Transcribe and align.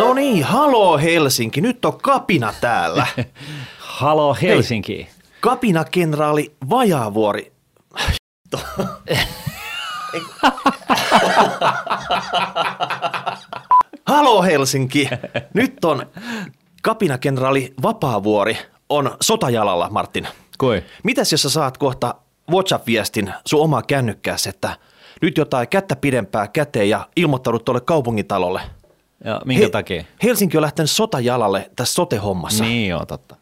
No 0.00 0.14
niin, 0.14 0.44
haloo 0.44 0.98
Helsinki, 0.98 1.60
nyt 1.60 1.84
on 1.84 1.98
kapina 2.02 2.54
täällä. 2.60 3.06
Halo 3.98 4.36
Helsinki. 4.42 4.96
Hei. 4.96 5.08
Kapina-kenraali 5.40 6.56
Vajaavuori. 6.70 7.52
Haloo 14.06 14.42
Helsinki, 14.42 15.08
nyt 15.54 15.84
on 15.84 16.06
kapina-kenraali 16.82 17.74
Vapaavuori 17.82 18.58
on 18.88 19.16
sotajalalla, 19.20 19.88
Martin. 19.90 20.28
Kui? 20.58 20.82
Mitäs 21.02 21.32
jos 21.32 21.42
sä 21.42 21.50
saat 21.50 21.78
kohta 21.78 22.14
WhatsApp-viestin 22.50 23.32
sun 23.46 23.60
omaa 23.60 23.82
kännykkäässä, 23.82 24.50
että 24.50 24.76
nyt 25.22 25.36
jotain 25.36 25.68
kättä 25.68 25.96
pidempää 25.96 26.48
käteen 26.48 26.88
ja 26.88 27.08
ilmoittaudut 27.16 27.64
tuolle 27.64 27.80
kaupungintalolle? 27.80 28.60
Ja 29.24 29.40
minkä 29.44 29.64
He- 29.64 29.70
takia? 29.70 30.04
Helsinki 30.22 30.56
on 30.56 30.62
lähtenyt 30.62 30.90
sotajalalle 30.90 31.70
tässä 31.76 31.94
sote-hommassa. 31.94 32.64
Niin 32.64 32.88
joo, 32.88 33.06
totta. 33.06 33.36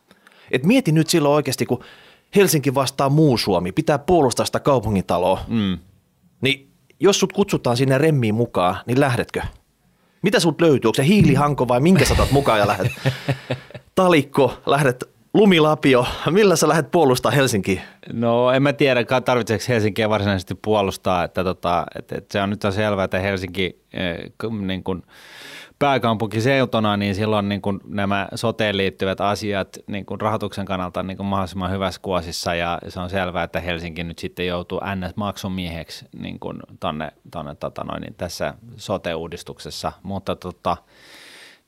Et 0.51 0.65
mieti 0.65 0.93
nyt 0.93 1.09
silloin 1.09 1.35
oikeasti, 1.35 1.67
kun 1.67 1.85
Helsinki 2.37 2.75
vastaa 2.75 3.09
muu 3.09 3.39
Suomi, 3.39 3.73
pitää 3.73 3.99
puolustaa 3.99 4.47
sitä 4.47 4.61
kaupungintaloa. 4.61 5.41
Mm. 5.49 5.79
Niin 6.41 6.71
jos 7.01 7.21
sut 7.21 7.33
kutsutaan 7.33 7.77
sinne 7.77 7.99
remmiin 7.99 8.35
mukaan, 8.35 8.77
niin 8.87 9.01
lähdetkö? 9.01 9.43
Mitä 10.23 10.41
sut 10.41 10.61
löytyy? 10.61 10.89
Onko 10.89 10.95
se 10.95 11.07
hiilihanko 11.07 11.69
vai 11.69 11.81
minkä 11.81 12.05
sä 12.05 12.15
mukaan 12.31 12.59
ja 12.59 12.67
lähdet? 12.67 12.93
Talikko, 13.95 14.59
lähdet 14.67 15.05
lumilapio. 15.35 16.07
Millä 16.31 16.57
sä 16.57 16.69
lähdet 16.69 16.91
puolustaa 16.91 17.33
Helsinkiä? 17.33 17.83
No 18.13 18.51
en 18.51 18.63
mä 18.63 18.73
tiedä, 18.73 19.05
tarvitseeko 19.25 19.65
Helsinkiä 19.69 20.09
varsinaisesti 20.09 20.55
puolustaa, 20.55 21.25
että, 21.25 21.45
tota, 21.45 21.87
että, 21.99 22.19
että 22.19 22.33
se 22.33 22.43
on 22.43 22.51
nyt 22.51 22.65
on 22.65 22.73
selvää, 22.73 23.05
että 23.05 23.19
Helsinki 23.19 23.83
eh, 23.93 24.17
niin 24.61 24.85
kuin 24.85 25.03
pääkaupunkiseutuna, 25.79 26.97
niin 26.97 27.15
silloin 27.15 27.49
niin 27.49 27.63
kuin 27.63 27.81
nämä 27.85 28.29
soteen 28.35 28.77
liittyvät 28.77 29.21
asiat 29.21 29.79
niin 29.87 30.07
kuin 30.07 30.21
rahoituksen 30.21 30.67
kannalta 30.67 31.03
niin 31.03 31.17
kuin 31.17 31.27
mahdollisimman 31.27 31.71
hyvässä 31.71 32.01
kuosissa 32.01 32.55
ja 32.55 32.79
se 32.89 33.01
on 33.01 33.11
selvää, 33.11 33.45
että 33.45 33.61
Helsinki 33.61 34.05
nyt 34.05 34.19
sitten 34.19 34.47
joutuu 34.47 34.81
NS-maksumieheksi 34.81 36.05
niin 36.19 36.41
kuin 36.41 36.61
tonne, 36.81 37.13
tonne 37.31 37.55
tota 37.55 37.85
noin, 37.85 38.01
niin 38.01 38.15
tässä 38.15 38.55
sote-uudistuksessa, 38.77 39.93
mutta 40.03 40.37
tota, 40.37 40.77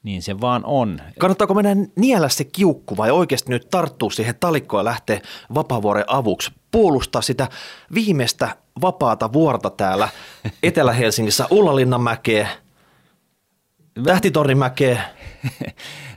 niin 0.03 0.23
se 0.23 0.41
vaan 0.41 0.63
on. 0.65 1.01
Kannattaako 1.19 1.55
mennä 1.55 1.87
niellä 1.97 2.29
se 2.29 2.45
kiukku 2.45 2.97
vai 2.97 3.11
oikeasti 3.11 3.51
nyt 3.53 3.71
tarttua 3.71 4.11
siihen 4.11 4.35
talikkoon 4.41 4.81
ja 4.81 4.85
lähteä 4.85 5.21
Vapaavuoren 5.55 6.05
avuksi? 6.07 6.51
Puolustaa 6.71 7.23
sitä 7.23 7.49
viimeistä 7.95 8.57
vapaata 8.81 9.33
vuorta 9.33 9.71
täällä 9.71 10.09
Etelä-Helsingissä, 10.63 11.47
Ullalinnanmäkeä, 11.51 12.49
Tähtitornimäkeä. 14.05 15.03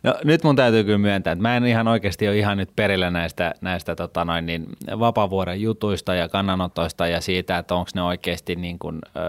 No 0.04 0.16
nyt 0.24 0.44
mun 0.44 0.56
täytyy 0.56 0.84
kyllä 0.84 0.98
myöntää, 0.98 1.32
että 1.34 1.42
mä 1.42 1.58
en 1.58 1.66
ihan 1.66 1.88
oikeasti 1.88 2.28
ole 2.28 2.38
ihan 2.38 2.58
nyt 2.58 2.70
perillä 2.76 3.10
näistä, 3.10 3.54
näistä 3.62 3.96
tota 3.96 4.26
noin, 4.26 4.46
niin 4.46 4.68
vapaavuoren 5.00 5.62
jutuista 5.62 6.16
ja 6.16 6.30
kannanotoista 6.30 7.08
ja 7.08 7.22
siitä, 7.22 7.58
että 7.58 7.76
onko 7.76 7.90
ne 7.96 8.02
oikeasti 8.02 8.56
niin 8.56 8.80
kuin, 8.80 9.00
ö, 9.06 9.20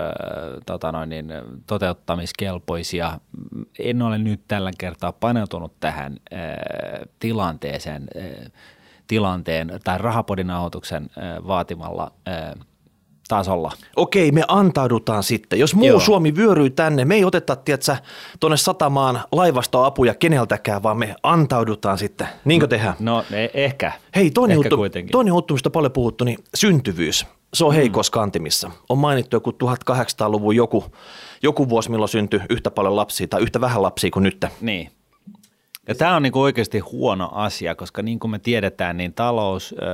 tota 0.67 0.93
noin, 0.93 1.09
niin, 1.11 1.33
toteuttamiskelpoisia. 1.67 3.19
En 3.79 4.03
ole 4.03 4.19
nyt 4.19 4.41
tällä 4.49 4.71
kertaa 4.79 5.13
paneutunut 5.13 5.73
tähän 5.81 6.17
ö, 6.33 6.37
tilanteeseen, 7.21 8.07
ö, 8.17 8.51
tilanteen 9.07 9.81
tai 9.85 9.99
rahapodin 9.99 10.51
vaatimalla 11.47 12.13
ö, 12.29 12.59
tasolla. 13.28 13.72
Okei, 13.97 14.33
me 14.33 14.42
antaudutaan 14.48 15.22
sitten. 15.22 15.58
Jos 15.58 15.75
muu 15.75 15.86
Joo. 15.86 16.00
Suomi 16.00 16.36
vyöryy 16.36 16.70
tänne, 16.70 17.05
me 17.05 17.14
ei 17.14 17.25
oteta, 17.25 17.56
tiedätkö, 17.56 17.97
tuonne 18.41 18.56
satamaan 18.56 19.20
laivastoapuja 19.33 20.14
keneltäkään, 20.14 20.83
vaan 20.83 20.98
me 20.98 21.14
antaudutaan 21.22 21.98
sitten. 21.98 22.28
Niinkö 22.45 22.67
tehdään? 22.67 22.95
No 23.00 23.25
e- 23.33 23.64
ehkä. 23.64 23.92
Hei, 24.17 24.30
toinen, 24.30 24.55
ehkä 24.56 24.67
juttu, 24.67 24.77
kuitenkin. 24.77 25.12
toinen 25.12 25.33
juttu, 25.33 25.55
mistä 25.55 25.69
on 25.69 25.72
paljon 25.72 25.92
puhuttu, 25.92 26.25
niin 26.25 26.39
syntyvyys. 26.55 27.27
Se 27.55 27.64
on 27.64 27.74
heikossa 27.74 28.13
kantimissa. 28.13 28.70
On 28.89 28.98
mainittu 28.98 29.36
joku 29.36 29.51
1800-luvun 29.51 30.57
joku, 30.57 30.84
joku 31.42 31.68
vuosi, 31.68 31.90
milloin 31.90 32.08
syntyi 32.08 32.40
yhtä 32.51 32.70
paljon 32.70 32.96
lapsia 32.96 33.29
tai 33.29 33.42
yhtä 33.42 33.61
vähän 33.61 33.83
lapsia 33.83 34.11
kuin 34.11 34.23
nyt. 34.23 34.45
Niin. 34.61 34.90
Ja 35.89 35.95
tämä 35.95 36.17
on 36.17 36.22
niin 36.22 36.36
oikeasti 36.36 36.78
huono 36.78 37.28
asia, 37.33 37.74
koska 37.74 38.02
niin 38.02 38.18
kuin 38.18 38.30
me 38.30 38.39
tiedetään, 38.39 38.96
niin 38.96 39.14
talous, 39.14 39.74
ö, 39.78 39.84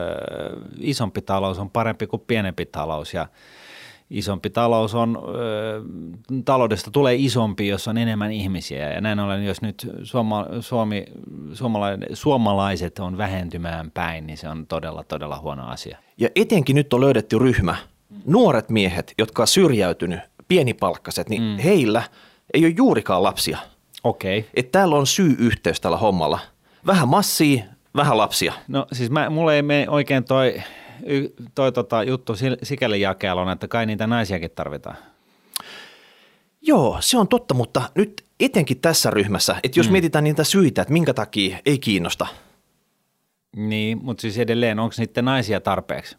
isompi 0.81 1.23
talous 1.23 1.59
on 1.59 1.71
parempi 1.71 2.07
kuin 2.07 2.23
pienempi 2.27 2.67
talous 2.67 3.15
ja 3.15 3.27
isompi 4.11 4.51
talous 4.51 4.95
on, 4.95 5.19
ö, 5.35 5.83
taloudesta 6.45 6.91
tulee 6.91 7.15
isompi, 7.15 7.69
jos 7.69 7.89
on 7.89 7.99
enemmän 7.99 8.33
ihmisiä 8.33 8.93
ja 8.93 9.01
näin 9.01 9.21
ollen, 9.21 9.45
jos 9.45 9.63
nyt 9.63 9.91
suoma, 10.03 10.47
Suomi, 10.61 11.05
suomalaiset 12.13 12.99
on 12.99 13.19
vähentymään 13.19 13.91
päin, 13.91 14.27
niin 14.27 14.37
se 14.37 14.49
on 14.49 14.67
todella, 14.67 15.05
todella 15.05 15.39
huono 15.39 15.69
asia. 15.69 15.99
Ja 16.19 16.29
etenkin 16.37 16.77
nyt 16.77 16.93
on 16.93 17.01
löydetty 17.01 17.39
ryhmä, 17.39 17.77
nuoret 18.27 18.71
miehet, 18.71 19.15
jotka 19.19 19.43
on 19.43 19.49
syrjäytynyt, 19.49 20.21
pienipalkkaset, 20.49 21.29
niin 21.29 21.43
mm. 21.43 21.59
heillä 21.59 22.03
ei 22.55 22.65
ole 22.65 22.75
juurikaan 22.77 23.23
lapsia– 23.23 23.59
Okei. 24.05 24.39
Okay. 24.39 24.51
Että 24.55 24.73
täällä 24.73 24.97
on 24.97 25.07
syy-yhteys 25.07 25.81
tällä 25.81 25.97
hommalla. 25.97 26.39
Vähän 26.87 27.09
massia, 27.09 27.65
vähän 27.97 28.19
lapsia. 28.19 28.53
No 28.69 28.87
siis 28.93 29.11
mä, 29.11 29.31
mulle 29.31 29.57
ei 29.57 29.63
mene 29.63 29.89
oikein 29.89 30.25
toi, 30.25 30.63
toi 31.55 31.73
tota 31.73 32.03
juttu 32.03 32.33
sikäli 32.63 33.01
jakelon, 33.01 33.51
että 33.51 33.69
kai 33.69 33.87
niitä 33.87 34.07
naisiakin 34.07 34.51
tarvitaan. 34.51 34.97
Joo, 36.63 36.97
se 37.01 37.19
on 37.19 37.29
totta, 37.29 37.55
mutta 37.55 37.83
nyt 37.95 38.25
etenkin 38.41 38.81
tässä 38.81 39.11
ryhmässä, 39.11 39.57
että 39.63 39.81
jos 39.81 39.87
mm. 39.87 39.93
mietitään 39.93 40.25
niitä 40.25 40.45
syitä, 40.45 40.83
että 40.83 40.93
minkä 40.93 41.15
takia 41.15 41.59
ei 41.67 41.79
kiinnosta. 41.79 42.27
Niin, 43.57 43.99
mutta 44.03 44.21
siis 44.21 44.39
edelleen, 44.39 44.79
onko 44.79 44.95
niiden 44.99 45.25
naisia 45.25 45.61
tarpeeksi 45.61 46.17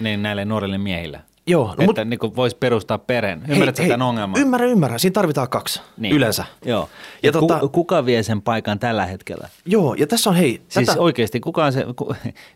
niin 0.00 0.22
näille 0.22 0.44
nuorille 0.44 0.78
miehille? 0.78 1.20
Joo. 1.46 1.66
No, 1.66 1.72
että 1.72 2.04
mut, 2.04 2.08
niin 2.08 2.36
voisi 2.36 2.56
perustaa 2.56 2.98
perheen. 2.98 3.42
Ymmärrätkö 3.48 3.82
tämän 3.82 4.02
ongelman? 4.02 4.40
Ymmärrän, 4.40 4.70
ymmärrän. 4.70 5.00
Siinä 5.00 5.12
tarvitaan 5.12 5.48
kaksi 5.48 5.80
niin. 5.96 6.14
yleensä. 6.14 6.44
Joo. 6.64 6.88
Ja, 7.22 7.28
ja 7.28 7.32
tota, 7.32 7.60
kuka 7.72 8.06
vie 8.06 8.22
sen 8.22 8.42
paikan 8.42 8.78
tällä 8.78 9.06
hetkellä? 9.06 9.48
Joo, 9.64 9.94
ja 9.94 10.06
tässä 10.06 10.30
on 10.30 10.36
hei. 10.36 10.62
Siis 10.68 10.86
tätä... 10.86 11.00
oikeasti, 11.00 11.40
kuka, 11.40 11.70
se, 11.70 11.86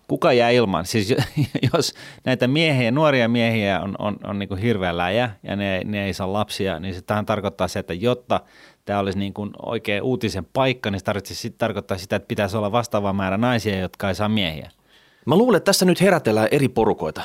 kuka 0.08 0.32
jää 0.32 0.50
ilman? 0.50 0.86
Siis 0.86 1.14
jos 1.72 1.94
näitä 2.24 2.48
miehiä, 2.48 2.90
nuoria 2.90 3.28
miehiä 3.28 3.80
on, 3.80 3.94
on, 3.98 4.16
on 4.24 4.38
niin 4.38 4.58
hirveän 4.58 4.96
läjä 4.96 5.30
ja 5.42 5.56
ne, 5.56 5.80
ne 5.84 6.04
ei 6.04 6.14
saa 6.14 6.32
lapsia, 6.32 6.80
niin 6.80 6.94
se 6.94 7.02
tähän 7.02 7.26
tarkoittaa 7.26 7.68
se, 7.68 7.78
että 7.78 7.94
jotta 7.94 8.40
tämä 8.84 8.98
olisi 8.98 9.18
niin 9.18 9.34
kuin 9.34 9.50
oikea 9.62 10.02
uutisen 10.02 10.44
paikka, 10.52 10.90
niin 10.90 11.00
se 11.00 11.04
tarvitsisi 11.04 11.50
tarkoittaa 11.50 11.98
sitä, 11.98 12.16
että 12.16 12.28
pitäisi 12.28 12.56
olla 12.56 12.72
vastaava 12.72 13.12
määrä 13.12 13.36
naisia, 13.36 13.78
jotka 13.78 14.08
ei 14.08 14.14
saa 14.14 14.28
miehiä. 14.28 14.70
Mä 15.26 15.36
luulen, 15.36 15.56
että 15.56 15.64
tässä 15.64 15.84
nyt 15.84 16.00
herätellään 16.00 16.48
eri 16.50 16.68
porukoita. 16.68 17.22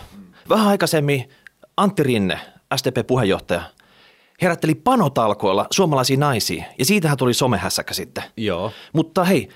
Vähän 0.49 0.67
aikaisemmin 0.67 1.29
Antti 1.77 2.03
Rinne, 2.03 2.39
SDP-puheenjohtaja, 2.75 3.61
herätteli 4.41 4.75
panotalkoilla 4.75 5.67
suomalaisia 5.71 6.17
naisia 6.17 6.65
ja 6.79 6.85
siitähän 6.85 7.17
tuli 7.17 7.33
somehässäkä 7.33 7.93
sitten. 7.93 8.23
Joo. 8.37 8.71
Mutta 8.93 9.23
hei, 9.23 9.49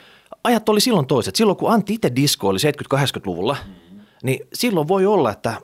ajat 0.44 0.70
oli 0.70 0.82
silloin 0.82 1.08
toiset. 1.08 1.36
Silloin 1.36 1.58
kun 1.58 1.72
Antti 1.72 1.94
itse 1.94 2.12
diskoili 2.16 2.60
70-80-luvulla, 2.96 3.58
mm-hmm. 3.66 4.00
niin 4.24 4.48
silloin 4.54 4.88
voi 4.88 5.06
olla, 5.06 5.32
että 5.32 5.62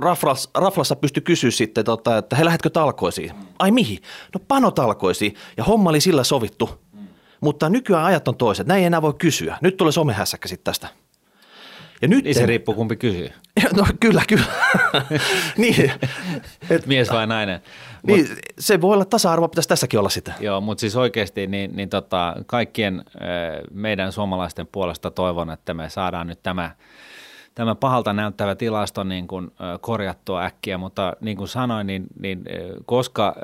Raflas, 0.00 0.50
Raflassa 0.54 0.96
pystyi 0.96 1.22
kysyä 1.22 1.50
sitten, 1.50 1.84
tota, 1.84 2.18
että 2.18 2.36
he 2.36 2.44
lähdetkö 2.44 2.70
talkoisiin? 2.70 3.36
Mm. 3.36 3.46
Ai 3.58 3.70
mihin? 3.70 3.98
No 4.34 4.40
panotalkoisiin. 4.48 5.34
Ja 5.56 5.64
homma 5.64 5.90
oli 5.90 6.00
sillä 6.00 6.24
sovittu. 6.24 6.70
Mm. 6.92 7.06
Mutta 7.40 7.68
nykyään 7.68 8.04
ajat 8.04 8.28
on 8.28 8.36
toiset. 8.36 8.66
Näin 8.66 8.80
ei 8.80 8.84
enää 8.84 9.02
voi 9.02 9.14
kysyä. 9.14 9.58
Nyt 9.60 9.76
tulee 9.76 9.92
somehässäkä 9.92 10.48
sitten 10.48 10.64
tästä. 10.64 10.88
Ja 12.02 12.08
nyt 12.08 12.24
niin 12.24 12.34
se 12.34 12.46
riippuu 12.46 12.74
kumpi 12.74 12.96
kysyy. 12.96 13.30
No 13.76 13.86
kyllä, 14.00 14.22
kyllä. 14.28 14.44
niin. 15.56 15.92
Et, 16.70 16.86
Mies 16.86 17.10
vai 17.10 17.26
nainen. 17.26 17.60
Niin, 18.02 18.28
Mut, 18.28 18.38
se 18.58 18.80
voi 18.80 18.94
olla 18.94 19.04
tasa-arvo, 19.04 19.48
pitäisi 19.48 19.68
tässäkin 19.68 19.98
olla 19.98 20.08
sitä. 20.08 20.32
Joo, 20.40 20.60
mutta 20.60 20.80
siis 20.80 20.96
oikeasti 20.96 21.46
niin, 21.46 21.76
niin 21.76 21.88
tota, 21.88 22.36
kaikkien 22.46 23.04
meidän 23.70 24.12
suomalaisten 24.12 24.66
puolesta 24.66 25.10
toivon, 25.10 25.50
että 25.50 25.74
me 25.74 25.88
saadaan 25.90 26.26
nyt 26.26 26.42
tämä– 26.42 26.70
tämä 27.54 27.74
pahalta 27.74 28.12
näyttävä 28.12 28.54
tilasto 28.54 29.04
niin 29.04 29.28
kuin, 29.28 29.50
korjattua 29.80 30.44
äkkiä, 30.44 30.78
mutta 30.78 31.16
niin 31.20 31.36
kuin 31.36 31.48
sanoin, 31.48 31.86
niin, 31.86 32.06
niin 32.20 32.44
koska 32.84 33.36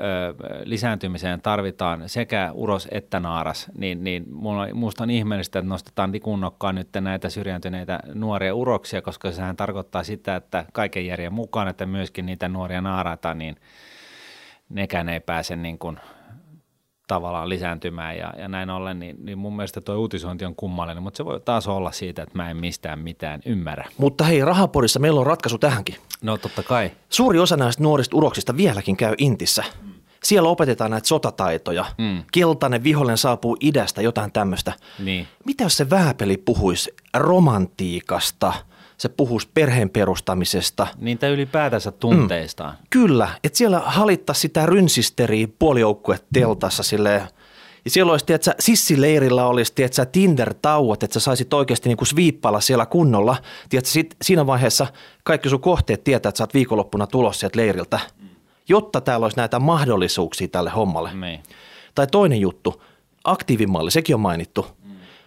lisääntymiseen 0.63 1.41
tarvitaan 1.41 2.09
sekä 2.09 2.51
uros 2.53 2.87
että 2.91 3.19
naaras, 3.19 3.67
niin, 3.77 4.03
niin 4.03 4.25
minusta 4.73 5.03
on 5.03 5.09
ihmeellistä, 5.09 5.59
että 5.59 5.69
nostetaan 5.69 6.11
tikunnokkaan 6.11 6.75
nyt 6.75 6.89
näitä 7.01 7.29
syrjäytyneitä 7.29 7.99
nuoria 8.13 8.55
uroksia, 8.55 9.01
koska 9.01 9.31
sehän 9.31 9.55
tarkoittaa 9.55 10.03
sitä, 10.03 10.35
että 10.35 10.65
kaiken 10.73 11.05
järjen 11.05 11.33
mukaan, 11.33 11.67
että 11.67 11.85
myöskin 11.85 12.25
niitä 12.25 12.49
nuoria 12.49 12.81
naaraita, 12.81 13.33
niin 13.33 13.55
nekään 14.69 15.09
ei 15.09 15.19
pääse 15.19 15.55
niin 15.55 15.79
kuin 15.79 15.99
tavallaan 17.09 17.49
lisääntymään 17.49 18.17
ja, 18.17 18.33
ja 18.37 18.47
näin 18.47 18.69
ollen, 18.69 18.99
niin, 18.99 19.15
niin 19.25 19.37
mun 19.37 19.55
mielestä 19.55 19.81
tuo 19.81 19.95
uutisointi 19.95 20.45
on 20.45 20.55
kummallinen, 20.55 21.03
mutta 21.03 21.17
se 21.17 21.25
voi 21.25 21.39
taas 21.39 21.67
olla 21.67 21.91
siitä, 21.91 22.23
että 22.23 22.37
mä 22.37 22.49
en 22.49 22.57
mistään 22.57 22.99
mitään 22.99 23.41
ymmärrä. 23.45 23.85
Mutta 23.97 24.23
hei, 24.23 24.45
Rahapodissa 24.45 24.99
meillä 24.99 25.19
on 25.19 25.27
ratkaisu 25.27 25.57
tähänkin. 25.57 25.95
No 26.21 26.37
totta 26.37 26.63
kai. 26.63 26.91
Suuri 27.09 27.39
osa 27.39 27.57
näistä 27.57 27.83
nuorista 27.83 28.17
uroksista 28.17 28.57
vieläkin 28.57 28.97
käy 28.97 29.15
Intissä. 29.17 29.63
Siellä 30.23 30.49
opetetaan 30.49 30.91
näitä 30.91 31.07
sotataitoja. 31.07 31.85
Mm. 31.97 32.23
Keltainen 32.31 32.83
vihollinen 32.83 33.17
saapuu 33.17 33.57
idästä, 33.59 34.01
jotain 34.01 34.31
tämmöistä. 34.31 34.73
Niin. 34.99 35.27
Mitä 35.45 35.63
jos 35.63 35.77
se 35.77 35.89
vääpeli 35.89 36.37
puhuisi 36.37 36.95
romantiikasta, 37.17 38.53
se 38.99 39.09
puhuisi 39.09 39.49
perheen 39.53 39.89
perustamisesta? 39.89 40.87
Niin 40.97 41.17
tai 41.17 41.29
ylipäätänsä 41.29 41.91
tunteistaan. 41.91 42.71
Mm. 42.71 42.87
Kyllä, 42.89 43.29
että 43.43 43.57
siellä 43.57 43.79
halittaisi 43.79 44.41
sitä 44.41 44.65
rynsisteriä 44.65 45.47
puolijoukkue 45.59 46.19
teltassa 46.33 46.83
silleen, 46.83 47.21
ja 47.85 47.91
siellä 47.91 48.11
olisi, 48.11 48.25
tiedätkö, 48.25 48.53
sissileirillä 48.59 49.45
olisi, 49.45 49.73
tiedätkö, 49.73 50.05
Tinder-tauot, 50.05 51.03
että 51.03 51.13
sä 51.13 51.19
saisit 51.19 51.53
oikeasti 51.53 51.89
niin 51.89 51.97
kuin 51.97 52.07
sviippailla 52.07 52.61
siellä 52.61 52.85
kunnolla. 52.85 53.37
Tiedätkö, 53.69 53.89
sit, 53.89 54.15
siinä 54.21 54.45
vaiheessa 54.47 54.87
kaikki 55.23 55.49
sun 55.49 55.61
kohteet 55.61 56.03
tietää, 56.03 56.29
että 56.29 56.37
sä 56.37 56.43
oot 56.43 56.53
viikonloppuna 56.53 57.07
tulossa 57.07 57.39
sieltä 57.39 57.59
leiriltä, 57.59 57.99
jotta 58.69 59.01
täällä 59.01 59.25
olisi 59.25 59.37
näitä 59.37 59.59
mahdollisuuksia 59.59 60.47
tälle 60.47 60.69
hommalle. 60.69 61.13
Niin. 61.13 61.43
Tai 61.95 62.07
toinen 62.07 62.39
juttu, 62.39 62.83
aktiivimalli, 63.23 63.91
sekin 63.91 64.15
on 64.15 64.21
mainittu. 64.21 64.67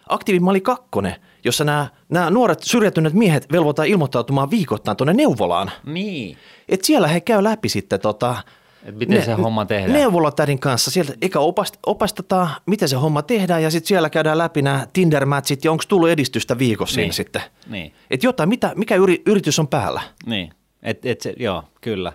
Aktiivimalli 0.09 0.61
kakkonen, 0.61 1.15
jossa 1.45 1.65
nämä, 1.65 1.87
nämä 2.09 2.31
nuoret 2.31 2.63
syrjäytyneet 2.63 3.15
miehet 3.15 3.53
velvoitetaan 3.53 3.89
ilmoittautumaan 3.89 4.51
viikoittain 4.51 4.97
tuonne 4.97 5.13
neuvolaan. 5.13 5.71
Niin. 5.87 6.37
Et 6.69 6.85
siellä 6.85 7.09
he 7.09 7.21
käy 7.21 7.45
läpi 7.45 7.69
sitten 7.69 8.01
tota, 8.01 8.37
Et 8.85 8.99
miten 8.99 9.25
se 9.25 9.33
homma 9.33 9.65
tehdään. 9.65 9.93
Neuvolatädin 9.93 10.59
kanssa. 10.59 10.91
Sieltä 10.91 11.13
eka 11.23 11.39
opast, 11.41 11.77
opastetaan, 11.87 12.49
miten 12.67 12.89
se 12.89 12.97
homma 12.97 13.23
tehdään 13.23 13.63
ja 13.63 13.71
sitten 13.71 13.89
siellä 13.89 14.11
käydään 14.11 14.39
läpi 14.39 14.63
nämä 14.63 14.87
Tinder-matchit 14.93 15.61
ja 15.65 15.71
onko 15.73 15.85
tullut 15.89 16.09
edistystä 16.09 16.59
viikossa 16.59 17.01
Niin. 17.01 17.13
sitten. 17.13 17.43
Niin. 17.69 17.93
Et 18.11 18.23
jotain, 18.23 18.49
mitä, 18.49 18.73
mikä 18.77 18.97
yri, 18.97 19.23
yritys 19.27 19.59
on 19.59 19.69
päällä? 19.69 20.01
Niin, 20.27 20.51
et, 20.83 21.07
et 21.07 21.21
se, 21.21 21.35
joo, 21.39 21.65
kyllä. 21.81 22.13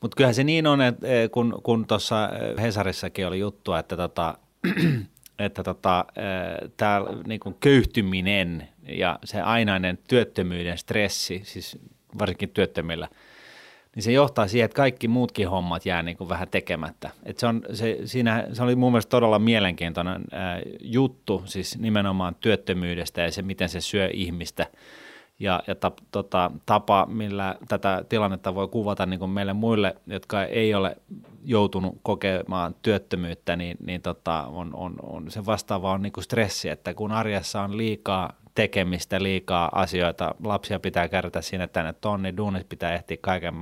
Mutta 0.00 0.14
kyllähän 0.16 0.34
se 0.34 0.44
niin 0.44 0.66
on, 0.66 0.80
että 0.82 1.06
eh, 1.06 1.30
kun, 1.30 1.60
kun 1.62 1.86
tuossa 1.86 2.28
Hesarissakin 2.60 3.26
oli 3.26 3.38
juttua, 3.38 3.78
että 3.78 3.96
tota, 3.96 4.34
että 5.38 5.62
tota, 5.62 6.04
tämä 6.76 7.00
niinku 7.26 7.56
köyhtyminen 7.60 8.68
ja 8.88 9.18
se 9.24 9.40
ainainen 9.40 9.98
työttömyyden 10.08 10.78
stressi, 10.78 11.40
siis 11.44 11.78
varsinkin 12.18 12.48
työttömillä, 12.48 13.08
niin 13.94 14.02
se 14.02 14.12
johtaa 14.12 14.48
siihen, 14.48 14.64
että 14.64 14.76
kaikki 14.76 15.08
muutkin 15.08 15.48
hommat 15.48 15.86
jää 15.86 16.02
niinku 16.02 16.28
vähän 16.28 16.48
tekemättä. 16.48 17.10
Et 17.24 17.38
se, 17.38 17.46
on, 17.46 17.62
se, 17.72 17.98
siinä, 18.04 18.46
se 18.52 18.62
oli 18.62 18.76
mun 18.76 18.92
mielestä 18.92 19.10
todella 19.10 19.38
mielenkiintoinen 19.38 20.24
ää, 20.32 20.60
juttu, 20.80 21.42
siis 21.44 21.78
nimenomaan 21.78 22.34
työttömyydestä 22.34 23.20
ja 23.20 23.32
se, 23.32 23.42
miten 23.42 23.68
se 23.68 23.80
syö 23.80 24.10
ihmistä– 24.12 24.66
ja, 25.38 25.62
ja 25.66 25.74
tap, 25.74 25.98
tota, 26.10 26.50
tapa, 26.66 27.06
millä 27.06 27.56
tätä 27.68 28.04
tilannetta 28.08 28.54
voi 28.54 28.68
kuvata 28.68 29.06
niin 29.06 29.18
kuin 29.20 29.30
meille 29.30 29.52
muille, 29.52 29.96
jotka 30.06 30.44
ei 30.44 30.74
ole 30.74 30.96
joutunut 31.44 31.98
kokemaan 32.02 32.74
työttömyyttä, 32.82 33.56
niin, 33.56 33.76
niin 33.86 34.02
tota, 34.02 34.42
on, 34.46 34.74
on, 34.74 34.94
on, 35.02 35.30
se 35.30 35.46
vastaava 35.46 35.92
on 35.92 36.02
niin 36.02 36.12
kuin 36.12 36.24
stressi, 36.24 36.68
että 36.68 36.94
kun 36.94 37.12
arjessa 37.12 37.62
on 37.62 37.76
liikaa 37.76 38.32
tekemistä, 38.54 39.22
liikaa 39.22 39.68
asioita, 39.72 40.34
lapsia 40.44 40.80
pitää 40.80 41.08
kärrätä 41.08 41.42
sinne 41.42 41.66
tänne 41.66 41.92
tonni, 41.92 42.36
duunit 42.36 42.68
pitää 42.68 42.94
ehtiä 42.94 43.16
kaiken, 43.20 43.54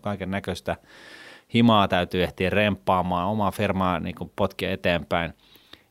kaiken 0.00 0.30
näköistä, 0.30 0.76
himaa 1.54 1.88
täytyy 1.88 2.22
ehtiä 2.22 2.50
remppaamaan, 2.50 3.28
omaa 3.28 3.50
firmaa 3.50 4.00
niin 4.00 4.14
kuin 4.14 4.32
potkia 4.36 4.72
eteenpäin, 4.72 5.32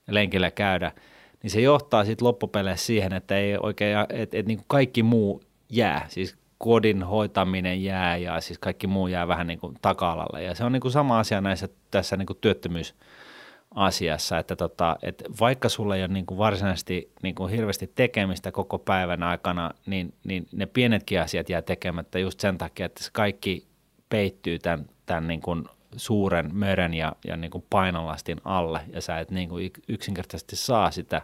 lenkillä 0.07 0.51
käydä– 0.51 0.91
niin 1.45 1.51
se 1.51 1.61
johtaa 1.61 2.05
sitten 2.05 2.27
loppupeleissä 2.27 2.85
siihen, 2.85 3.13
että 3.13 3.37
ei 3.37 3.57
oikein, 3.57 3.97
että 4.09 4.37
et, 4.37 4.45
niin 4.45 4.57
kuin 4.57 4.65
kaikki 4.67 5.03
muu 5.03 5.43
jää, 5.69 6.05
siis 6.09 6.35
kodin 6.57 7.03
hoitaminen 7.03 7.83
jää 7.83 8.17
ja 8.17 8.41
siis 8.41 8.59
kaikki 8.59 8.87
muu 8.87 9.07
jää 9.07 9.27
vähän 9.27 9.47
niin 9.47 9.59
kuin 9.59 9.77
taka-alalle. 9.81 10.43
Ja 10.43 10.55
se 10.55 10.63
on 10.63 10.71
niin 10.71 10.81
kuin 10.81 10.91
sama 10.91 11.19
asia 11.19 11.41
näissä 11.41 11.69
tässä 11.91 12.17
niin 12.17 12.25
kuin 12.25 12.37
työttömyysasiassa, 12.41 14.37
että, 14.37 14.55
tota, 14.55 14.97
että 15.01 15.23
vaikka 15.39 15.69
sulla 15.69 15.95
ei 15.95 16.01
ole 16.01 16.13
niin 16.13 16.25
kuin 16.25 16.37
varsinaisesti 16.37 17.11
niin 17.23 17.35
kuin 17.35 17.51
hirveästi 17.51 17.91
tekemistä 17.95 18.51
koko 18.51 18.79
päivän 18.79 19.23
aikana, 19.23 19.71
niin, 19.85 20.13
niin 20.23 20.47
ne 20.51 20.65
pienetkin 20.65 21.21
asiat 21.21 21.49
jää 21.49 21.61
tekemättä 21.61 22.19
just 22.19 22.39
sen 22.39 22.57
takia, 22.57 22.85
että 22.85 23.03
se 23.03 23.09
kaikki 23.13 23.67
peittyy 24.09 24.59
tämän, 24.59 24.85
tämän 25.05 25.27
niin 25.27 25.41
kuin 25.41 25.65
suuren 25.97 26.55
meren 26.55 26.93
ja, 26.93 27.13
ja 27.27 27.37
niin 27.37 27.51
kuin 27.51 27.65
painolastin 27.69 28.41
alle 28.43 28.81
ja 28.93 29.01
sä 29.01 29.19
et 29.19 29.31
niin 29.31 29.49
kuin 29.49 29.71
yksinkertaisesti 29.87 30.55
saa 30.55 30.91
sitä 30.91 31.21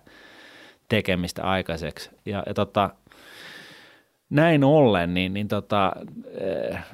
tekemistä 0.90 1.44
aikaiseksi. 1.44 2.10
Ja, 2.26 2.44
ja 2.46 2.54
tota, 2.54 2.90
näin 4.30 4.64
ollen, 4.64 5.14
niin, 5.14 5.34
niin 5.34 5.48
tota, 5.48 5.94
äh, 6.72 6.86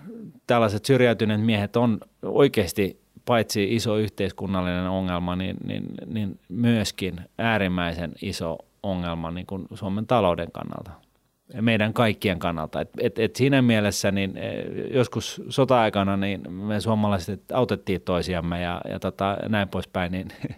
tällaiset 0.48 0.86
syrjäytyneet 0.86 1.42
miehet 1.42 1.76
on 1.76 2.00
oikeasti 2.24 3.02
paitsi 3.26 3.76
iso 3.76 3.98
yhteiskunnallinen 3.98 4.90
ongelma, 4.90 5.36
niin, 5.36 5.58
niin, 5.64 5.86
niin 6.06 6.40
myöskin 6.50 7.22
äärimmäisen 7.38 8.12
iso 8.22 8.58
ongelma 8.84 9.32
niin 9.32 9.48
kuin 9.48 9.68
Suomen 9.74 10.08
talouden 10.08 10.52
kannalta 10.52 11.07
meidän 11.62 11.94
kaikkien 11.94 12.40
kannalta. 12.40 12.82
Et, 12.82 12.90
et, 13.00 13.20
et 13.20 13.36
siinä 13.36 13.62
mielessä 13.62 14.12
niin 14.12 14.38
eh, 14.38 14.66
joskus 14.94 15.42
sota-aikana 15.50 16.18
niin 16.18 16.52
me 16.52 16.82
suomalaiset 16.82 17.52
autettiin 17.52 18.02
toisiamme 18.02 18.62
ja, 18.62 18.82
ja 18.90 19.00
tota, 19.00 19.38
näin 19.50 19.68
poispäin, 19.68 20.12
niin 20.12 20.28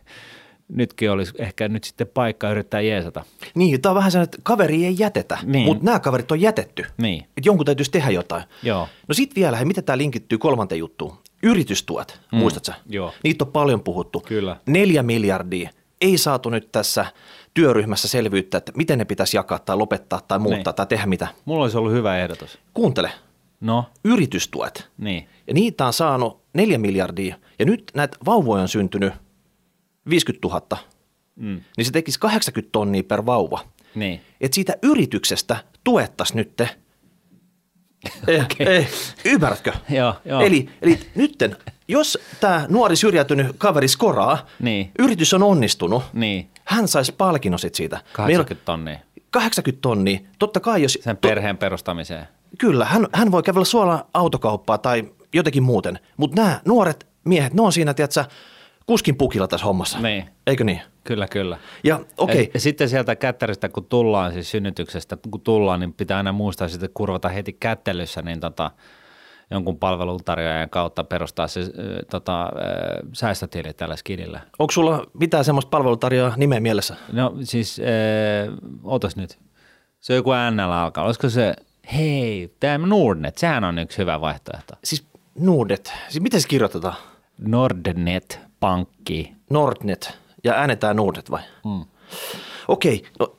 nytkin 0.70 1.12
olisi 1.12 1.34
ehkä 1.38 1.68
nyt 1.68 1.84
sitten 1.84 2.08
paikka 2.08 2.52
yrittää 2.52 2.82
jeesata. 2.82 3.24
Niin, 3.56 3.82
tämä 3.82 3.92
on 3.92 3.96
vähän 3.96 4.12
sellainen, 4.12 4.34
että 4.34 4.42
kaveri 4.44 4.86
ei 4.86 4.96
jätetä, 5.00 5.38
niin. 5.44 5.66
mutta 5.66 5.86
nämä 5.86 6.00
kaverit 6.00 6.32
on 6.32 6.42
jätetty. 6.42 6.86
Niin. 6.98 7.24
Että 7.24 7.42
jonkun 7.46 7.66
täytyisi 7.66 7.92
tehdä 7.92 8.10
jotain. 8.10 8.44
Joo. 8.64 8.88
No 9.08 9.14
sitten 9.14 9.42
vielä, 9.42 9.58
hei, 9.58 9.66
miten 9.66 9.84
tämä 9.84 9.98
linkittyy 9.98 10.38
kolmanteen 10.38 10.80
juttuun? 10.80 11.18
Yritystuet, 11.44 12.20
mm. 12.32 12.38
muistatko? 12.38 12.72
Joo. 12.90 13.14
Niitä 13.24 13.46
on 13.46 13.52
paljon 13.52 13.84
puhuttu. 13.84 14.20
Kyllä. 14.28 14.58
Neljä 14.66 15.04
miljardia 15.04 15.70
ei 16.02 16.18
saatu 16.18 16.50
nyt 16.50 16.72
tässä 16.72 17.06
työryhmässä 17.54 18.08
selvyyttä, 18.08 18.58
että 18.58 18.72
miten 18.76 18.98
ne 19.00 19.06
pitäisi 19.06 19.38
jakaa 19.38 19.60
tai 19.60 19.78
lopettaa 19.78 20.22
tai 20.28 20.40
muuttaa 20.40 20.72
Niin. 20.72 20.76
tai 20.76 20.86
tehdä 20.86 21.06
mitä. 21.06 21.28
Mulla 21.46 21.64
olisi 21.64 21.78
ollut 21.78 21.92
hyvä 21.92 22.18
ehdotus. 22.18 22.60
Kuuntele, 22.74 23.12
No, 23.62 23.86
yritystuet. 24.06 24.90
niin. 24.98 25.28
Ja 25.48 25.54
niitä 25.54 25.86
on 25.86 25.94
saanut 25.94 26.42
neljä 26.54 26.78
miljardia. 26.78 27.36
Ja 27.60 27.66
nyt 27.66 27.92
näitä 27.96 28.18
vauvoja 28.26 28.62
on 28.62 28.68
syntynyt 28.68 29.14
50 30.10 30.48
000. 30.48 30.62
Mm. 31.36 31.62
Niin 31.78 31.86
se 31.86 31.92
tekisi 31.92 32.20
80 32.20 32.72
tonnia 32.72 33.04
per 33.04 33.26
vauva. 33.26 33.60
Niin. 33.96 34.22
Että 34.42 34.56
siitä 34.56 34.74
yrityksestä 34.84 35.58
tuettaisiin 35.84 36.38
nyt. 36.38 36.62
Eh, 38.28 38.48
eh, 38.60 38.90
ymmärrätkö? 39.26 39.74
Joo, 39.90 40.14
joo. 40.26 40.42
Eli, 40.42 40.70
eli 40.82 41.00
nytten, 41.16 41.56
jos 41.88 42.18
tämä 42.40 42.66
nuori 42.70 42.96
syrjäytynyt 42.96 43.56
kaveri 43.58 43.88
skoraa, 43.88 44.46
Niin. 44.60 44.92
yritys 45.00 45.34
on 45.34 45.44
onnistunut, 45.44 46.04
Niin. 46.14 46.50
hän 46.66 46.88
saisi 46.88 47.12
palkinnon 47.12 47.60
sit 47.60 47.76
siitä. 47.76 48.02
Meillä 48.18 48.44
80 48.44 48.66
tonnia 48.66 48.94
on 48.94 49.00
80 49.32 49.82
tonnia. 49.82 50.20
Totta 50.40 50.60
kai, 50.60 50.82
jos... 50.82 50.98
sen 51.02 51.18
perheen 51.18 51.58
perustamiseen. 51.58 52.28
Kyllä, 52.58 52.86
hän, 52.86 53.08
hän 53.14 53.32
voi 53.32 53.44
kävellä 53.44 53.66
suoraan 53.66 54.04
autokauppaa 54.14 54.78
tai 54.78 55.04
jotenkin 55.34 55.64
muuten. 55.64 56.00
Mutta 56.18 56.42
nämä 56.42 56.62
nuoret 56.66 57.08
miehet, 57.24 57.54
ne 57.54 57.62
on 57.62 57.72
siinä, 57.74 57.94
tiedätkö, 57.94 58.26
kuskin 58.90 59.16
pukilla 59.16 59.48
tässä 59.48 59.66
hommassa. 59.66 60.00
Niin. 60.00 60.30
Eikö 60.48 60.64
niin? 60.64 60.82
Kyllä, 61.04 61.28
kyllä. 61.28 61.58
Ja 61.84 62.00
okei, 62.18 62.44
Ja, 62.44 62.50
ja 62.54 62.60
sitten 62.60 62.90
sieltä 62.90 63.16
kättäristä, 63.16 63.70
kun 63.70 63.86
tullaan, 63.86 64.34
siis 64.34 64.52
synnytyksestä, 64.52 65.18
kun 65.32 65.42
tullaan, 65.42 65.80
niin 65.80 65.94
pitää 65.94 66.18
aina 66.18 66.32
muistaa 66.32 66.68
sitten 66.68 66.90
kurvata 66.94 67.30
heti 67.30 67.54
kättelyssä, 67.54 68.22
niin 68.22 68.40
tota, 68.40 68.72
jonkun 69.52 69.80
palveluntarjoajan 69.80 70.70
kautta 70.70 71.04
perustaa 71.04 71.48
se 71.48 71.62
tota, 72.12 72.50
säästötili 73.14 73.74
tällä 73.74 73.96
skidillä. 73.96 74.40
onko 74.60 74.72
sulla 74.72 75.06
mitään 75.20 75.46
semmoista 75.46 75.70
palvelutarjoa 75.70 76.34
nimeä 76.38 76.60
mielessä? 76.60 76.96
No 77.12 77.36
siis, 77.44 77.80
äh, 77.80 78.54
ootas 78.84 79.16
nyt. 79.16 79.40
Se 80.00 80.14
on 80.14 80.18
joku 80.18 80.32
NL 80.52 80.72
alkaa. 80.72 81.04
Olisiko 81.04 81.30
se, 81.30 81.56
hei, 81.94 82.56
tämä 82.60 82.88
Nordnet, 82.88 83.38
sehän 83.38 83.64
on 83.64 83.80
yksi 83.80 83.98
hyvä 83.98 84.22
vaihtoehto. 84.22 84.74
Siis 84.84 85.08
Nordet, 85.40 85.94
siis 86.10 86.22
miten 86.24 86.42
se 86.42 86.48
kirjoitetaan? 86.48 86.96
Nordnet 87.38 88.49
pankki. 88.60 89.34
Nordnet 89.50 90.18
ja 90.44 90.54
äänetään 90.54 90.96
Nordet 90.96 91.32
vai? 91.32 91.42
Mm. 91.66 91.86
Okei, 92.68 93.04
no 93.20 93.36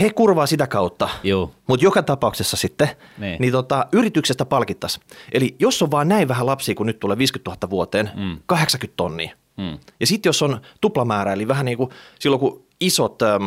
he 0.00 0.10
kurvaa 0.10 0.46
sitä 0.46 0.66
kautta, 0.66 1.08
mutta 1.66 1.84
joka 1.84 2.02
tapauksessa 2.02 2.56
sitten, 2.56 2.88
Niin. 3.18 3.36
niin 3.40 3.52
tota, 3.52 3.86
yrityksestä 3.92 4.44
palkittaisiin. 4.44 5.04
Eli 5.32 5.56
jos 5.58 5.82
on 5.82 5.90
vaan 5.90 6.08
näin 6.08 6.28
vähän 6.28 6.46
lapsia, 6.46 6.74
kun 6.74 6.86
nyt 6.86 6.98
tulee 7.00 7.18
50 7.18 7.50
000 7.50 7.70
vuoteen, 7.70 8.10
mm. 8.14 8.38
80 8.46 8.96
tonnia. 8.96 9.36
Mm. 9.56 9.78
Ja 10.00 10.06
sitten 10.06 10.28
jos 10.28 10.42
on 10.42 10.60
tuplamäärä, 10.80 11.32
eli 11.32 11.48
vähän 11.48 11.64
niin 11.66 11.78
kuin 11.78 11.90
silloin 12.18 12.40
kun 12.40 12.64
isot, 12.80 13.22
ähm, 13.22 13.46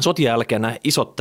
sotien 0.00 0.30
jälkeen 0.30 0.62
nämä 0.62 0.76
isot 0.84 1.16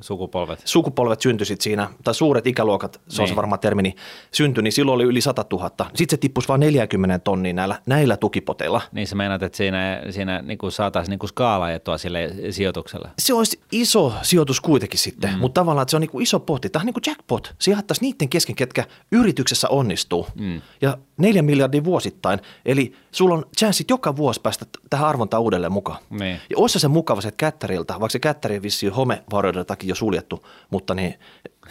Sukupolvet. 0.00 0.62
sukupolvet 0.64 1.20
syntyi 1.20 1.46
sit 1.46 1.60
siinä, 1.60 1.88
tai 2.04 2.14
suuret 2.14 2.46
ikäluokat, 2.46 3.00
se 3.08 3.22
on 3.22 3.28
se 3.28 3.32
Niin. 3.32 3.36
varmaan 3.36 3.60
termini, 3.60 3.94
syntyi, 4.32 4.62
niin 4.62 4.72
silloin 4.72 4.94
oli 4.94 5.04
yli 5.04 5.20
100 5.20 5.44
000. 5.52 5.70
Sitten 5.94 6.10
se 6.10 6.16
tippui 6.16 6.42
vain 6.48 6.60
40 6.60 7.18
tonnia 7.18 7.52
näillä, 7.52 7.78
näillä 7.86 8.16
tukipoteilla. 8.16 8.80
Niin 8.92 9.06
sä 9.06 9.16
meinaat, 9.16 9.42
että 9.42 9.56
siinä, 9.56 10.02
siinä 10.10 10.42
niin 10.42 10.58
kuin 10.58 10.72
saataisiin 10.72 11.10
niin 11.10 11.18
kuin 11.18 11.28
skaalaetua 11.28 11.98
sille 11.98 12.30
sijoitukselle. 12.50 13.08
Se 13.18 13.34
olisi 13.34 13.60
iso 13.72 14.12
sijoitus 14.22 14.60
kuitenkin 14.60 14.98
sitten, 14.98 15.32
mm. 15.32 15.38
mutta 15.38 15.60
tavallaan 15.60 15.82
että 15.82 15.90
se 15.90 15.96
on 15.96 16.00
niin 16.00 16.10
kuin 16.10 16.22
iso 16.22 16.40
potti. 16.40 16.70
Tämä 16.70 16.80
on 16.80 16.86
niin 16.86 16.94
kuin 16.94 17.04
jackpot. 17.06 17.54
Se 17.58 17.70
jaettaisiin 17.70 18.10
niiden 18.10 18.28
kesken, 18.28 18.56
ketkä 18.56 18.84
yrityksessä 19.12 19.68
onnistuu. 19.68 20.26
Mm. 20.40 20.60
Ja 20.80 20.98
neljä 21.16 21.42
miljardia 21.42 21.84
vuosittain. 21.84 22.40
Eli 22.64 22.92
sulla 23.12 23.34
on 23.34 23.44
chanssit 23.58 23.90
joka 23.90 24.16
vuosi 24.16 24.40
päästä 24.40 24.66
tähän 24.90 25.08
arvontaan 25.08 25.42
uudelleen 25.42 25.72
mukaan. 25.72 25.98
Niin. 26.10 26.40
Ja 26.50 26.56
olisi 26.56 26.78
se 26.80 26.88
mukava 26.88 27.20
se 27.20 27.30
kättäriltä, 27.32 27.92
vaikka 27.92 28.08
se 28.08 28.19
kättäri 28.20 28.56
on 28.56 28.62
vissiin 28.62 28.92
homevaroiden 28.92 29.66
takia 29.66 29.88
jo 29.88 29.94
suljettu, 29.94 30.46
mutta 30.70 30.94
niin 30.94 31.14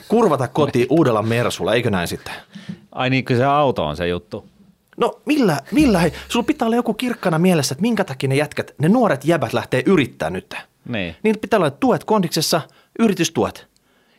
kurvata 0.07 0.47
kotiin 0.47 0.87
uudella 0.89 1.21
Mersulla, 1.21 1.73
eikö 1.73 1.89
näin 1.89 2.07
sitten? 2.07 2.33
Ai 2.91 3.09
niin, 3.09 3.25
kyllä 3.25 3.39
se 3.39 3.45
auto 3.45 3.85
on 3.85 3.97
se 3.97 4.07
juttu. 4.07 4.45
No 4.97 5.21
millä, 5.25 5.57
millä 5.71 5.99
hei, 5.99 6.13
sulla 6.29 6.45
pitää 6.45 6.65
olla 6.65 6.75
joku 6.75 6.93
kirkkana 6.93 7.39
mielessä, 7.39 7.73
että 7.73 7.81
minkä 7.81 8.03
takia 8.03 8.29
ne 8.29 8.35
jätkät, 8.35 8.75
ne 8.77 8.89
nuoret 8.89 9.25
jäbät 9.25 9.53
lähtee 9.53 9.83
yrittää 9.85 10.29
nyt. 10.29 10.55
Niin. 10.87 11.15
Niin 11.23 11.39
pitää 11.39 11.57
olla 11.57 11.71
tuet 11.71 12.03
kondiksessa, 12.03 12.61
yritystuet. 12.99 13.67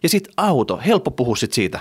Ja 0.02 0.08
sitten 0.08 0.34
auto, 0.36 0.80
helppo 0.86 1.10
puhua 1.10 1.36
sit 1.36 1.52
siitä. 1.52 1.80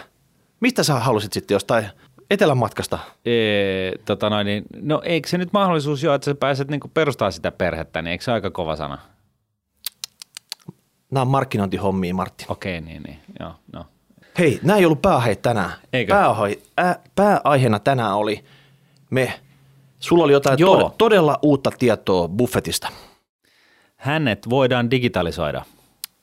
Mistä 0.59 0.83
sä 0.83 0.93
halusit 0.93 1.33
sitten 1.33 1.55
jostain 1.55 1.85
etelän 2.31 2.57
matkasta? 2.57 2.99
Ee, 3.25 3.91
tota 4.05 4.29
noin, 4.29 4.45
niin, 4.45 4.63
no 4.81 5.01
eikö 5.05 5.29
se 5.29 5.37
nyt 5.37 5.53
mahdollisuus 5.53 6.03
jo, 6.03 6.13
että 6.13 6.25
sä 6.25 6.35
pääset 6.35 6.67
niin 6.67 6.81
perustamaan 6.93 7.33
sitä 7.33 7.51
perhettä, 7.51 8.01
niin 8.01 8.11
eikö 8.11 8.23
se 8.23 8.31
aika 8.31 8.51
kova 8.51 8.75
sana? 8.75 8.97
Nämä 11.11 11.21
on 11.21 11.27
markkinointihommia, 11.27 12.13
Martti. 12.13 12.45
Okei, 12.49 12.81
niin, 12.81 13.03
niin, 13.03 13.19
joo, 13.39 13.51
no. 13.73 13.85
Hei, 14.39 14.59
nämä 14.63 14.77
ei 14.79 14.85
ollut 14.85 15.01
pääaihe 15.01 15.35
tänään. 15.35 15.71
Eikö? 15.93 16.13
Pääaihe, 16.13 16.59
ää, 16.77 16.99
pääaiheena 17.15 17.79
tänään 17.79 18.15
oli 18.15 18.43
me. 19.09 19.33
Sulla 19.99 20.23
oli 20.23 20.33
jotain 20.33 20.59
Joo. 20.59 20.79
tod- 20.89 20.93
todella 20.97 21.39
uutta 21.41 21.71
tietoa 21.79 22.27
Buffettista. 22.27 22.87
Hänet 23.95 24.49
voidaan 24.49 24.91
digitalisoida. 24.91 25.63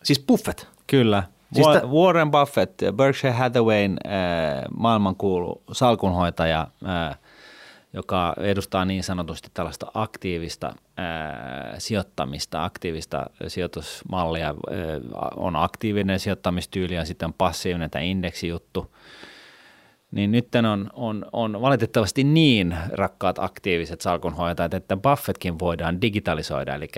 Siis 0.03 0.25
Buffett. 0.29 0.65
Kyllä. 0.87 1.23
Siis 1.53 1.67
Wa- 1.67 1.81
tä- 1.81 1.87
Warren 1.87 2.31
Buffett, 2.31 2.83
Berkshire 2.97 3.33
Hathawayn 3.35 3.97
äh, 4.07 4.13
maailmankuulu 4.79 5.63
salkunhoitaja, 5.73 6.67
äh, 7.11 7.19
joka 7.97 8.35
edustaa 8.41 8.85
niin 8.85 9.05
sanotusti 9.05 9.49
tällaista 9.55 9.87
aktiivista 9.95 10.67
äh, 10.67 10.75
sijoittamista, 11.79 12.65
aktiivista 12.65 13.27
sijoitusmallia. 13.49 14.49
Äh, 14.49 14.55
on 15.37 15.57
aktiivinen 15.57 16.21
sijoittamistyyli 16.21 16.95
ja 16.95 17.05
sitten 17.05 17.27
on 17.27 17.35
passiivinen 17.35 17.91
tämä 17.91 18.03
indeksijuttu. 18.03 18.97
Niin 20.11 20.33
nyt 20.33 20.49
on, 20.73 20.91
on, 20.93 21.27
on 21.33 21.61
valitettavasti 21.61 22.25
niin, 22.25 22.77
rakkaat 22.93 23.39
aktiiviset 23.39 24.01
salkunhoitajat, 24.01 24.75
että 24.75 24.97
Buffettkin 24.97 25.59
voidaan 25.59 26.01
digitalisoida, 26.01 26.75
eli 26.75 26.89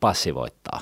passivoittaa. 0.00 0.80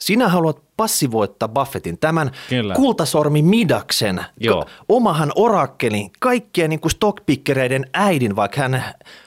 Sinä 0.00 0.28
haluat 0.28 0.62
passivoittaa 0.76 1.48
Buffettin, 1.48 1.98
tämän 1.98 2.30
Kyllä. 2.48 2.74
kultasormi 2.74 3.42
Midaksen, 3.42 4.24
Joo. 4.40 4.66
omahan 4.88 5.32
orakkelin, 5.36 6.10
kaikkien 6.20 6.70
niin 6.70 6.80
stockpickereiden 6.90 7.86
äidin, 7.92 8.36
vaikka 8.36 8.60
hän 8.60 8.84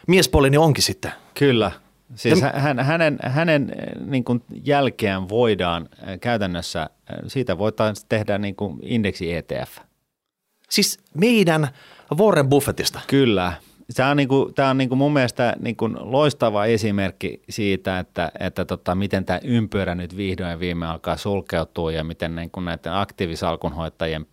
miespuolinen 0.08 0.60
onkin 0.60 0.84
sitten. 0.84 1.12
Kyllä. 1.34 1.72
Siis 2.16 2.42
Ja- 2.42 2.52
hän, 2.56 2.80
hänen, 2.80 3.18
hänen 3.24 3.70
eh, 3.70 4.06
niin 4.06 4.24
kuin 4.24 4.44
jälkeen 4.64 5.30
voidaan 5.30 5.90
eh, 6.08 6.20
käytännössä, 6.20 6.82
eh, 6.84 7.18
siitä 7.28 7.58
voitaisiin 7.58 8.06
tehdä 8.10 8.38
niin 8.38 8.56
kuin 8.56 8.80
indeksi 8.84 9.34
ETF. 9.34 9.78
Siis 10.70 10.98
meidän 11.14 11.68
Warren 12.18 12.50
Buffettista. 12.50 13.00
Kyllä. 13.08 13.54
Tämä 13.96 14.10
on, 14.10 14.18
niin 14.18 14.30
kuin, 14.30 14.54
tämä 14.54 14.70
on 14.70 14.78
niin 14.78 14.90
kuin 14.90 14.98
mun 14.98 15.14
mielestä 15.14 15.56
kuin 15.78 15.98
loistava 16.00 16.66
esimerkki 16.66 17.42
siitä, 17.50 18.00
että, 18.00 18.32
että 18.40 18.66
tota, 18.66 18.96
miten 18.96 19.26
tämä 19.26 19.40
ympyrä 19.44 19.96
nyt 19.96 20.18
vihdoin 20.18 20.60
viime 20.60 20.88
alkaa 20.88 21.18
sulkeutua 21.18 21.92
ja 21.92 22.04
miten 22.04 22.36
niin 22.36 22.52
kuin 22.52 22.66
näiden 22.66 22.94
aktiivisalkunhoitajien, 22.94 24.26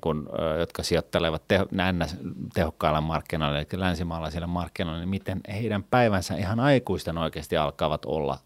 kuin, 0.00 0.28
ö, 0.38 0.58
jotka 0.58 0.82
sijoittelevat 0.82 1.42
teho, 1.48 1.66
näennäs 1.70 2.16
tehokkailla 2.54 3.00
markkinoilla, 3.00 3.58
eli 3.58 3.66
länsimaalaisilla 3.72 4.46
markkinoilla, 4.46 5.00
niin 5.00 5.08
miten 5.08 5.40
heidän 5.52 5.84
päivänsä 5.84 6.34
ihan 6.34 6.60
aikuisten 6.60 7.18
oikeasti 7.18 7.56
alkavat 7.56 8.04
olla 8.04 8.38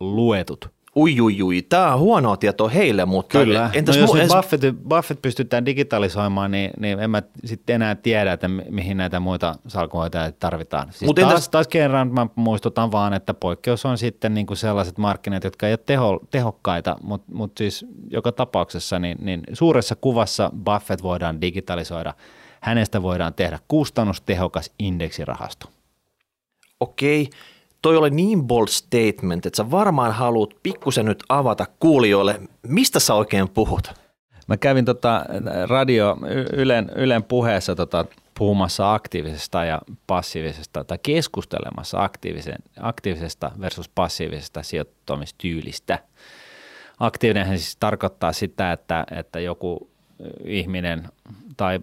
luetut. 0.00 0.79
Ui, 0.96 1.20
ui, 1.20 1.42
ui. 1.42 1.62
Tämä 1.62 1.94
on 1.94 2.00
huonoa 2.00 2.36
tietoa 2.36 2.68
heille, 2.68 3.04
mutta 3.04 3.38
Kyllä. 3.38 3.70
entäs 3.72 3.96
no 3.96 4.02
jos 4.02 4.10
mu- 4.10 4.36
Buffett, 4.36 4.64
Buffett 4.88 5.22
pystytään 5.22 5.66
digitalisoimaan, 5.66 6.50
niin, 6.50 6.70
niin 6.80 7.00
en 7.00 7.10
mä 7.10 7.22
sitten 7.44 7.74
enää 7.74 7.94
tiedä, 7.94 8.32
että 8.32 8.48
mi- 8.48 8.64
mihin 8.70 8.96
näitä 8.96 9.20
muita 9.20 9.54
salkunhoitajia 9.68 10.32
tarvitaan. 10.32 10.92
Siis 10.92 11.02
Mut 11.08 11.16
taas, 11.16 11.32
entäs- 11.32 11.48
taas 11.50 11.68
kerran 11.68 12.12
mä 12.14 12.26
muistutan 12.34 12.92
vaan, 12.92 13.12
että 13.14 13.34
poikkeus 13.34 13.86
on 13.86 13.98
sitten 13.98 14.34
niin 14.34 14.46
kuin 14.46 14.56
sellaiset 14.56 14.98
markkinat, 14.98 15.44
jotka 15.44 15.66
ei 15.66 15.72
ole 15.72 15.78
teho, 15.86 16.20
tehokkaita, 16.30 16.96
mutta 17.02 17.32
mut 17.34 17.52
siis 17.58 17.86
joka 18.10 18.32
tapauksessa 18.32 18.98
niin, 18.98 19.18
niin 19.20 19.42
suuressa 19.52 19.96
kuvassa 19.96 20.50
Buffett 20.64 21.02
voidaan 21.02 21.40
digitalisoida. 21.40 22.14
Hänestä 22.60 23.02
voidaan 23.02 23.34
tehdä 23.34 23.58
kustannustehokas 23.68 24.70
indeksirahasto. 24.78 25.66
Okei, 26.80 27.28
toi 27.82 27.96
oli 27.96 28.10
niin 28.10 28.46
bold 28.46 28.68
statement, 28.68 29.46
että 29.46 29.56
sä 29.56 29.70
varmaan 29.70 30.12
haluat 30.12 30.50
pikkusen 30.62 31.06
nyt 31.06 31.24
avata 31.28 31.66
kuulijoille, 31.80 32.40
mistä 32.62 33.00
sä 33.00 33.14
oikein 33.14 33.48
puhut. 33.48 33.92
Mä 34.46 34.56
kävin 34.56 34.84
tota 34.84 35.24
radio 35.68 36.16
Ylen, 36.52 36.90
Ylen 36.96 37.22
puheessa 37.22 37.74
tota, 37.76 38.04
puhumassa 38.38 38.94
aktiivisesta 38.94 39.64
ja 39.64 39.80
passiivisesta 40.06 40.84
tai 40.84 40.98
keskustelemassa 41.02 42.04
aktiivisen, 42.04 42.58
aktiivisesta 42.80 43.50
versus 43.60 43.88
passiivisesta 43.88 44.62
sijoittamistyylistä. 44.62 45.98
Aktiivinenhän 47.00 47.58
siis 47.58 47.76
tarkoittaa 47.76 48.32
sitä, 48.32 48.72
että, 48.72 49.06
että 49.10 49.40
joku 49.40 49.90
ihminen 50.44 51.08
tai 51.56 51.80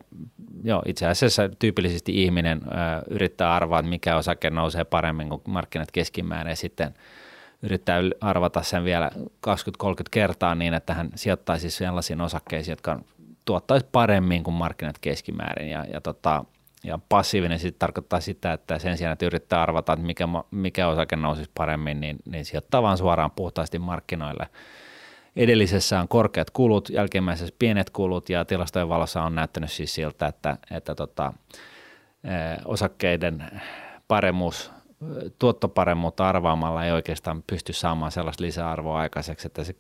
joo, 0.64 0.82
itse 0.86 1.08
asiassa 1.08 1.50
tyypillisesti 1.60 2.24
ihminen 2.24 2.62
ö, 2.66 2.72
yrittää 3.10 3.54
arvaa, 3.54 3.80
että 3.80 3.90
mikä 3.90 4.16
osake 4.18 4.50
nousee 4.50 4.84
paremmin 4.84 5.30
kuin 5.30 5.42
markkinat 5.48 5.92
keskimäärin 5.92 6.50
ja 6.50 6.56
sitten 6.56 6.94
yrittää 7.62 8.02
arvata 8.22 8.64
sen 8.64 8.84
vielä 8.84 9.12
20-30 9.48 9.52
kertaa 10.12 10.56
niin, 10.56 10.74
että 10.74 10.94
hän 10.94 11.10
sijoittaisi 11.16 11.70
sellaisiin 11.70 12.22
osakkeisiin, 12.22 12.72
jotka 12.72 13.00
tuottaisi 13.46 13.86
paremmin 13.92 14.44
kuin 14.44 14.54
markkinat 14.54 15.00
keskimäärin 15.02 15.70
ja, 15.70 15.86
ja, 15.94 16.02
tota, 16.02 16.46
ja 16.84 17.00
passiivinen 17.10 17.60
sitten 17.60 17.80
tarkoittaa 17.80 18.20
sitä, 18.20 18.54
että 18.54 18.80
sen 18.80 18.98
sijaan, 18.98 19.14
että 19.14 19.26
yrittää 19.26 19.62
arvata, 19.62 19.94
että 19.94 20.06
mikä, 20.06 20.28
mikä 20.52 20.88
osake 20.88 21.16
nousisi 21.16 21.52
paremmin, 21.54 22.00
niin, 22.00 22.18
niin 22.26 22.46
sijoittaa 22.46 22.82
vaan 22.82 22.98
suoraan 22.98 23.32
puhtaasti 23.32 23.80
markkinoille. 23.80 24.48
Edellisessä 25.38 26.00
on 26.00 26.08
korkeat 26.08 26.50
kulut, 26.50 26.90
jälkimmäisessä 26.90 27.56
pienet 27.60 27.90
kulut 27.90 28.30
ja 28.30 28.46
tilastojen 28.46 28.90
valossa 28.90 29.24
on 29.24 29.36
näyttänyt 29.36 29.72
siis 29.72 29.96
siltä, 29.96 30.28
että, 30.28 30.58
että 30.72 30.96
tota, 30.96 31.34
eh, 32.24 32.58
osakkeiden 32.66 33.62
paremmuus, 34.08 34.72
eh, 35.02 35.32
tuottoparemmuutta 35.40 36.30
arvaamalla 36.30 36.86
ei 36.86 36.92
oikeastaan 36.92 37.44
pysty 37.48 37.74
saamaan 37.74 38.12
sellaista 38.12 38.44
lisäarvoa 38.44 39.00
aikaiseksi, 39.00 39.48
että 39.48 39.64
se 39.64 39.76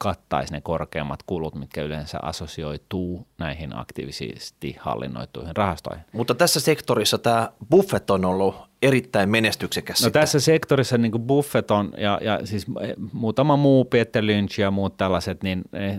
kattaisi 0.00 0.52
ne 0.52 0.60
korkeammat 0.60 1.22
kulut, 1.22 1.54
mitkä 1.54 1.82
yleensä 1.82 2.18
assosioituu 2.22 3.26
näihin 3.38 3.78
aktiivisesti 3.78 4.76
hallinnoituihin 4.80 5.56
rahastoihin. 5.56 6.04
Mutta 6.12 6.34
tässä 6.34 6.60
sektorissa 6.60 7.18
tämä 7.18 7.52
Buffett 7.70 8.10
on 8.10 8.24
ollut 8.24 8.71
erittäin 8.82 9.28
menestyksekäs. 9.28 10.04
No 10.04 10.10
tässä 10.10 10.40
sektorissa 10.40 10.98
niin 10.98 11.12
kuin 11.12 11.22
Buffett 11.22 11.70
on 11.70 11.92
ja, 11.96 12.18
ja 12.22 12.46
siis 12.46 12.66
muutama 13.12 13.56
muu, 13.56 13.84
Peter 13.84 14.26
Lynch 14.26 14.60
ja 14.60 14.70
muut 14.70 14.96
tällaiset 14.96 15.42
niin, 15.42 15.62
eh, 15.72 15.98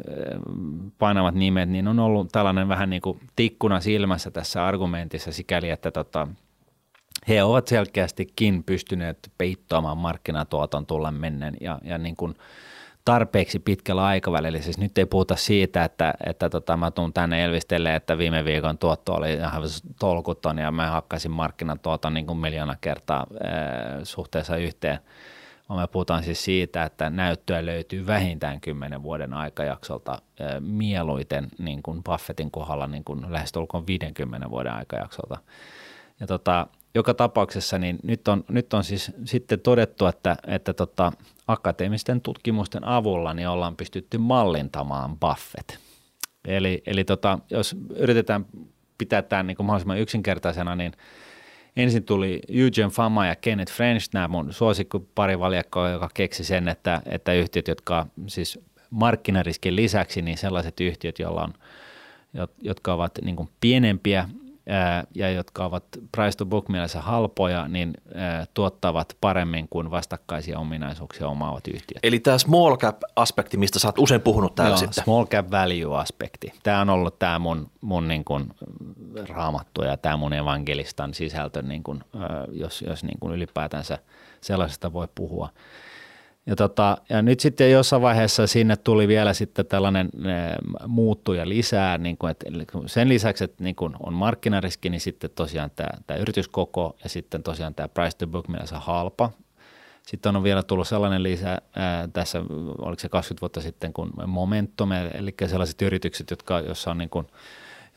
painavat 0.97 1.35
nimet, 1.35 1.69
niin 1.69 1.87
on 1.87 1.99
ollut 1.99 2.31
tällainen 2.31 2.67
vähän 2.67 2.89
niin 2.89 3.01
kuin 3.01 3.19
tikkuna 3.35 3.79
silmässä 3.79 4.31
tässä 4.31 4.65
argumentissa 4.65 5.31
sikäli, 5.31 5.69
että 5.69 5.91
tota, 5.91 6.27
he 7.27 7.43
ovat 7.43 7.67
selkeästikin 7.67 8.63
pystyneet 8.63 9.31
peittoamaan 9.37 9.97
markkinatuoton 9.97 10.85
tullen 10.85 11.13
mennen 11.13 11.57
ja, 11.61 11.79
ja 11.83 11.97
niin 11.97 12.15
kuin 12.15 12.35
tarpeeksi 13.05 13.59
pitkällä 13.59 14.05
aikavälillä. 14.05 14.59
Siis 14.59 14.77
nyt 14.77 14.97
ei 14.97 15.05
puhuta 15.05 15.35
siitä, 15.35 15.83
että, 15.83 16.13
että 16.25 16.49
tota, 16.49 16.77
mä 16.77 16.91
tuun 16.91 17.13
tänne 17.13 17.43
elvistelle, 17.43 17.95
että 17.95 18.17
viime 18.17 18.45
viikon 18.45 18.77
tuotto 18.77 19.13
oli 19.13 19.33
ihan 19.33 19.63
tolkuton 19.99 20.57
ja 20.57 20.71
mä 20.71 20.89
hakkasin 20.89 21.31
markkinatuoton 21.31 22.13
niin 22.13 22.27
kuin 22.27 22.39
miljoona 22.39 22.75
kertaa 22.81 23.27
ää, 23.43 23.99
suhteessa 24.03 24.57
yhteen. 24.57 24.99
Vaan 25.69 25.81
me 25.81 25.87
puhutaan 25.87 26.23
siis 26.23 26.45
siitä, 26.45 26.83
että 26.83 27.09
näyttöä 27.09 27.65
löytyy 27.65 28.07
vähintään 28.07 28.61
10 28.61 29.03
vuoden 29.03 29.33
aikajaksolta 29.33 30.11
ää, 30.11 30.59
mieluiten 30.59 31.47
niin 31.57 31.83
kuin 31.83 32.03
Buffettin 32.03 32.51
kohdalla 32.51 32.87
niin 32.87 33.03
kuin 33.03 33.25
lähestulkoon 33.29 33.87
50 33.87 34.49
vuoden 34.49 34.73
aikajaksolta. 34.73 35.37
Ja 36.19 36.27
tota, 36.27 36.67
joka 36.95 37.13
tapauksessa 37.13 37.77
niin 37.77 37.99
nyt 38.03 38.27
on, 38.27 38.43
nyt 38.49 38.73
on 38.73 38.83
siis 38.83 39.11
sitten 39.25 39.59
todettu, 39.59 40.05
että, 40.05 40.35
että 40.47 40.73
tota, 40.73 41.11
akateemisten 41.47 42.21
tutkimusten 42.21 42.83
avulla 42.83 43.33
niin 43.33 43.47
ollaan 43.47 43.75
pystytty 43.75 44.17
mallintamaan 44.17 45.19
Buffett. 45.19 45.77
Eli, 46.47 46.83
eli 46.85 47.03
tota, 47.03 47.39
jos 47.49 47.75
yritetään 47.95 48.45
pitää 48.97 49.21
tämä 49.21 49.43
niin 49.43 49.57
mahdollisimman 49.59 49.99
yksinkertaisena, 49.99 50.75
niin 50.75 50.91
ensin 51.75 52.03
tuli 52.03 52.41
Eugene 52.47 52.89
Fama 52.89 53.25
ja 53.25 53.35
Kenneth 53.35 53.73
French, 53.73 54.09
nämä 54.13 54.27
mun 54.27 54.53
suosikko 54.53 54.99
pari 55.15 55.39
valjakkoa, 55.39 55.89
joka 55.89 56.09
keksi 56.13 56.43
sen, 56.43 56.67
että, 56.67 57.01
että 57.05 57.33
yhtiöt, 57.33 57.67
jotka 57.67 58.07
siis 58.27 58.59
markkinariskin 58.89 59.75
lisäksi, 59.75 60.21
niin 60.21 60.37
sellaiset 60.37 60.79
yhtiöt, 60.79 61.19
joilla 61.19 61.43
on, 61.43 61.53
jotka 62.61 62.93
ovat 62.93 63.11
niin 63.21 63.49
pienempiä 63.61 64.29
ja 65.15 65.31
jotka 65.31 65.65
ovat 65.65 65.83
price 66.11 66.37
to 66.37 66.45
book 66.45 66.69
mielessä 66.69 67.01
halpoja, 67.01 67.67
niin 67.67 67.93
tuottavat 68.53 69.17
paremmin 69.21 69.67
kuin 69.69 69.91
vastakkaisia 69.91 70.59
ominaisuuksia 70.59 71.27
omaavat 71.27 71.67
yhtiöt. 71.67 71.99
Eli 72.03 72.19
tämä 72.19 72.37
small 72.37 72.77
cap-aspekti, 72.77 73.57
mistä 73.57 73.79
sä 73.79 73.87
oot 73.87 73.99
usein 73.99 74.21
puhunut 74.21 74.55
täällä 74.55 74.71
Joo, 74.71 74.77
sitten. 74.77 75.03
small 75.03 75.25
cap 75.25 75.51
value-aspekti. 75.51 76.53
Tämä 76.63 76.81
on 76.81 76.89
ollut 76.89 77.19
tämä 77.19 77.39
mun, 77.39 77.71
mun 77.81 78.07
niin 78.07 78.23
kuin 78.23 78.49
raamattu 79.29 79.83
ja 79.83 79.97
tämä 79.97 80.17
mun 80.17 80.33
evankelistan 80.33 81.13
sisältö, 81.13 81.61
niin 81.61 81.83
kuin, 81.83 82.03
jos, 82.51 82.83
jos 82.87 83.03
niin 83.03 83.19
kuin 83.19 83.33
ylipäätänsä 83.33 83.97
sellaisesta 84.41 84.93
voi 84.93 85.07
puhua. 85.15 85.49
Ja, 86.45 86.55
tota, 86.55 86.97
ja 87.09 87.21
nyt 87.21 87.39
sitten 87.39 87.71
jossain 87.71 88.01
vaiheessa 88.01 88.47
sinne 88.47 88.75
tuli 88.75 89.07
vielä 89.07 89.33
sitten 89.33 89.65
tällainen 89.65 90.09
e, 90.15 90.29
muuttuja 90.87 91.49
lisää, 91.49 91.97
niin 91.97 92.17
kuin, 92.17 92.31
että 92.31 92.45
sen 92.85 93.09
lisäksi, 93.09 93.43
että 93.43 93.63
niin 93.63 93.75
kuin 93.75 93.93
on 93.99 94.13
markkinariski, 94.13 94.89
niin 94.89 95.01
sitten 95.01 95.29
tosiaan 95.35 95.71
tämä, 95.75 95.89
tämä 96.07 96.19
yrityskoko 96.19 96.95
ja 97.03 97.09
sitten 97.09 97.43
tosiaan 97.43 97.75
tämä 97.75 97.87
price 97.87 98.17
to 98.17 98.27
book 98.27 98.47
mielessä 98.47 98.79
halpa. 98.79 99.29
Sitten 100.07 100.35
on 100.35 100.43
vielä 100.43 100.63
tullut 100.63 100.87
sellainen 100.87 101.23
lisä 101.23 101.57
ää, 101.75 102.07
tässä, 102.07 102.39
oliko 102.77 102.99
se 102.99 103.09
20 103.09 103.41
vuotta 103.41 103.61
sitten, 103.61 103.93
kun 103.93 104.13
Momentum, 104.27 104.91
eli 104.91 105.33
sellaiset 105.45 105.81
yritykset, 105.81 106.29
jotka, 106.29 106.59
jossa 106.59 106.91
on 106.91 106.97
niin 106.97 107.09
kuin, 107.09 107.27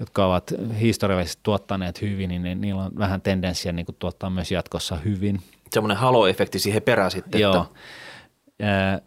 jotka 0.00 0.26
ovat 0.26 0.55
historiallisesti 0.81 1.41
tuottaneet 1.43 2.03
hyvin, 2.03 2.43
niin 2.43 2.61
niillä 2.61 2.83
on 2.83 2.93
vähän 2.99 3.21
tendenssiä 3.21 3.73
niin 3.73 3.87
kuin 3.87 3.97
tuottaa 3.99 4.31
myös 4.31 4.53
jatkossa 4.53 4.97
hyvin. 4.97 5.43
Semmoinen 5.71 5.97
halo-efekti 5.97 6.59
siihen 6.59 6.83
perään 6.83 7.11
sitten. 7.11 7.41
Joo. 7.41 7.57
Että 7.57 7.79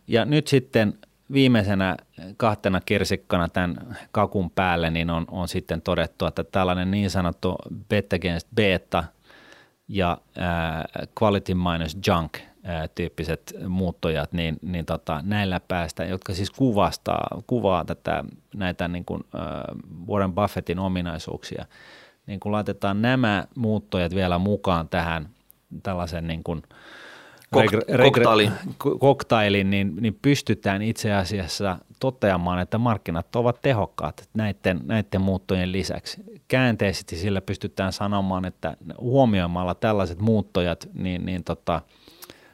ja 0.07 0.25
nyt 0.25 0.47
sitten 0.47 0.93
viimeisenä 1.33 1.97
kahtena 2.37 2.81
kirsikkana 2.81 3.47
tämän 3.47 3.97
kakun 4.11 4.51
päälle 4.51 4.89
niin 4.89 5.09
on, 5.09 5.25
on 5.31 5.47
sitten 5.47 5.81
todettu, 5.81 6.25
että 6.25 6.43
tällainen 6.43 6.91
niin 6.91 7.09
sanottu 7.09 7.55
bet 7.89 8.13
against 8.13 8.47
beta 8.55 9.03
ja 9.87 10.17
quality 11.21 11.53
minus 11.53 11.97
junk 12.07 12.37
tyyppiset 12.95 13.53
muuttujat, 13.67 14.33
niin, 14.33 14.57
niin 14.61 14.85
tota, 14.85 15.21
näillä 15.23 15.59
päästä, 15.67 16.05
jotka 16.05 16.33
siis 16.33 16.51
kuvastaa, 16.51 17.41
kuvaa 17.47 17.85
tätä, 17.85 18.23
näitä 18.55 18.87
niin 18.87 19.05
kuin, 19.05 19.23
Warren 20.07 20.33
Buffettin 20.33 20.79
ominaisuuksia, 20.79 21.65
niin 22.25 22.39
kun 22.39 22.51
laitetaan 22.51 23.01
nämä 23.01 23.47
muuttujat 23.55 24.15
vielä 24.15 24.37
mukaan 24.37 24.89
tähän 24.89 25.29
tällaisen 25.83 26.27
niin 26.27 26.43
kuin, 26.43 26.63
äh, 26.71 26.77
koktailin. 27.51 28.51
koktailin, 28.99 29.69
niin, 29.69 29.95
niin 30.01 30.19
pystytään 30.21 30.81
itse 30.81 31.13
asiassa 31.13 31.77
toteamaan, 31.99 32.59
että 32.59 32.77
markkinat 32.77 33.35
ovat 33.35 33.61
tehokkaat 33.61 34.29
näiden, 34.33 34.79
näiden 34.85 35.21
muuttojen 35.21 35.71
lisäksi. 35.71 36.23
Käänteisesti 36.47 37.15
sillä 37.15 37.41
pystytään 37.41 37.93
sanomaan, 37.93 38.45
että 38.45 38.77
huomioimalla 38.99 39.75
tällaiset 39.75 40.19
muuttujat, 40.19 40.89
niin, 40.93 41.25
niin 41.25 41.43
tota, 41.43 41.81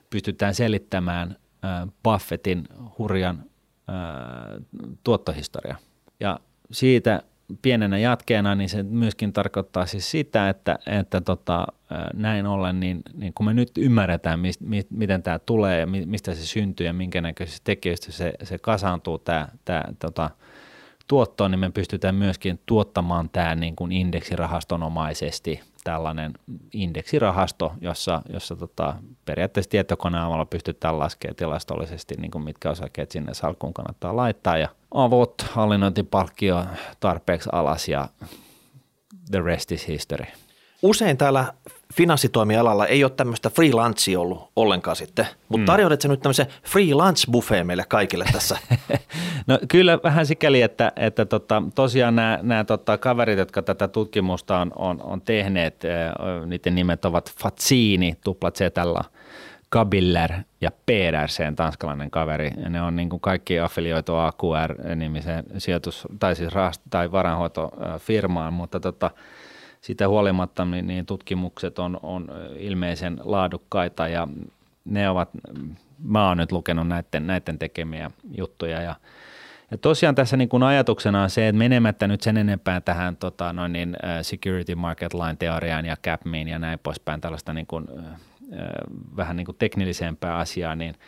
pystytään 0.09 0.55
selittämään 0.55 1.35
äh, 1.65 1.87
Buffettin 2.03 2.63
hurjan 2.97 3.43
äh, 3.89 4.65
tuottohistoria. 5.03 5.75
Ja 6.19 6.39
siitä 6.71 7.21
pienenä 7.61 7.97
jatkeena, 7.97 8.55
niin 8.55 8.69
se 8.69 8.83
myöskin 8.83 9.33
tarkoittaa 9.33 9.85
siis 9.85 10.11
sitä, 10.11 10.49
että, 10.49 10.79
että 10.85 11.21
tota, 11.21 11.67
näin 12.13 12.45
ollen, 12.45 12.79
niin, 12.79 13.01
niin 13.13 13.33
kun 13.33 13.45
me 13.45 13.53
nyt 13.53 13.71
ymmärretään, 13.77 14.39
mi, 14.39 14.51
mi, 14.59 14.81
miten 14.89 15.23
tämä 15.23 15.39
tulee 15.39 15.79
ja 15.79 15.87
mi, 15.87 16.05
mistä 16.05 16.33
se 16.33 16.45
syntyy 16.45 16.87
ja 16.87 16.93
minkä 16.93 17.21
näköisistä 17.21 17.63
tekijöistä 17.63 18.11
se, 18.11 18.33
se 18.43 18.57
kasaantuu 18.57 19.17
tämä, 19.17 19.47
tämä 19.65 19.83
tota, 19.99 20.29
tuottoon, 21.07 21.51
niin 21.51 21.59
me 21.59 21.71
pystytään 21.71 22.15
myöskin 22.15 22.59
tuottamaan 22.65 23.29
tämä 23.29 23.55
niin 23.55 23.75
kuin 23.75 23.91
indeksirahastonomaisesti 23.91 25.61
tällainen 25.85 26.33
indeksirahasto, 26.73 27.73
jossa, 27.81 28.21
jossa 28.33 28.55
tota, 28.55 28.95
periaatteessa 29.25 29.69
tietokoneella 29.69 30.45
pystytään 30.45 30.99
laskemaan 30.99 31.35
tilastollisesti, 31.35 32.15
niin 32.17 32.31
kuin 32.31 32.43
mitkä 32.43 32.69
osakkeet 32.69 33.11
sinne 33.11 33.33
salkkuun 33.33 33.73
kannattaa 33.73 34.15
laittaa 34.15 34.57
ja 34.57 34.69
avot, 34.91 35.41
hallinnointipalkkio 35.41 36.65
tarpeeksi 36.99 37.49
alas 37.51 37.87
ja 37.87 38.09
the 39.31 39.41
rest 39.41 39.71
is 39.71 39.87
history. 39.87 40.25
Usein 40.81 41.17
täällä 41.17 41.53
finanssitoimialalla 41.93 42.87
ei 42.87 43.03
ole 43.03 43.11
tämmöistä 43.11 43.49
free 43.49 43.71
lunchia 43.73 44.19
ollut 44.19 44.51
ollenkaan 44.55 44.95
sitten, 44.95 45.27
mutta 45.49 45.61
mm. 45.61 45.65
tarjoat 45.65 46.01
sä 46.01 46.07
nyt 46.07 46.21
tämmöisen 46.21 46.47
free 46.63 46.93
lunch 46.93 47.31
buffet 47.31 47.67
meille 47.67 47.83
kaikille 47.87 48.25
tässä? 48.31 48.57
no 49.47 49.59
kyllä 49.67 49.99
vähän 50.03 50.25
sikäli, 50.25 50.61
että, 50.61 50.91
että 50.95 51.25
tota, 51.25 51.63
tosiaan 51.75 52.15
nämä, 52.15 52.39
nämä 52.41 52.63
tota, 52.63 52.97
kaverit, 52.97 53.39
jotka 53.39 53.61
tätä 53.61 53.87
tutkimusta 53.87 54.59
on, 54.59 54.71
on, 54.75 55.01
on 55.03 55.21
tehneet, 55.21 55.83
niiden 56.45 56.75
nimet 56.75 57.05
ovat 57.05 57.33
Fatsini, 57.39 58.17
tupla 58.23 58.51
Zetalla, 58.51 59.03
Kabiller 59.69 60.31
ja 60.61 60.71
PRC, 60.85 61.55
tanskalainen 61.55 62.11
kaveri. 62.11 62.51
Ja 62.63 62.69
ne 62.69 62.81
on 62.81 62.95
niin 62.95 63.09
kuin 63.09 63.19
kaikki 63.19 63.59
affilioitu 63.59 64.13
AQR-nimiseen 64.15 65.43
sijoitus- 65.57 66.07
tai 66.19 66.35
siis 66.35 66.53
rast- 66.53 66.81
tai 66.89 67.11
varanhoitofirmaan, 67.11 68.53
mutta 68.53 68.79
tota,– 68.79 69.11
sitä 69.85 70.07
huolimatta 70.07 70.65
niin, 70.65 70.87
niin 70.87 71.05
tutkimukset 71.05 71.79
on, 71.79 71.99
on 72.03 72.27
ilmeisen 72.57 73.19
laadukkaita 73.23 74.07
ja 74.07 74.27
ne 74.85 75.09
ovat, 75.09 75.29
mä 76.03 76.27
oon 76.27 76.37
nyt 76.37 76.51
lukenut 76.51 76.87
näiden, 76.87 77.27
näiden 77.27 77.59
tekemiä 77.59 78.11
juttuja. 78.37 78.81
Ja 78.81 78.95
ja 79.71 79.77
tosiaan 79.77 80.15
tässä 80.15 80.37
niin 80.37 80.49
kuin 80.49 80.63
ajatuksena 80.63 81.23
on 81.23 81.29
se, 81.29 81.47
että 81.47 81.57
menemättä 81.57 82.07
nyt 82.07 82.21
sen 82.21 82.37
enempää 82.37 82.81
tähän 82.81 83.15
tota, 83.15 83.53
noin 83.53 83.73
niin, 83.73 83.97
security 84.21 84.75
market 84.75 85.13
line 85.13 85.35
teoriaan 85.39 85.85
ja 85.85 85.97
CAPMiin 86.03 86.47
ja 86.47 86.59
näin 86.59 86.79
poispäin 86.79 87.21
tällaista 87.21 87.53
niin 87.53 87.67
kuin, 87.67 87.85
vähän 89.17 89.35
niin 89.35 89.45
kuin 89.45 89.57
teknillisempää 89.59 90.37
asiaa, 90.37 90.75
niin– 90.75 90.95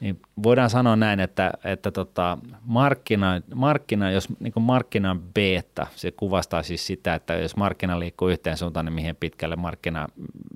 niin 0.00 0.20
voidaan 0.42 0.70
sanoa 0.70 0.96
näin, 0.96 1.20
että, 1.20 1.52
että 1.64 1.90
tota, 1.90 2.38
markkina, 2.62 3.42
markkina, 3.54 4.10
jos 4.10 4.28
niin 4.40 4.52
markkinan 4.60 5.20
beta, 5.20 5.86
se 5.96 6.10
kuvastaa 6.10 6.62
siis 6.62 6.86
sitä, 6.86 7.14
että 7.14 7.34
jos 7.34 7.56
markkina 7.56 8.00
liikkuu 8.00 8.28
yhteen 8.28 8.56
suuntaan, 8.56 8.86
niin 8.86 8.94
mihin 8.94 9.16
pitkälle 9.16 9.56
markkina, 9.56 10.08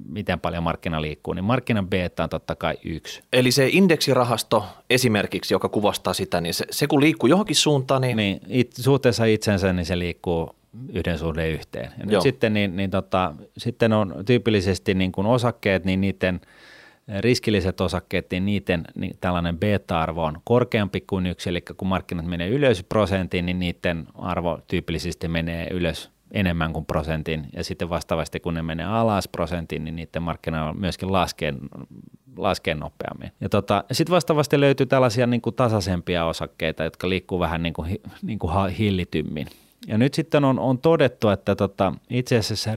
miten 0.08 0.40
paljon 0.40 0.62
markkina 0.62 1.02
liikkuu, 1.02 1.34
niin 1.34 1.44
markkinan 1.44 1.88
beta 1.88 2.22
on 2.22 2.28
totta 2.28 2.54
kai 2.54 2.74
yksi. 2.84 3.22
Eli 3.32 3.50
se 3.50 3.68
indeksirahasto 3.72 4.66
esimerkiksi, 4.90 5.54
joka 5.54 5.68
kuvastaa 5.68 6.14
sitä, 6.14 6.40
niin 6.40 6.54
se, 6.54 6.64
se 6.70 6.86
kun 6.86 7.00
liikkuu 7.00 7.28
johonkin 7.28 7.56
suuntaan, 7.56 8.02
niin... 8.02 8.16
niin 8.16 8.40
it, 8.48 8.72
suhteessa 8.72 9.24
itsensä, 9.24 9.72
niin 9.72 9.86
se 9.86 9.98
liikkuu 9.98 10.54
yhden 10.92 11.18
suhde 11.18 11.50
yhteen. 11.50 11.92
Ja 11.98 12.06
nyt 12.06 12.22
sitten, 12.22 12.54
niin, 12.54 12.76
niin 12.76 12.90
tota, 12.90 13.34
sitten 13.58 13.92
on 13.92 14.14
tyypillisesti 14.26 14.94
niin 14.94 15.12
kuin 15.12 15.26
osakkeet, 15.26 15.84
niin 15.84 16.00
niiden– 16.00 16.40
riskilliset 17.20 17.80
osakkeet, 17.80 18.30
niin 18.30 18.44
niiden 18.44 18.84
niin 18.94 19.16
tällainen 19.20 19.58
beta-arvo 19.58 20.24
on 20.24 20.40
korkeampi 20.44 21.00
kuin 21.00 21.26
yksi, 21.26 21.50
eli 21.50 21.60
kun 21.76 21.88
markkinat 21.88 22.26
menee 22.26 22.48
ylös 22.48 22.82
prosentin, 22.82 23.46
niin 23.46 23.58
niiden 23.58 24.06
arvo 24.14 24.58
tyypillisesti 24.66 25.28
menee 25.28 25.68
ylös 25.70 26.10
enemmän 26.30 26.72
kuin 26.72 26.86
prosentin, 26.86 27.46
ja 27.52 27.64
sitten 27.64 27.88
vastaavasti 27.88 28.40
kun 28.40 28.54
ne 28.54 28.62
menee 28.62 28.86
alas 28.86 29.28
prosentin, 29.28 29.84
niin 29.84 29.96
niiden 29.96 30.22
markkinoilla 30.22 30.74
myöskin 30.74 31.12
laskee, 31.12 31.54
laskee 32.36 32.74
nopeammin. 32.74 33.32
Ja 33.40 33.48
tota, 33.48 33.84
sitten 33.92 34.14
vastaavasti 34.14 34.60
löytyy 34.60 34.86
tällaisia 34.86 35.26
niin 35.26 35.40
kuin 35.40 35.56
tasaisempia 35.56 36.24
osakkeita, 36.24 36.84
jotka 36.84 37.08
liikkuu 37.08 37.40
vähän 37.40 37.62
niin 37.62 37.74
kuin, 37.74 38.00
niin 38.22 38.38
kuin 38.38 38.68
hillitymmin. 38.68 39.46
Ja 39.86 39.98
nyt 39.98 40.14
sitten 40.14 40.44
on, 40.44 40.58
on 40.58 40.78
todettu, 40.78 41.28
että 41.28 41.56
tota, 41.56 41.92
itse 42.10 42.36
asiassa 42.36 42.70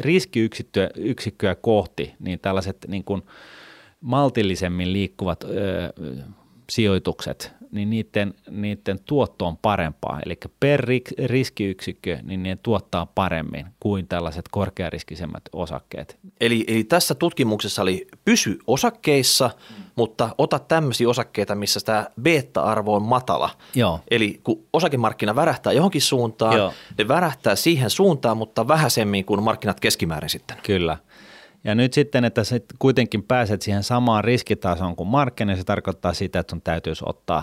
riskiyksikköä 0.00 1.54
kohti, 1.54 2.14
niin 2.18 2.40
tällaiset 2.40 2.76
niin 2.88 3.04
kuin– 3.04 3.22
maltillisemmin 4.04 4.92
liikkuvat 4.92 5.44
ö, 5.44 5.48
sijoitukset, 6.70 7.52
niin 7.72 7.90
niiden, 7.90 8.34
niiden 8.50 8.98
tuotto 9.04 9.46
on 9.46 9.56
parempaa. 9.56 10.20
Eli 10.26 10.38
per 10.60 10.86
riskiyksikkö, 11.26 12.18
niin 12.22 12.42
ne 12.42 12.58
tuottaa 12.62 13.06
paremmin 13.06 13.66
kuin 13.80 14.08
tällaiset 14.08 14.44
korkeariskisemmät 14.50 15.42
osakkeet. 15.52 16.18
Eli, 16.40 16.64
eli 16.68 16.84
tässä 16.84 17.14
tutkimuksessa 17.14 17.82
oli 17.82 18.06
pysy 18.24 18.58
osakkeissa, 18.66 19.50
mm. 19.70 19.84
mutta 19.96 20.34
ota 20.38 20.58
tämmöisiä 20.58 21.08
osakkeita, 21.08 21.54
missä 21.54 21.80
tämä 21.84 22.06
beta-arvo 22.22 22.94
on 22.94 23.02
matala. 23.02 23.50
Joo. 23.74 24.00
Eli 24.10 24.40
kun 24.44 24.64
osakemarkkina 24.72 25.36
värähtää 25.36 25.72
johonkin 25.72 26.02
suuntaan, 26.02 26.56
Joo. 26.56 26.72
ne 26.98 27.08
värähtää 27.08 27.56
siihen 27.56 27.90
suuntaan, 27.90 28.36
mutta 28.36 28.68
vähäisemmin 28.68 29.24
kuin 29.24 29.42
markkinat 29.42 29.80
keskimäärin 29.80 30.30
sitten. 30.30 30.56
Kyllä. 30.62 30.96
Ja 31.64 31.74
nyt 31.74 31.92
sitten, 31.92 32.24
että 32.24 32.44
sä 32.44 32.60
kuitenkin 32.78 33.22
pääset 33.22 33.62
siihen 33.62 33.82
samaan 33.82 34.24
riskitasoon 34.24 34.96
kuin 34.96 35.08
markkina, 35.08 35.56
se 35.56 35.64
tarkoittaa 35.64 36.14
sitä, 36.14 36.38
että 36.38 36.50
sun 36.50 36.62
täytyisi 36.62 37.04
ottaa 37.06 37.42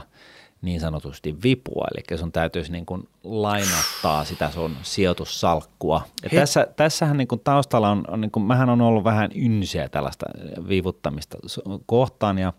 niin 0.62 0.80
sanotusti 0.80 1.36
vipua, 1.44 1.86
eli 1.96 2.18
sun 2.18 2.32
täytyisi 2.32 2.72
niin 2.72 2.86
kuin 2.86 3.10
lainottaa 3.24 4.26
sitä 4.26 4.52
sun 4.52 4.76
sijoitussalkkua. 4.82 6.02
Ja 6.24 6.30
tässä, 6.30 6.68
tässähän 6.76 7.18
niin 7.18 7.28
kuin 7.28 7.42
taustalla 7.44 7.90
on, 7.90 8.04
on 8.08 8.22
niin 8.22 8.32
kuin, 8.32 8.44
mähän 8.44 8.70
on 8.70 8.82
ollut 8.82 9.04
vähän 9.04 9.32
ynsiä 9.36 9.90
tällaista 9.90 10.26
vivuttamista 10.68 11.38
kohtaan. 11.86 12.38
Ja 12.38 12.54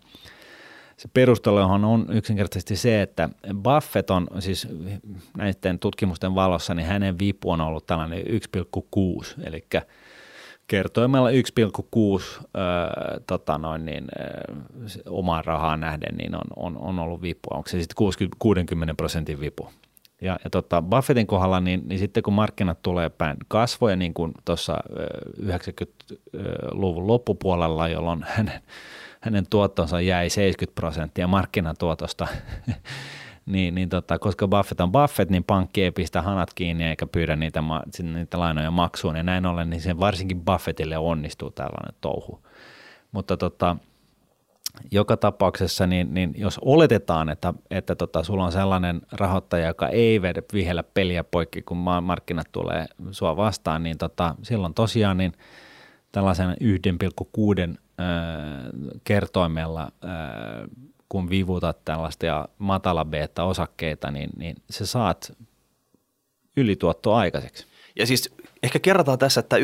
se 0.97 1.09
perustelu 1.13 1.57
on 1.57 2.05
yksinkertaisesti 2.09 2.75
se, 2.75 3.01
että 3.01 3.29
Buffett 3.55 4.09
on 4.09 4.27
siis 4.39 4.67
näiden 5.37 5.79
tutkimusten 5.79 6.35
valossa, 6.35 6.73
niin 6.73 6.87
hänen 6.87 7.19
vipu 7.19 7.51
on 7.51 7.61
ollut 7.61 7.85
tällainen 7.85 8.19
1,6, 8.19 9.43
eli 9.43 9.65
kertoimella 10.67 11.29
1,6 11.29 11.35
äh, 11.35 12.45
tota 13.27 13.57
noin, 13.57 13.85
niin, 13.85 14.05
äh, 14.19 14.55
omaan 15.09 15.45
rahaan 15.45 15.79
nähden 15.79 16.17
niin 16.17 16.35
on, 16.35 16.45
on, 16.55 16.77
on 16.77 16.99
ollut 16.99 17.21
vipu. 17.21 17.49
Onko 17.53 17.69
se 17.69 17.79
sitten 17.79 17.95
60, 17.95 18.35
60 18.39 18.93
prosentin 18.93 19.39
vipu? 19.39 19.69
Ja, 20.21 20.39
ja 20.43 20.49
tota, 20.49 20.81
Buffettin 20.81 21.27
kohdalla, 21.27 21.59
niin, 21.59 21.81
niin 21.85 21.99
sitten 21.99 22.23
kun 22.23 22.33
markkinat 22.33 22.81
tulee 22.81 23.09
päin 23.09 23.37
kasvoja, 23.47 23.95
niin 23.95 24.13
kuin 24.13 24.31
tuossa 24.45 24.77
90-luvun 25.41 27.07
loppupuolella, 27.07 27.87
jolloin 27.87 28.25
hänen, 28.27 28.61
hänen 29.21 29.45
tuottonsa 29.49 30.01
jäi 30.01 30.29
70 30.29 30.75
prosenttia 30.75 31.27
markkinatuotosta 31.27 32.27
niin, 33.45 33.75
niin 33.75 33.89
tota, 33.89 34.19
koska 34.19 34.47
Buffett 34.47 34.81
on 34.81 34.91
Buffett, 34.91 35.31
niin 35.31 35.43
pankki 35.43 35.83
ei 35.83 35.91
pistä 35.91 36.21
hanat 36.21 36.53
kiinni 36.53 36.83
eikä 36.83 37.07
pyydä 37.07 37.35
niitä, 37.35 37.63
niitä 38.03 38.39
lainoja 38.39 38.71
maksuun. 38.71 39.15
Ja 39.15 39.23
näin 39.23 39.45
ollen, 39.45 39.69
niin 39.69 39.81
se 39.81 39.99
varsinkin 39.99 40.45
Buffettille 40.45 40.97
onnistuu 40.97 41.51
tällainen 41.51 41.95
touhu. 42.01 42.45
Mutta 43.11 43.37
tota, 43.37 43.75
joka 44.91 45.17
tapauksessa, 45.17 45.87
niin, 45.87 46.13
niin 46.13 46.33
jos 46.37 46.59
oletetaan, 46.61 47.29
että, 47.29 47.53
että 47.71 47.95
tota, 47.95 48.23
sulla 48.23 48.45
on 48.45 48.51
sellainen 48.51 49.01
rahoittaja, 49.11 49.67
joka 49.67 49.87
ei 49.87 50.21
vedä 50.21 50.41
vihellä 50.53 50.83
peliä 50.83 51.23
poikki, 51.23 51.61
kun 51.61 51.77
markkinat 52.01 52.47
tulee 52.51 52.85
sua 53.11 53.37
vastaan, 53.37 53.83
niin 53.83 53.97
tota, 53.97 54.35
silloin 54.41 54.73
tosiaan 54.73 55.17
niin 55.17 55.33
tällaisen 56.11 56.49
1,6 56.49 57.77
kertoimella 59.03 59.91
kun 61.13 61.29
vivutat 61.29 61.85
tällaista 61.85 62.25
ja 62.25 62.47
matala 62.57 63.05
beta 63.05 63.43
osakkeita, 63.43 64.11
niin, 64.11 64.29
niin 64.37 64.55
se 64.69 64.85
saat 64.85 65.33
ylituotto 66.57 67.13
aikaiseksi. 67.13 67.65
Ja 67.95 68.07
siis 68.07 68.35
ehkä 68.63 68.79
kerrotaan 68.79 69.19
tässä, 69.19 69.39
että 69.39 69.57
1,6 69.57 69.63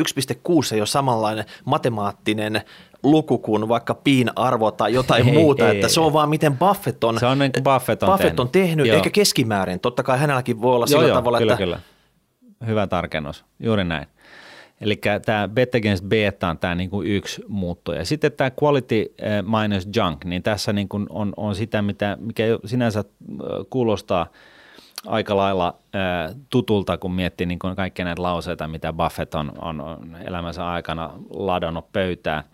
ei 0.72 0.80
ole 0.80 0.86
samanlainen 0.86 1.44
matemaattinen 1.64 2.62
luku 3.02 3.38
kuin 3.38 3.68
vaikka 3.68 3.94
piin 3.94 4.30
arvo 4.36 4.70
tai 4.70 4.94
jotain 4.94 5.26
ei, 5.28 5.34
muuta, 5.34 5.68
ei, 5.68 5.74
että 5.76 5.86
ei, 5.86 5.90
se 5.90 6.00
on 6.00 6.12
vaan 6.12 6.28
miten 6.28 6.58
Buffett 6.58 7.04
on, 7.04 7.18
se 7.18 7.26
on 7.26 7.38
niin 7.38 7.52
Buffett 7.64 8.02
on 8.02 8.06
Buffett 8.06 8.22
tehnyt, 8.22 8.40
on 8.40 8.48
tehnyt 8.48 8.86
eikä 8.86 9.10
keskimäärin. 9.10 9.80
Totta 9.80 10.02
kai 10.02 10.18
hänelläkin 10.18 10.62
voi 10.62 10.74
olla 10.74 10.86
joo, 10.90 11.00
sillä 11.00 11.08
joo, 11.08 11.18
tavalla, 11.18 11.38
kyllä, 11.38 11.52
että... 11.52 11.64
Kyllä. 11.64 11.80
Hyvä 12.66 12.86
tarkennus, 12.86 13.44
juuri 13.60 13.84
näin. 13.84 14.06
Eli 14.80 15.00
tämä 15.24 15.48
bet 15.48 15.74
against 15.74 16.04
beta 16.04 16.48
on 16.48 16.58
tämä 16.58 16.74
niinku 16.74 17.02
yksi 17.02 17.42
muuttuja. 17.48 18.04
Sitten 18.04 18.32
tämä 18.32 18.50
quality 18.62 19.14
eh, 19.18 19.42
minus 19.42 19.88
junk, 19.96 20.24
niin 20.24 20.42
tässä 20.42 20.72
niinku 20.72 21.00
on, 21.10 21.32
on 21.36 21.54
sitä, 21.54 21.82
mitä, 21.82 22.16
mikä 22.20 22.44
sinänsä 22.64 23.00
eh, 23.00 23.06
kuulostaa 23.70 24.26
aika 25.06 25.36
lailla 25.36 25.78
eh, 25.94 26.36
tutulta, 26.50 26.98
kun 26.98 27.12
miettii 27.12 27.46
niin 27.46 27.58
kuin 27.58 27.76
kaikkia 27.76 28.04
näitä 28.04 28.22
lauseita, 28.22 28.68
mitä 28.68 28.92
Buffett 28.92 29.34
on, 29.34 29.52
on 29.62 30.16
elämänsä 30.24 30.66
aikana 30.66 31.10
ladannut 31.30 31.92
pöytään. 31.92 32.44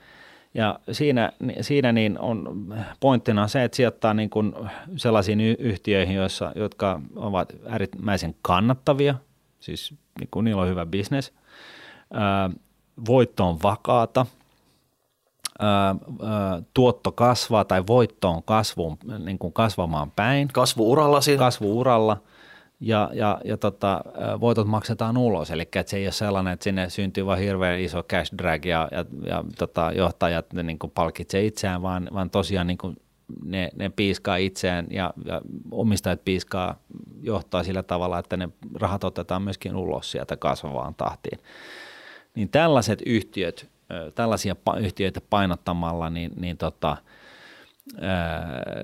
Ja 0.54 0.78
siinä, 0.92 1.32
siinä 1.60 1.92
niin 1.92 2.18
on 2.18 2.66
pointtina 3.00 3.48
se, 3.48 3.64
että 3.64 3.76
sijoittaa 3.76 4.14
niin 4.14 4.30
kuin 4.30 4.54
sellaisiin 4.96 5.40
yhtiöihin, 5.40 6.16
joissa, 6.16 6.52
jotka 6.54 7.00
ovat 7.16 7.52
äärimmäisen 7.68 8.34
kannattavia, 8.42 9.14
siis 9.60 9.94
niin 10.20 10.28
kuin 10.30 10.44
niillä 10.44 10.62
on 10.62 10.68
hyvä 10.68 10.86
bisnes– 10.86 11.32
voitto 13.09 13.49
on 13.49 13.59
vakaata, 13.62 14.27
tuotto 16.75 17.12
kasvaa 17.12 17.64
tai 17.64 17.87
voitto 17.87 18.29
on 18.29 18.42
kasvuun, 18.42 18.99
niin 19.19 19.38
kuin 19.38 19.53
kasvamaan 19.53 20.11
päin. 20.11 20.49
Kasvuuralla 20.49 21.21
siinä. 21.21 21.38
Kasvuuralla 21.38 22.23
ja, 22.81 23.11
ja, 23.12 23.40
ja 23.45 23.57
tota, 23.57 24.05
voitot 24.40 24.66
maksetaan 24.66 25.16
ulos, 25.16 25.51
eli 25.51 25.62
että 25.62 25.83
se 25.87 25.97
ei 25.97 26.07
ole 26.07 26.12
sellainen, 26.12 26.53
että 26.53 26.64
sinne 26.64 26.90
syntyy 26.90 27.27
vain 27.27 27.40
hirveän 27.40 27.81
iso 27.81 28.03
cash 28.03 28.35
drag 28.38 28.64
ja, 28.64 28.88
ja, 28.92 29.05
ja 29.27 29.45
tota, 29.59 29.92
johtajat 29.92 30.53
ne 30.53 30.62
niin 30.62 30.79
kuin 30.79 30.90
palkitsee 30.90 31.45
itseään, 31.45 31.83
vaan, 31.83 32.09
vaan 32.14 32.31
tosiaan 32.31 32.66
niin 32.66 32.79
kuin 32.79 32.97
ne, 33.45 33.71
ne 33.77 33.88
piiskaa 33.88 34.37
itseään 34.37 34.87
ja, 34.90 35.14
ja 35.25 35.40
omistajat 35.71 36.25
piiskaa 36.25 36.79
johtaa 37.21 37.62
sillä 37.62 37.83
tavalla, 37.83 38.19
että 38.19 38.37
ne 38.37 38.49
rahat 38.75 39.05
otetaan 39.05 39.42
myöskin 39.42 39.77
ulos 39.77 40.11
sieltä 40.11 40.37
kasvavaan 40.37 40.95
tahtiin 40.95 41.38
niin 42.37 42.49
tällaiset 42.49 43.03
yhtiöt, 43.07 43.68
tällaisia 44.14 44.57
yhtiöitä 44.81 45.20
painottamalla, 45.31 46.11
niin, 46.11 46.33
niin, 46.37 46.57
tota, 46.57 46.96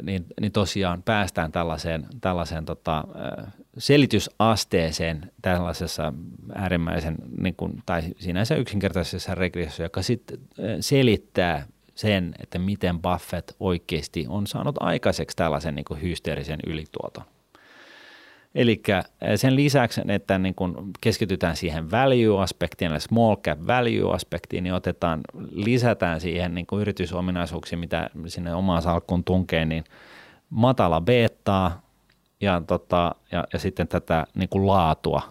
niin, 0.03 0.27
niin 0.41 0.53
tosiaan 0.53 1.03
päästään 1.03 1.53
tällaiseen, 1.53 2.07
tällaiseen 2.21 2.65
tota, 2.65 3.05
selitysasteeseen 3.79 5.33
tällaisessa 5.43 6.12
äärimmäisen, 6.55 7.17
niin 7.41 7.55
kuin, 7.57 7.83
tai 7.87 8.03
sinänsä 8.19 8.55
yksinkertaisessa 8.55 9.35
regressiossa, 9.35 9.83
joka 9.83 10.03
sitten 10.03 10.38
selittää 10.81 11.67
sen, 11.95 12.35
että 12.43 12.59
miten 12.59 13.03
Buffett 13.03 13.51
oikeasti 13.61 14.27
on 14.29 14.47
saanut 14.47 14.77
aikaiseksi 14.81 15.37
tällaisen 15.37 15.75
niin 15.75 16.03
hysteerisen 16.03 16.61
ylituoton. 16.67 17.25
Eli 18.55 18.83
eh, 18.88 19.05
sen 19.37 19.57
lisäksi, 19.57 20.01
että 20.09 20.38
niin 20.38 20.55
kun 20.55 20.91
keskitytään 21.01 21.57
siihen 21.57 21.91
value-aspektiin, 21.91 22.91
eli 22.91 23.01
small 23.01 23.37
cap 23.37 23.59
value-aspektiin, 23.67 24.65
niin 24.65 24.75
otetaan, 24.75 25.21
lisätään 25.51 26.21
siihen 26.21 26.55
niin 26.55 26.67
yritysominaisuuksia, 26.81 27.79
mitä 27.79 28.11
sinne 28.27 28.55
omaan 28.55 28.83
salkkuun 28.83 29.25
tunkee, 29.25 29.65
niin 29.65 29.85
matala 30.51 31.01
beta 31.01 31.71
ja, 32.41 32.62
tota, 32.67 33.15
ja, 33.33 33.45
ja 33.53 33.59
sitten 33.59 33.88
tätä 33.88 34.27
niin 34.35 34.49
kuin 34.49 34.67
laatua. 34.67 35.23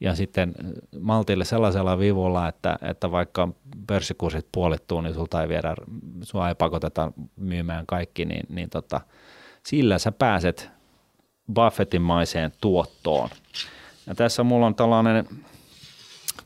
Ja 0.00 0.14
sitten 0.14 0.54
maltille 1.00 1.44
sellaisella 1.44 1.98
vivulla, 1.98 2.48
että, 2.48 2.78
että 2.82 3.10
vaikka 3.10 3.48
pörssikurssit 3.86 4.46
puolittuu, 4.52 5.00
niin 5.00 5.14
sulta 5.14 5.42
ei 5.42 5.48
viedä, 5.48 5.74
sua 6.22 6.48
ei 6.48 6.54
pakoteta 6.54 7.12
myymään 7.36 7.86
kaikki, 7.86 8.24
niin, 8.24 8.46
niin 8.48 8.70
tota, 8.70 9.00
sillä 9.62 9.98
sä 9.98 10.12
pääset– 10.12 10.70
Buffettimaiseen 11.54 12.52
tuottoon. 12.60 13.28
Ja 14.06 14.14
tässä 14.14 14.42
mulla 14.42 14.66
on 14.66 14.74
tällainen 14.74 15.28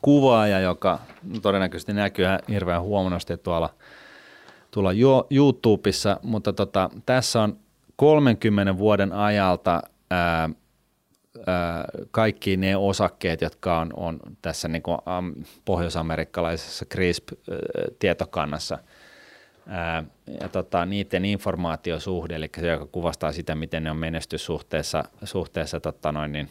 kuvaaja, 0.03 0.61
joka 0.61 0.99
todennäköisesti 1.43 1.93
näkyy 1.93 2.27
hirveän 2.49 2.83
huonosti 2.83 3.37
tuolla, 3.37 3.75
tuolla 4.71 4.91
YouTubessa, 5.31 6.21
mutta 6.23 6.53
tota, 6.53 6.91
tässä 7.07 7.43
on 7.43 7.59
30 7.97 8.79
vuoden 8.79 9.13
ajalta 9.13 9.83
ää, 10.11 10.51
ää, 11.47 11.85
kaikki 12.11 12.57
ne 12.57 12.77
osakkeet, 12.77 13.41
jotka 13.41 13.79
on, 13.79 13.91
on 13.97 14.21
tässä 14.43 14.69
niin 14.69 14.83
kuin, 14.83 14.99
am, 15.07 15.35
pohjoisamerikkalaisessa 15.65 16.85
CRISP-tietokannassa– 16.85 18.79
ja 20.41 20.49
tota, 20.49 20.87
niiden 20.87 21.25
informaatiosuhde, 21.25 22.35
eli 22.35 22.51
se, 22.61 22.67
joka 22.67 22.87
kuvastaa 22.87 23.33
sitä, 23.33 23.55
miten 23.55 23.85
ne 23.85 23.91
on 23.91 23.97
menestyssuhteessa 23.97 25.05
suhteessa, 25.25 25.81
tota 25.81 26.13
noin, 26.13 26.33
niin, 26.33 26.49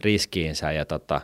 riskiinsä. 0.00 0.72
Ja 0.72 0.84
tota, 0.84 1.20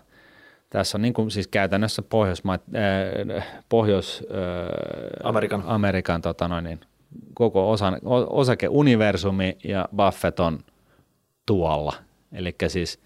tässä 0.70 0.98
on 0.98 1.02
niin 1.02 1.14
kuin, 1.14 1.30
siis 1.30 1.48
käytännössä 1.48 2.02
Pohjoisma, 2.02 2.54
äh, 2.54 3.46
Pohjois, 3.68 4.22
äh, 4.30 5.28
Amerikan, 5.28 5.62
Amerikan 5.66 6.22
tota 6.22 6.48
noin, 6.48 6.64
niin, 6.64 6.80
koko 7.34 7.70
osa, 7.70 7.92
osakeuniversumi 8.30 9.58
ja 9.64 9.88
Buffett 9.96 10.40
on 10.40 10.58
tuolla. 11.46 11.92
Eli 12.32 12.54
siis 12.68 13.00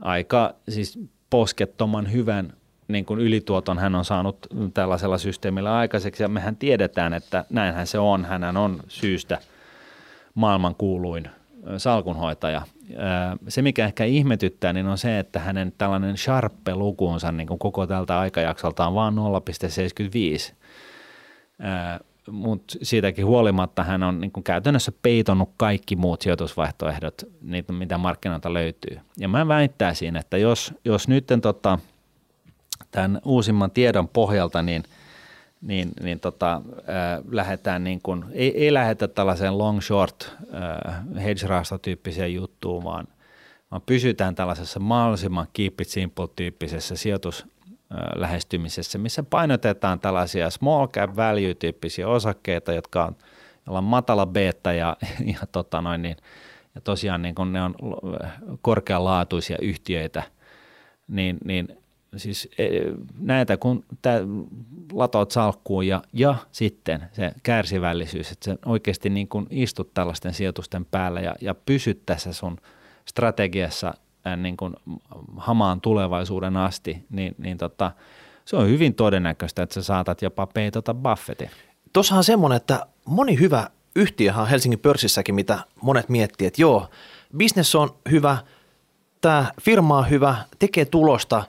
aika 0.00 0.54
siis 0.68 0.98
poskettoman 1.30 2.12
hyvän 2.12 2.52
niin 2.92 3.04
kuin 3.04 3.20
ylituoton 3.20 3.78
hän 3.78 3.94
on 3.94 4.04
saanut 4.04 4.46
tällaisella 4.74 5.18
systeemillä 5.18 5.76
aikaiseksi 5.76 6.22
ja 6.22 6.28
mehän 6.28 6.56
tiedetään, 6.56 7.14
että 7.14 7.44
näinhän 7.50 7.86
se 7.86 7.98
on. 7.98 8.24
Hän 8.24 8.56
on 8.56 8.80
syystä 8.88 9.38
maailman 10.34 10.74
kuuluin 10.74 11.30
salkunhoitaja. 11.78 12.62
Se, 13.48 13.62
mikä 13.62 13.84
ehkä 13.84 14.04
ihmetyttää, 14.04 14.72
niin 14.72 14.86
on 14.86 14.98
se, 14.98 15.18
että 15.18 15.40
hänen 15.40 15.72
tällainen 15.78 16.16
sharpe-lukuunsa 16.16 17.32
niin 17.32 17.46
kuin 17.46 17.58
koko 17.58 17.86
tältä 17.86 18.20
aikajaksolta 18.20 18.86
on 18.86 18.94
vain 18.94 19.14
0,75. 19.14 20.54
Mutta 22.30 22.74
siitäkin 22.82 23.26
huolimatta 23.26 23.82
hän 23.82 24.02
on 24.02 24.20
niin 24.20 24.32
käytännössä 24.44 24.92
peitonut 25.02 25.50
kaikki 25.56 25.96
muut 25.96 26.22
sijoitusvaihtoehdot, 26.22 27.22
niitä, 27.40 27.72
mitä 27.72 27.98
markkinoilta 27.98 28.54
löytyy. 28.54 29.00
Ja 29.18 29.28
mä 29.28 29.48
väittäisin, 29.48 30.16
että 30.16 30.36
jos, 30.36 30.74
jos 30.84 31.08
nyt 31.08 31.26
tota– 31.42 31.78
tämän 32.92 33.20
uusimman 33.24 33.70
tiedon 33.70 34.08
pohjalta, 34.08 34.62
niin, 34.62 34.82
niin, 35.62 35.90
niin 36.02 36.20
tota, 36.20 36.54
äh, 36.54 37.24
lähdetään 37.30 37.84
niin 37.84 38.00
kuin, 38.02 38.24
ei, 38.32 38.64
ei 38.64 38.74
lähdetä 38.74 39.08
tällaiseen 39.08 39.58
long 39.58 39.80
short 39.80 40.32
äh, 40.54 41.24
hedge 41.24 41.46
tyyppiseen 41.82 42.34
juttuun, 42.34 42.84
vaan, 42.84 43.08
vaan 43.70 43.82
pysytään 43.86 44.34
tällaisessa 44.34 44.80
mahdollisimman 44.80 45.46
keep 45.52 45.80
it 45.80 45.88
simple 45.88 46.28
tyyppisessä 46.36 46.96
sijoitus 46.96 47.46
lähestymisessä, 48.14 48.98
missä 48.98 49.22
painotetaan 49.22 50.00
tällaisia 50.00 50.50
small 50.50 50.86
cap 50.86 51.16
value 51.16 51.54
tyyppisiä 51.54 52.08
osakkeita, 52.08 52.72
jotka 52.72 53.04
on, 53.04 53.16
on 53.66 53.84
matala 53.84 54.26
beta 54.26 54.72
ja, 54.72 54.96
ja, 55.32 55.46
tota 55.52 55.80
noin, 55.82 56.02
niin, 56.02 56.16
ja 56.74 56.80
tosiaan 56.80 57.22
niin 57.22 57.34
kun 57.34 57.52
ne 57.52 57.62
on 57.62 57.74
korkealaatuisia 58.62 59.56
yhtiöitä, 59.62 60.22
niin, 61.08 61.38
niin 61.44 61.81
siis 62.16 62.48
e, 62.58 62.68
näitä 63.18 63.56
kun 63.56 63.84
tää 64.02 64.20
latot 64.92 65.30
salkkuun 65.30 65.86
ja, 65.86 66.02
ja 66.12 66.34
sitten 66.52 67.02
se 67.12 67.32
kärsivällisyys, 67.42 68.32
että 68.32 68.44
se 68.44 68.58
oikeasti 68.66 69.10
niin 69.10 69.28
kun 69.28 69.46
istut 69.50 69.94
tällaisten 69.94 70.34
sijoitusten 70.34 70.84
päällä 70.84 71.20
ja, 71.20 71.34
ja 71.40 71.54
pysyt 71.54 72.06
tässä 72.06 72.32
sun 72.32 72.58
strategiassa 73.04 73.94
niin 74.36 74.56
kuin 74.56 74.74
hamaan 75.36 75.80
tulevaisuuden 75.80 76.56
asti, 76.56 77.04
niin, 77.10 77.34
niin 77.38 77.58
tota, 77.58 77.92
se 78.44 78.56
on 78.56 78.68
hyvin 78.68 78.94
todennäköistä, 78.94 79.62
että 79.62 79.74
sä 79.74 79.82
saatat 79.82 80.22
jopa 80.22 80.46
peitota 80.46 80.94
Buffettin. 80.94 81.50
Tuossahan 81.92 82.18
on 82.18 82.24
semmoinen, 82.24 82.56
että 82.56 82.86
moni 83.04 83.38
hyvä 83.38 83.70
yhtiöhän 83.96 84.46
Helsingin 84.46 84.78
pörssissäkin, 84.78 85.34
mitä 85.34 85.58
monet 85.82 86.08
miettii, 86.08 86.46
että 86.46 86.62
joo, 86.62 86.88
bisnes 87.36 87.74
on 87.74 87.90
hyvä, 88.10 88.38
tämä 89.20 89.52
firma 89.60 89.98
on 89.98 90.10
hyvä, 90.10 90.36
tekee 90.58 90.84
tulosta, 90.84 91.44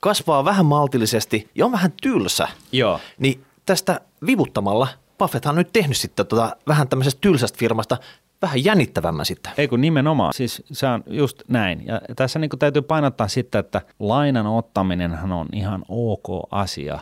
kasvaa 0.00 0.44
vähän 0.44 0.66
maltillisesti 0.66 1.50
ja 1.54 1.66
on 1.66 1.72
vähän 1.72 1.92
tylsä. 2.02 2.48
Joo. 2.72 3.00
Niin 3.18 3.44
tästä 3.66 4.00
vivuttamalla 4.26 4.88
Buffetthan 5.18 5.52
on 5.52 5.58
nyt 5.58 5.72
tehnyt 5.72 5.96
sitten 5.96 6.26
tota, 6.26 6.56
vähän 6.68 6.88
tämmöisestä 6.88 7.20
tylsästä 7.20 7.58
firmasta 7.58 7.96
vähän 8.42 8.64
jännittävämmän 8.64 9.26
sitten. 9.26 9.52
Ei 9.58 9.68
kun 9.68 9.80
nimenomaan, 9.80 10.34
siis 10.34 10.62
se 10.72 10.86
on 10.86 11.04
just 11.06 11.42
näin. 11.48 11.86
Ja 11.86 12.00
tässä 12.16 12.38
niin 12.38 12.50
täytyy 12.58 12.82
painottaa 12.82 13.28
sitten, 13.28 13.58
että 13.58 13.82
lainan 13.98 14.46
ottaminenhan 14.46 15.32
on 15.32 15.46
ihan 15.52 15.84
ok 15.88 16.26
asia, 16.50 16.98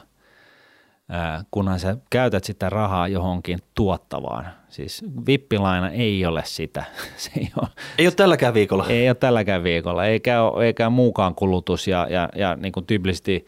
kunhan 1.51 1.81
sä 1.81 1.97
käytät 2.11 2.44
sitä 2.44 2.71
rahaa 2.71 3.09
johonkin 3.09 3.59
tuottavaan. 3.75 4.49
Siis 4.68 5.05
vippilaina 5.27 5.90
ei 5.90 6.27
ole 6.27 6.42
sitä. 6.44 6.85
Se 7.16 7.31
ei, 7.37 7.51
ole, 7.61 7.68
ei 7.99 8.07
ole 8.07 8.14
tälläkään 8.14 8.55
viikolla. 8.55 8.87
Ei 8.88 9.09
ole 9.09 9.14
tälläkään 9.14 9.62
viikolla, 9.62 10.05
eikä, 10.05 10.42
ole, 10.42 10.66
eikä 10.66 10.90
muukaan 10.90 11.35
kulutus 11.35 11.88
ja, 11.88 12.07
ja, 12.11 12.29
ja 12.35 12.57
niin 12.57 12.73
kuin 12.73 12.87
tyypillisesti 12.87 13.47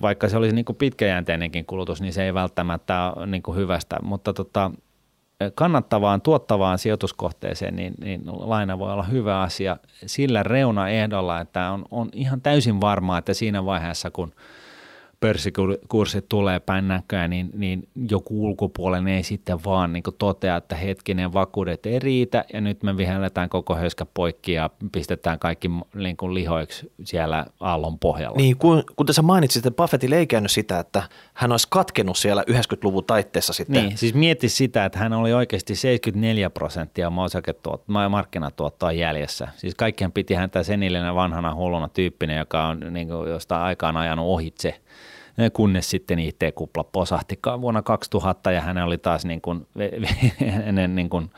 vaikka 0.00 0.28
se 0.28 0.36
olisi 0.36 0.54
niin 0.54 0.64
kuin 0.64 0.76
pitkäjänteinenkin 0.76 1.66
kulutus, 1.66 2.00
niin 2.00 2.12
se 2.12 2.24
ei 2.24 2.34
välttämättä 2.34 3.12
ole 3.16 3.26
niin 3.26 3.42
kuin 3.42 3.56
hyvästä, 3.56 3.96
mutta 4.02 4.32
tota, 4.32 4.70
kannattavaan, 5.54 6.20
tuottavaan 6.20 6.78
sijoituskohteeseen, 6.78 7.76
niin, 7.76 7.94
niin 8.00 8.22
laina 8.24 8.78
voi 8.78 8.92
olla 8.92 9.02
hyvä 9.02 9.40
asia 9.40 9.76
sillä 10.06 10.42
reunaehdolla, 10.42 11.40
että 11.40 11.70
on, 11.70 11.84
on 11.90 12.08
ihan 12.12 12.40
täysin 12.40 12.80
varmaa, 12.80 13.18
että 13.18 13.34
siinä 13.34 13.64
vaiheessa, 13.64 14.10
kun– 14.10 14.32
pörssikurssit 15.20 16.28
tulee 16.28 16.60
päin 16.60 16.88
näköä, 16.88 17.28
niin, 17.28 17.50
niin 17.54 17.88
joku 18.10 18.44
ulkopuolinen 18.46 19.14
ei 19.14 19.22
sitten 19.22 19.64
vaan 19.64 19.92
niin 19.92 20.02
totea, 20.18 20.56
että 20.56 20.76
hetkinen 20.76 21.32
vakuudet 21.32 21.86
ei 21.86 21.98
riitä 21.98 22.44
ja 22.52 22.60
nyt 22.60 22.82
me 22.82 22.96
vihelletään 22.96 23.48
koko 23.48 23.74
höyskä 23.74 24.06
poikki 24.14 24.52
ja 24.52 24.70
pistetään 24.92 25.38
kaikki 25.38 25.70
niin 25.94 26.16
kuin 26.16 26.34
lihoiksi 26.34 26.92
siellä 27.04 27.46
aallon 27.60 27.98
pohjalla. 27.98 28.36
Niin, 28.36 28.56
kun, 28.56 28.82
kun 28.96 29.06
tässä 29.06 29.22
mainitsit, 29.22 29.66
että 29.66 29.82
Buffettille 29.82 30.16
ei 30.16 30.26
käynyt 30.26 30.50
sitä, 30.50 30.78
että 30.78 31.02
hän 31.34 31.52
olisi 31.52 31.66
katkenut 31.70 32.18
siellä 32.18 32.44
90-luvun 32.50 33.04
taitteessa 33.04 33.52
sitten. 33.52 33.84
Niin, 33.84 33.98
siis 33.98 34.14
mietti 34.14 34.48
sitä, 34.48 34.84
että 34.84 34.98
hän 34.98 35.12
oli 35.12 35.32
oikeasti 35.32 35.74
74 35.74 36.50
prosenttia 36.50 37.12
markkinatuottoa 38.08 38.92
jäljessä. 38.92 39.48
Siis 39.56 39.74
kaikkien 39.74 40.12
piti 40.12 40.34
häntä 40.34 40.62
senillinen 40.62 41.14
vanhana 41.14 41.54
hulluna 41.54 41.88
tyyppinen, 41.88 42.38
joka 42.38 42.66
on 42.66 42.80
niin 42.90 43.08
kuin 43.08 43.30
jostain 43.30 43.62
aikaan 43.62 43.96
ajanut 43.96 44.26
ohitse– 44.26 44.74
kunnes 45.52 45.90
sitten 45.90 46.18
IT-kupla 46.18 46.84
posahti 46.84 47.38
vuonna 47.60 47.82
2000 47.82 48.52
ja 48.52 48.60
hän 48.60 48.78
oli 48.78 48.98
taas 48.98 49.24
niin 49.24 49.40
kuin, 49.40 49.66
ennen 50.64 50.94
niin 50.96 51.10
kuin, 51.10 51.30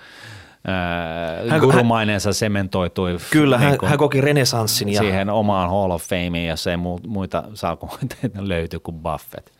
hän, 1.48 1.60
gurumaineensa 1.60 2.32
sementoitui. 2.32 3.16
Kyllä, 3.30 3.58
niin 3.58 3.68
hän, 3.68 3.78
hän 3.84 3.98
koki 3.98 4.20
renesanssin. 4.20 4.88
Ja... 4.88 5.00
Siihen 5.00 5.30
omaan 5.30 5.70
Hall 5.70 5.90
of 5.90 6.02
Fameen, 6.02 6.46
jossa 6.46 6.70
ei 6.70 6.76
muita 7.06 7.44
salkumoiteita 7.54 8.48
löyty 8.48 8.80
kuin 8.80 8.96
Buffett. 8.96 9.50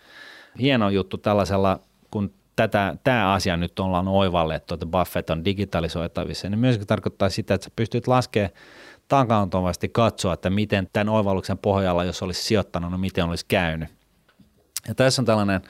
Hieno 0.61 0.91
juttu 0.91 1.19
tällaisella, 1.19 1.81
kun 2.11 2.33
tätä, 2.57 2.97
tämä 3.05 3.33
asia 3.33 3.57
nyt 3.57 3.79
ollaan 3.79 4.09
oivallettu, 4.09 4.75
että 4.75 4.87
Buffett 4.87 5.31
on 5.31 5.45
digitalisoitavissa, 5.45 6.49
niin 6.49 6.59
myöskin 6.59 6.87
tarkoittaa 6.87 7.29
sitä, 7.29 7.55
että 7.55 7.65
sä 7.65 7.71
pystyt 7.77 8.07
laskemaan 8.07 8.51
takauntuvasti 9.09 9.89
katsoa, 9.89 10.33
että 10.33 10.51
miten 10.51 10.89
tämän 10.93 11.09
oivalluksen 11.09 11.59
pohjalla, 11.59 12.05
jos 12.05 12.23
olisi 12.23 12.43
sijoittanut, 12.43 12.91
no 12.91 12.99
miten 12.99 13.25
olisi 13.25 13.45
käynyt. 13.49 13.89
Ja 14.89 14.95
tässä 14.95 15.23
on 15.23 15.27
tällainen 15.27 15.61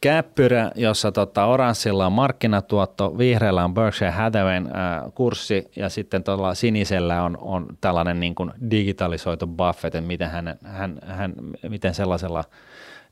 käppyrä, 0.00 0.70
jossa 0.74 1.12
tota, 1.12 1.44
oranssilla 1.44 2.06
on 2.06 2.12
markkinatuotto, 2.12 3.18
vihreällä 3.18 3.64
on 3.64 3.74
Berkshire 3.74 4.10
Hathawayn 4.10 4.66
äh, 4.66 5.12
kurssi 5.14 5.70
ja 5.76 5.88
sitten 5.88 6.24
tuolla 6.24 6.54
sinisellä 6.54 7.22
on, 7.22 7.38
on 7.40 7.66
tällainen 7.80 8.20
niin 8.20 8.34
kuin 8.34 8.52
digitalisoitu 8.70 9.46
Buffett, 9.46 9.94
että 9.94 10.00
miten, 10.00 10.30
hän, 10.30 10.58
hän, 10.64 10.98
hän, 11.06 11.34
miten 11.68 11.94
sellaisella 11.94 12.44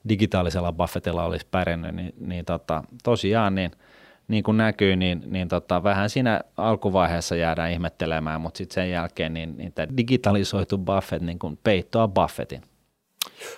digitaalisella 0.09 0.73
Buffettilla 0.73 1.25
olisi 1.25 1.47
pärjännyt, 1.51 1.95
niin, 1.95 2.15
niin 2.21 2.45
tota, 2.45 2.85
tosiaan 3.03 3.55
niin, 3.55 3.71
niin 4.29 4.45
kuin 4.45 4.57
näkyy, 4.57 4.97
niin, 4.97 5.23
niin 5.27 5.49
tota, 5.49 5.83
vähän 5.83 6.11
siinä 6.11 6.41
alkuvaiheessa 6.57 7.37
jäädään 7.37 7.73
ihmettelemään, 7.73 8.41
mutta 8.41 8.59
sitten 8.59 8.75
sen 8.75 8.91
jälkeen 8.91 9.35
niin, 9.35 9.57
niin 9.57 9.73
tämä 9.73 9.97
digitalisoitu 9.97 10.79
Buffett 10.79 11.23
niin 11.23 11.39
kuin 11.39 11.59
peittoa 11.65 12.09
Buffettin. 12.09 12.63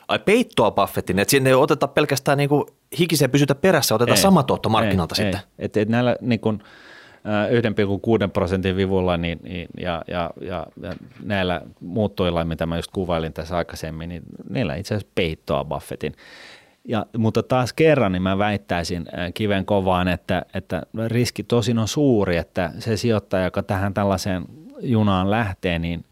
Ai 0.09 0.19
peittoa 0.19 0.71
Buffettin, 0.71 1.19
että 1.19 1.31
sinne 1.31 1.51
ei 1.51 1.55
oteta 1.55 1.89
pelkästään 1.89 2.39
niin 2.39 2.49
kuin 2.49 2.65
hikiseen 2.99 3.31
pysytä 3.31 3.55
perässä, 3.55 3.95
otetaan 3.95 4.19
ei, 4.19 4.23
sama 4.23 4.43
tuotto 4.43 4.69
markkinalta 4.69 5.15
ei, 5.19 5.25
sitten. 5.25 5.41
Ei. 5.41 5.65
Et, 5.65 5.77
et 5.77 5.89
näillä 5.89 6.17
niin 6.21 6.41
kuin, 6.41 6.63
1,6 8.25 8.31
prosentin 8.33 8.77
vivulla 8.77 9.17
niin, 9.17 9.41
niin, 9.43 9.69
ja, 9.81 10.03
ja, 10.09 10.31
ja, 10.41 10.67
ja 10.83 10.93
näillä 11.23 11.61
muuttuilla, 11.81 12.45
mitä 12.45 12.67
mä 12.67 12.77
just 12.77 12.91
kuvailin 12.93 13.33
tässä 13.33 13.57
aikaisemmin, 13.57 14.09
niin 14.09 14.23
niillä 14.51 14.75
itse 14.75 14.95
asiassa 14.95 15.13
peittoa 15.15 15.65
Buffettin. 15.65 16.15
Ja, 16.85 17.07
mutta 17.19 17.43
taas 17.43 17.73
kerran 17.73 18.13
niin 18.13 18.23
mä 18.23 18.39
väittäisin 18.39 19.07
kiven 19.35 19.65
kovaan, 19.65 20.09
että, 20.09 20.43
että 20.55 20.83
riski 21.07 21.43
tosin 21.43 21.79
on 21.79 21.89
suuri, 21.89 22.37
että 22.37 22.71
se 22.79 22.97
sijoittaja, 22.97 23.45
joka 23.45 23.63
tähän 23.63 23.95
tällaiseen 23.95 24.45
junaan 24.81 25.31
lähtee, 25.31 25.79
niin 25.79 26.05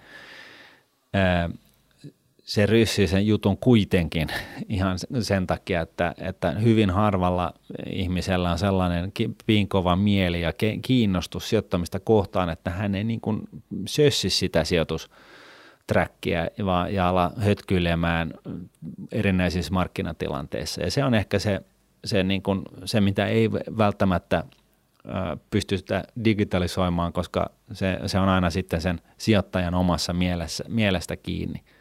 se 2.46 2.66
ryssii 2.66 3.06
sen 3.06 3.26
jutun 3.26 3.56
kuitenkin 3.56 4.28
ihan 4.68 4.98
sen 5.20 5.46
takia, 5.46 5.80
että, 5.80 6.14
että 6.18 6.50
hyvin 6.50 6.90
harvalla 6.90 7.54
ihmisellä 7.90 8.50
on 8.50 8.58
sellainen 8.58 9.12
piinkova 9.46 9.96
mieli 9.96 10.40
ja 10.40 10.52
kiinnostus 10.82 11.48
sijoittamista 11.48 12.00
kohtaan, 12.00 12.48
että 12.48 12.70
hän 12.70 12.94
ei 12.94 13.04
niin 13.04 13.20
kuin 13.20 13.40
sössi 13.86 14.30
sitä 14.30 14.64
sijoitusträkkiä 14.64 16.48
ja 16.90 17.08
ala 17.08 17.32
hötkyilemään 17.36 18.34
erinäisissä 19.12 19.72
markkinatilanteissa. 19.72 20.82
Ja 20.82 20.90
se 20.90 21.04
on 21.04 21.14
ehkä 21.14 21.38
se, 21.38 21.60
se, 22.04 22.22
niin 22.22 22.42
kuin, 22.42 22.62
se 22.84 23.00
mitä 23.00 23.26
ei 23.26 23.50
välttämättä 23.52 24.44
pysty 25.50 25.78
sitä 25.78 26.04
digitalisoimaan, 26.24 27.12
koska 27.12 27.50
se, 27.72 27.98
se 28.06 28.18
on 28.18 28.28
aina 28.28 28.50
sitten 28.50 28.80
sen 28.80 29.00
sijoittajan 29.18 29.74
omassa 29.74 30.12
mielessä, 30.12 30.64
mielestä 30.68 31.16
kiinni– 31.16 31.60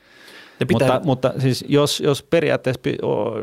pitää... 0.60 0.88
Mutta, 0.88 1.06
mutta 1.06 1.34
siis 1.38 1.66
jos, 1.68 2.00
jos 2.00 2.24
periaatteessa 2.24 2.82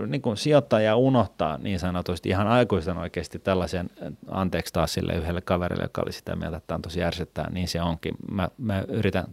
niin 0.07 0.23
kuin 0.23 0.37
sijoittaja 0.37 0.97
unohtaa 0.97 1.59
niin 1.59 1.79
sanotusti 1.79 2.29
ihan 2.29 2.47
aikuisten 2.47 2.99
oikeasti 2.99 3.39
tällaisen, 3.39 3.91
anteeksi 4.29 4.73
taas 4.73 4.93
sille 4.93 5.15
yhdelle 5.15 5.41
kaverille, 5.41 5.85
joka 5.85 6.03
oli 6.03 6.13
sitä 6.13 6.37
mieltä, 6.37 6.57
että 6.57 6.67
tämä 6.67 6.77
on 6.77 6.83
tosi 6.83 7.03
ärsyttää, 7.03 7.51
niin 7.51 7.69
se 7.69 7.83
onkin. 7.83 8.15
Mä, 8.31 8.49
mä 8.59 8.85
yritän 8.89 9.25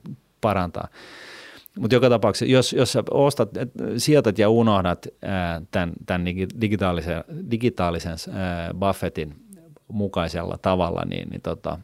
parantaa. 0.42 0.88
Mutta 1.80 1.96
joka 1.96 2.10
tapauksessa, 2.10 2.52
jos, 2.52 2.74
jos 2.74 2.92
sä 2.92 3.04
ostat, 3.12 3.50
sijoitat 3.98 4.38
ja 4.40 4.50
unohdat 4.50 5.08
ää, 5.22 5.62
tämän, 5.72 5.92
tämän 6.06 6.26
digitaalisen, 6.62 7.24
digitaalisen 7.52 8.16
ää, 8.32 8.74
Buffettin 8.74 9.36
mukaisella 9.88 10.58
tavalla, 10.62 11.04
niin, 11.10 11.30
niin 11.30 11.42
tota, 11.42 11.80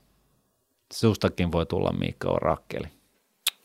sustakin 0.93 1.51
voi 1.51 1.65
tulla 1.65 1.93
Miikka 1.99 2.29
Orakkeli. 2.29 2.87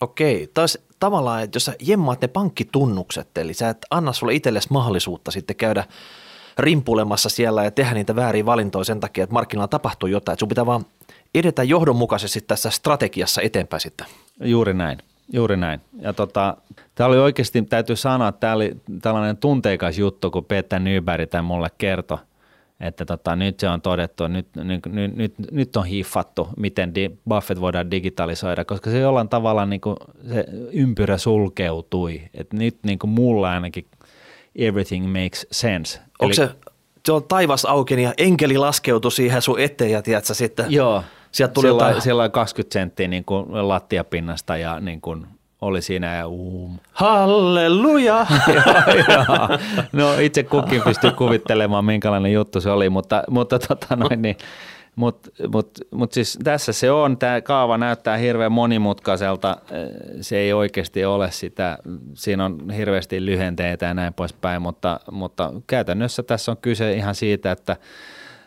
Okei, 0.01 0.51
taas 0.55 0.79
tavallaan, 1.01 1.43
että 1.43 1.57
jos 1.57 1.65
sä 1.65 1.75
jemmaat 1.81 2.21
ne 2.21 2.29
pankkitunnukset, 2.29 3.39
eli 3.39 3.55
sä 3.55 3.69
et 3.69 3.87
anna 3.91 4.13
sulle 4.13 4.35
itsellesi 4.35 4.69
mahdollisuutta 4.71 5.31
sitten 5.31 5.57
käydä 5.57 5.85
rimpulemassa 6.59 7.29
siellä 7.29 7.65
ja 7.65 7.71
tehdä 7.71 7.95
niitä 7.95 8.17
vääriä 8.17 8.47
valintoja 8.47 8.85
sen 8.85 9.01
takia, 9.01 9.25
että 9.25 9.35
markkinoilla 9.35 9.69
tapahtuu 9.69 10.09
jotain. 10.09 10.33
Että 10.33 10.41
sun 10.41 10.49
pitää 10.49 10.67
vaan 10.67 10.85
edetä 11.35 11.63
johdonmukaisesti 11.63 12.41
tässä 12.41 12.71
strategiassa 12.71 13.43
eteenpäin 13.43 13.81
sitten. 13.81 14.07
Juuri 14.45 14.75
näin. 14.75 14.99
juuri 15.33 15.57
näin. 15.57 15.81
Ja 16.01 16.13
tota, 16.13 16.57
tämä 16.95 17.09
oli 17.09 17.19
oikeasti, 17.19 17.63
täytyy 17.63 17.97
sanoa, 17.97 18.29
että 18.29 18.41
tämä 18.41 18.53
oli 18.53 18.77
tällainen 19.03 19.37
tunteikas 19.37 19.99
juttu, 19.99 20.31
kun 20.31 20.45
Peter 20.45 20.81
Nyberg 20.81 21.31
tämän 21.31 21.45
mulle 21.45 21.69
kertoi, 21.79 22.19
että 22.81 23.05
tota, 23.05 23.37
nyt 23.37 23.61
se 23.61 23.69
on 23.69 23.81
todettu, 23.81 24.29
nyt, 24.29 24.47
nyt, 24.57 24.87
nyt, 24.87 25.17
nyt, 25.17 25.35
nyt 25.51 25.77
on 25.77 25.85
hiffattu, 25.85 26.49
miten 26.57 26.95
di, 26.95 27.11
Buffett 27.29 27.61
voidaan 27.61 27.91
digitalisoida, 27.91 28.65
koska 28.65 28.91
se 28.91 28.99
jollain 28.99 29.29
tavalla 29.29 29.67
niin 29.67 29.81
kuin 29.81 29.97
se 30.29 30.45
ympyrä 30.73 31.19
sulkeutui. 31.19 32.23
että 32.35 32.57
nyt 32.57 32.79
niin 32.83 32.99
kuin 32.99 33.11
mulla 33.11 33.51
ainakin 33.51 33.87
everything 34.57 35.07
makes 35.07 35.47
sense. 35.53 35.99
Onko 35.99 36.27
Eli, 36.27 36.35
se, 36.35 36.51
se 37.07 37.13
on 37.13 37.25
taivas 37.25 37.65
auki 37.65 38.03
ja 38.03 38.15
enkeli 38.19 38.59
laskeutui 38.59 39.13
siihen 39.13 39.43
sun 39.43 39.61
eteen 39.61 39.91
ja 39.91 40.03
tiedätkö, 40.03 40.35
sitten 40.35 40.67
joo, 40.69 41.03
sieltä 41.33 41.55
tuli 41.55 41.65
siellä, 41.65 41.85
jotain... 41.85 42.03
siellä 42.03 42.29
20 42.29 42.73
senttiä 42.73 43.09
niin 43.09 43.25
kuin 43.25 43.69
lattiapinnasta 43.69 44.57
ja 44.57 44.81
niin 44.81 45.01
kuin 45.01 45.27
oli 45.61 45.83
siinä 45.83 46.17
ja 46.17 46.27
uum. 46.27 46.79
Halleluja! 46.93 48.27
no 49.93 50.19
itse 50.19 50.43
kukin 50.43 50.83
pystyy 50.83 51.11
kuvittelemaan, 51.11 51.85
minkälainen 51.85 52.33
juttu 52.33 52.61
se 52.61 52.71
oli, 52.71 52.91
mutta, 52.91 53.23
mutta 53.31 53.59
tota 53.59 53.97
noin, 53.97 54.23
niin, 54.23 54.37
mutta 54.97 55.31
mut, 55.53 55.71
mut 55.91 56.13
siis 56.13 56.39
tässä 56.45 56.73
se 56.73 56.91
on, 56.91 57.19
tämä 57.19 57.41
kaava 57.41 57.79
näyttää 57.79 58.17
hirveän 58.17 58.53
monimutkaiselta, 58.53 59.57
se 60.21 60.37
ei 60.37 60.53
oikeasti 60.53 61.05
ole 61.05 61.31
sitä, 61.31 61.79
siinä 62.15 62.45
on 62.45 62.71
hirveästi 62.71 63.27
lyhenteitä 63.27 63.87
ja 63.87 63.95
näin 63.95 64.15
poispäin, 64.15 64.63
mutta, 64.63 65.01
mutta 65.11 65.53
käytännössä 65.67 66.23
tässä 66.23 66.53
on 66.53 66.59
kyse 66.63 66.93
ihan 66.93 67.15
siitä, 67.15 67.53
että 67.53 67.77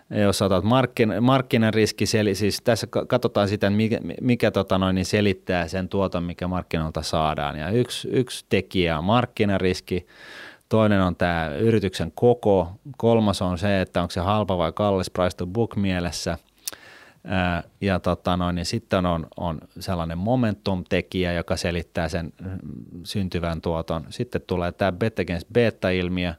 jos 0.10 0.42
otat 0.42 0.64
markkin, 0.64 1.14
markkinariski, 1.22 2.06
siis 2.34 2.62
tässä 2.64 2.88
katsotaan 3.08 3.48
sitä, 3.48 3.70
mikä, 3.70 4.00
mikä 4.22 4.52
tota 4.52 4.78
noin, 4.78 4.96
niin 4.96 5.06
selittää 5.06 5.68
sen 5.68 5.90
tuoton, 5.90 6.24
mikä 6.24 6.48
markkinoilta 6.48 7.02
saadaan. 7.02 7.60
Ja 7.60 7.70
yksi, 7.70 8.08
yksi 8.12 8.46
tekijä 8.50 8.98
on 8.98 9.04
markkinariski, 9.04 10.06
toinen 10.70 11.02
on 11.02 11.16
tämä 11.16 11.52
yrityksen 11.60 12.12
koko, 12.16 12.72
kolmas 12.98 13.42
on 13.42 13.58
se, 13.58 13.82
että 13.82 14.02
onko 14.02 14.12
se 14.12 14.20
halpa 14.20 14.58
vai 14.58 14.72
kallis 14.72 15.10
price 15.10 15.38
to 15.38 15.48
book 15.48 15.76
mielessä– 15.76 16.38
ja 17.82 18.00
tota 18.00 18.38
noin, 18.38 18.56
niin 18.56 18.66
sitten 18.66 19.06
on, 19.06 19.28
on 19.38 19.60
sellainen 19.80 20.18
momentum-tekijä, 20.18 21.34
joka 21.34 21.58
selittää 21.58 22.10
sen 22.10 22.34
syntyvän 23.04 23.62
tuoton. 23.62 24.06
Sitten 24.10 24.42
tulee 24.48 24.72
tämä 24.72 24.92
bet 24.92 25.20
against 25.20 25.48
beta-ilmiö 25.54 26.34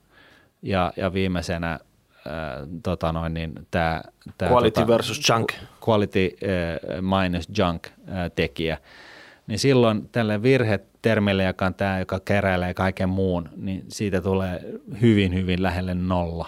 ja, 0.63 0.93
ja 0.97 1.13
viimeisenä 1.13 1.81
tota 2.83 3.13
noin, 3.13 3.35
niin 3.35 3.53
tämä, 3.71 4.03
tämä 4.39 4.51
quality 4.51 4.81
tota, 4.81 4.93
versus 4.93 5.29
junk. 5.29 5.53
Quality 5.89 6.37
äh, 6.43 7.23
minus 7.23 7.49
junk 7.59 7.87
äh, 7.87 8.31
tekijä. 8.37 8.79
Niin 9.47 9.59
silloin 9.59 10.09
tälle 10.13 10.43
virhetermille, 10.43 11.45
joka 11.45 11.67
on 11.67 11.75
tämä, 11.75 11.99
joka 11.99 12.21
keräilee 12.21 12.75
kaiken 12.75 13.09
muun, 13.09 13.49
niin 13.57 13.85
siitä 13.89 14.21
tulee 14.21 14.61
hyvin, 15.01 15.35
hyvin 15.35 15.63
lähelle 15.63 15.95
nolla. 15.95 16.47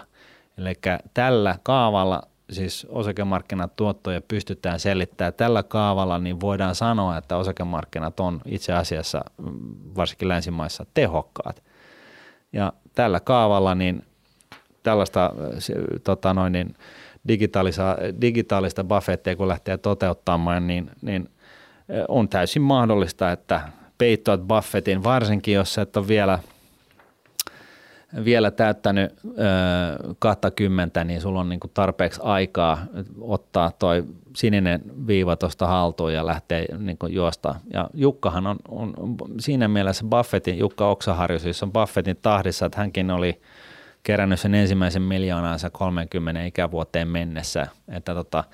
Eli 0.59 0.75
tällä 1.15 1.59
kaavalla 1.63 2.23
siis 2.51 2.87
osakemarkkinatuottoja 2.91 4.21
pystytään 4.21 4.81
selittämään 4.81 5.35
tällä 5.35 5.63
kaavalla, 5.63 6.19
niin 6.19 6.41
voidaan 6.41 6.75
sanoa, 6.75 7.17
että 7.17 7.37
osakemarkkinat 7.37 8.21
on 8.21 8.41
itse 8.45 8.73
asiassa 8.73 9.25
mm, 9.39 9.51
varsinkin 9.97 10.29
länsimaissa 10.29 10.87
tehokkaat. 10.95 11.63
Ja 12.53 12.73
tällä 12.95 13.21
kaavalla 13.21 13.75
niin 13.75 14.05
tällaista 14.87 15.33
tota 16.05 16.35
noin, 16.35 16.53
niin 16.53 16.75
digitaalista, 17.29 17.97
digitaalista 18.21 18.85
buffettia 18.85 19.37
kun 19.37 19.49
lähtee 19.49 19.77
toteuttamaan, 19.77 20.67
niin, 20.67 20.91
niin 21.03 21.29
on 22.09 22.29
täysin 22.29 22.63
mahdollista, 22.63 23.33
että 23.33 23.61
peittoat 23.99 24.41
buffetin, 24.41 25.05
varsinkin 25.05 25.55
jos 25.55 25.79
et 25.79 25.97
ole 25.97 26.09
vielä, 26.09 26.39
vielä 28.25 28.51
täyttänyt 28.51 29.13
ö, 29.25 29.33
20, 30.19 31.05
niin 31.05 31.21
sulla 31.21 31.41
on 31.41 31.49
niin 31.49 31.61
kuin 31.61 31.71
tarpeeksi 31.75 32.21
aikaa 32.23 32.79
ottaa 33.21 33.71
toi 33.79 34.05
sininen 34.37 34.83
viiva 35.07 35.37
tuosta 35.37 35.67
haltuun 35.67 36.13
ja 36.13 36.27
lähteä 36.27 36.65
niin 36.79 36.99
kuin 36.99 37.15
juosta. 37.15 37.55
Ja 37.73 37.91
Jukkahan 37.95 38.47
on, 38.47 38.57
on, 38.69 38.95
on 38.99 39.17
siinä 39.41 39.69
mielessä 39.69 40.05
Buffettin, 40.05 40.59
Jukka 40.59 40.91
Oksaharju 40.91 41.39
siis 41.39 41.63
on 41.63 41.73
Buffettin 41.73 42.19
tahdissa, 42.23 42.67
että 42.67 42.79
hänkin 42.79 43.11
oli– 43.11 43.41
kerännyt 44.07 44.41
sen 44.41 44.55
ensimmäisen 44.55 45.03
miljoonansa 45.03 45.71
30 45.71 46.45
ikävuoteen 46.45 47.09
mennessä, 47.09 47.67
että 47.89 48.15
tota, 48.15 48.45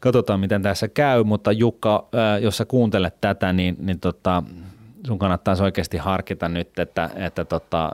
katsotaan 0.00 0.40
miten 0.40 0.62
tässä 0.62 0.88
käy, 0.88 1.24
mutta 1.24 1.52
Jukka, 1.52 2.08
jos 2.40 2.56
sä 2.56 2.64
kuuntelet 2.64 3.20
tätä, 3.20 3.52
niin, 3.52 3.76
niin 3.78 4.00
tota, 4.00 4.42
sun 5.06 5.18
kannattaisi 5.18 5.62
oikeasti 5.62 5.96
harkita 5.96 6.48
nyt, 6.48 6.78
että, 6.78 7.10
että 7.14 7.44
tota, 7.44 7.92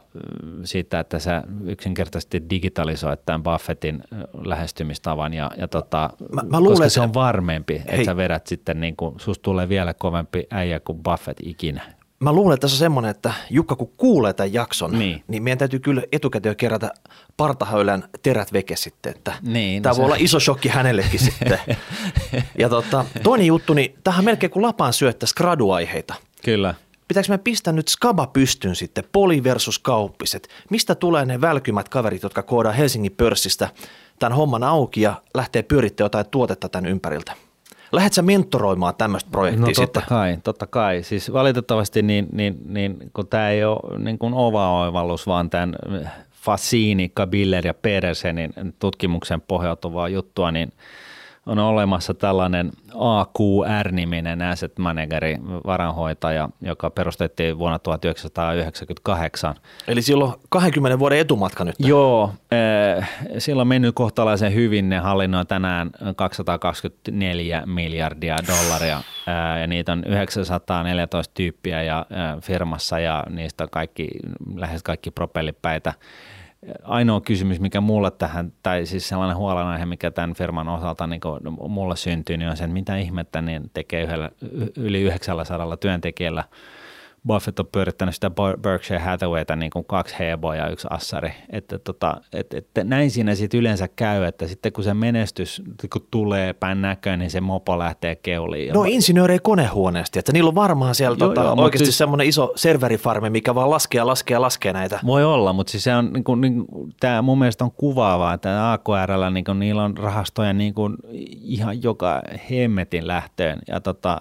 siitä, 0.64 1.00
että 1.00 1.18
sä 1.18 1.42
yksinkertaisesti 1.64 2.42
digitalisoit 2.50 3.20
tämän 3.26 3.42
Buffettin 3.42 4.02
lähestymistavan 4.44 5.34
ja, 5.34 5.50
ja 5.56 5.68
tota, 5.68 6.10
mä, 6.32 6.42
mä 6.42 6.60
luulen, 6.60 6.76
koska 6.76 6.88
se 6.88 7.00
on 7.00 7.14
varmempi, 7.14 7.74
hei. 7.74 7.84
että 7.88 8.04
sä 8.04 8.16
vedät 8.16 8.46
sitten 8.46 8.80
niin 8.80 8.96
kuin, 8.96 9.20
susta 9.20 9.42
tulee 9.42 9.68
vielä 9.68 9.94
kovempi 9.94 10.46
äijä 10.50 10.80
kuin 10.80 11.02
Buffett 11.02 11.40
ikinä 11.42 11.97
mä 12.20 12.32
luulen, 12.32 12.54
että 12.54 12.64
tässä 12.64 12.74
on 12.74 12.78
semmoinen, 12.78 13.10
että 13.10 13.32
Jukka 13.50 13.76
kun 13.76 13.92
kuulee 13.96 14.32
tämän 14.32 14.52
jakson, 14.52 14.98
niin, 14.98 15.24
niin 15.28 15.42
meidän 15.42 15.58
täytyy 15.58 15.80
kyllä 15.80 16.02
etukäteen 16.12 16.56
kerätä 16.56 16.90
partahöylän 17.36 18.04
terät 18.22 18.52
veke 18.52 18.76
sitten, 18.76 19.12
että 19.16 19.32
niin, 19.42 19.82
tämä 19.82 19.92
no 19.92 19.96
voi 19.96 20.02
se... 20.02 20.06
olla 20.06 20.16
iso 20.18 20.40
shokki 20.40 20.68
hänellekin 20.68 21.20
sitten. 21.20 21.58
Ja 22.58 22.68
tota, 22.68 23.04
toinen 23.22 23.46
juttu, 23.46 23.74
niin 23.74 23.94
tähän 24.04 24.24
melkein 24.24 24.50
kuin 24.50 24.62
lapaan 24.62 24.92
syöttäisi 24.92 25.34
graduaiheita. 25.34 26.14
Kyllä. 26.44 26.74
Pitääkö 27.08 27.28
me 27.28 27.38
pistää 27.38 27.72
nyt 27.72 27.88
skaba 27.88 28.26
pystyn 28.26 28.76
sitten, 28.76 29.04
poli 29.12 29.44
versus 29.44 29.78
kauppiset? 29.78 30.48
Mistä 30.70 30.94
tulee 30.94 31.24
ne 31.24 31.40
välkymät 31.40 31.88
kaverit, 31.88 32.22
jotka 32.22 32.42
koodaa 32.42 32.72
Helsingin 32.72 33.12
pörssistä 33.12 33.68
tämän 34.18 34.36
homman 34.36 34.62
auki 34.62 35.00
ja 35.00 35.22
lähtee 35.34 35.62
pyörittämään 35.62 36.06
jotain 36.06 36.26
tuotetta 36.30 36.68
tämän 36.68 36.90
ympäriltä? 36.90 37.32
Lähdetkö 37.92 38.22
mentoroimaan 38.22 38.94
tämmöistä 38.98 39.30
projektia 39.30 39.60
no, 39.60 39.66
totta 39.66 40.00
sitten? 40.00 40.02
kai, 40.08 40.38
totta 40.44 40.66
kai. 40.66 41.02
Siis 41.02 41.32
valitettavasti 41.32 42.02
niin, 42.02 42.26
niin, 42.32 42.58
niin 42.64 42.96
kun 43.12 43.26
tämä 43.26 43.50
ei 43.50 43.64
ole 43.64 43.98
niin 43.98 44.18
kuin 44.18 44.34
ova-oivallus, 44.34 45.26
vaan 45.26 45.50
tämän 45.50 45.76
Fassini, 46.32 47.10
Kabiller 47.14 47.66
ja 47.66 47.74
Petersenin 47.74 48.52
tutkimuksen 48.78 49.40
pohjautuvaa 49.40 50.08
juttua, 50.08 50.50
niin– 50.50 50.72
on 51.48 51.58
olemassa 51.58 52.14
tällainen 52.14 52.72
AQR-niminen 52.94 54.42
asset 54.42 54.78
manageri, 54.78 55.36
varanhoitaja, 55.66 56.48
joka 56.60 56.90
perustettiin 56.90 57.58
vuonna 57.58 57.78
1998. 57.78 59.54
Eli 59.88 60.02
silloin 60.02 60.32
20 60.48 60.98
vuoden 60.98 61.18
etumatka 61.18 61.64
nyt. 61.64 61.74
Joo, 61.78 62.32
eh, 62.50 63.08
silloin 63.38 63.64
on 63.64 63.68
mennyt 63.68 63.94
kohtalaisen 63.94 64.54
hyvin. 64.54 64.88
Ne 64.88 64.98
hallinnoi 64.98 65.46
tänään 65.46 65.90
224 66.16 67.62
miljardia 67.66 68.36
dollaria 68.46 68.96
eh, 68.98 69.60
ja 69.60 69.66
niitä 69.66 69.92
on 69.92 70.04
914 70.06 71.34
tyyppiä 71.34 71.82
ja 71.82 72.06
eh, 72.10 72.42
firmassa 72.42 72.98
ja 72.98 73.24
niistä 73.30 73.66
kaikki, 73.70 74.08
lähes 74.56 74.82
kaikki 74.82 75.10
propellipäitä 75.10 75.92
ainoa 76.82 77.20
kysymys, 77.20 77.60
mikä 77.60 77.80
mulle 77.80 78.10
tähän, 78.10 78.52
tai 78.62 78.86
siis 78.86 79.08
sellainen 79.08 79.36
huolenaihe, 79.36 79.86
mikä 79.86 80.10
tämän 80.10 80.34
firman 80.34 80.68
osalta 80.68 81.06
niin 81.06 81.20
mulle 81.68 81.96
syntyy, 81.96 82.36
niin 82.36 82.50
on 82.50 82.56
se, 82.56 82.64
että 82.64 82.72
mitä 82.72 82.96
ihmettä 82.96 83.42
niin 83.42 83.70
tekee 83.74 84.02
yhdellä, 84.02 84.30
yli 84.76 85.02
900 85.02 85.76
työntekijällä– 85.76 86.44
Buffett 87.26 87.60
on 87.60 87.66
pyörittänyt 87.72 88.14
sitä 88.14 88.30
Berkshire 88.60 89.00
Hathawayta 89.00 89.56
niin 89.56 89.70
kuin 89.70 89.84
kaksi 89.84 90.14
heboa 90.18 90.56
ja 90.56 90.68
yksi 90.68 90.86
assari. 90.90 91.32
Että, 91.50 91.78
tota, 91.78 92.20
et, 92.32 92.54
et, 92.54 92.66
näin 92.84 93.10
siinä 93.10 93.34
sitten 93.34 93.60
yleensä 93.60 93.88
käy, 93.88 94.24
että 94.24 94.46
sitten 94.46 94.72
kun 94.72 94.84
se 94.84 94.94
menestys 94.94 95.62
kun 95.92 96.06
tulee 96.10 96.52
päin 96.52 96.82
näköön, 96.82 97.18
niin 97.18 97.30
se 97.30 97.40
mopo 97.40 97.78
lähtee 97.78 98.16
keuliin. 98.16 98.74
No 98.74 98.84
insinöörejä 98.84 99.38
konehuoneesti, 99.42 100.18
että 100.18 100.32
niillä 100.32 100.48
on 100.48 100.54
varmaan 100.54 100.94
siellä 100.94 101.16
joo, 101.20 101.28
tota, 101.28 101.42
joo, 101.42 101.54
oikeasti 101.58 101.84
siis, 101.84 101.98
semmoinen 101.98 102.26
iso 102.26 102.52
serverifarmi, 102.56 103.30
mikä 103.30 103.54
vaan 103.54 103.70
laskee 103.70 103.98
ja 103.98 104.06
laskee 104.06 104.34
ja 104.34 104.40
laskee 104.40 104.72
näitä. 104.72 105.00
Voi 105.06 105.24
olla, 105.24 105.52
mutta 105.52 105.70
siis 105.70 105.84
se 105.84 105.94
on, 105.94 106.12
niin 106.12 106.24
kuin, 106.24 106.40
niin, 106.40 106.64
tämä 107.00 107.22
mun 107.22 107.38
mielestä 107.38 107.64
on 107.64 107.72
kuvaavaa, 107.72 108.34
että 108.34 108.72
AKRllä 108.72 109.30
niin 109.30 109.44
kuin, 109.44 109.58
niillä 109.58 109.84
on 109.84 109.96
rahastoja 109.96 110.52
niin 110.52 110.74
kuin, 110.74 110.96
ihan 111.42 111.82
joka 111.82 112.22
hemmetin 112.50 113.06
lähtöön 113.06 113.58
ja 113.68 113.80
tota, 113.80 114.16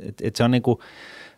et, 0.00 0.14
et 0.22 0.36
se 0.36 0.44
on 0.44 0.50
niin 0.50 0.62
kuin, 0.62 0.78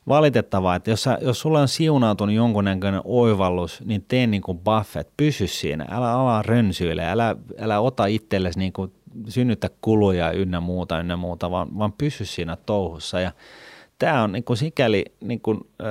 valitettavaa, 0.08 0.76
että 0.76 0.90
jos, 0.90 1.02
sä, 1.02 1.18
jos 1.20 1.40
sulla 1.40 1.60
on 1.60 1.68
siunautunut 1.68 2.34
jonkunnäköinen 2.34 3.00
oivallus, 3.04 3.82
niin 3.84 4.04
tee 4.08 4.26
niin 4.26 4.42
kuin 4.42 4.58
Buffett, 4.58 5.10
pysy 5.16 5.46
siinä, 5.46 5.86
älä 5.90 6.12
ala 6.12 6.42
rönsyile, 6.42 7.08
älä, 7.10 7.36
älä 7.60 7.80
ota 7.80 8.06
itsellesi 8.06 8.58
niin 8.58 8.72
kuin 8.72 8.92
synnyttä 9.28 9.70
kuluja 9.80 10.32
ynnä 10.32 10.60
muuta, 10.60 11.00
ynnä 11.00 11.16
muuta, 11.16 11.50
vaan, 11.50 11.78
vaan 11.78 11.92
pysy 11.92 12.24
siinä 12.24 12.56
touhussa 12.66 13.20
ja 13.20 13.32
Tämä 13.98 14.22
on 14.22 14.32
niin 14.32 14.44
kuin 14.44 14.56
sikäli 14.56 15.04
niin 15.20 15.40
kuin, 15.40 15.60
äh, 15.82 15.88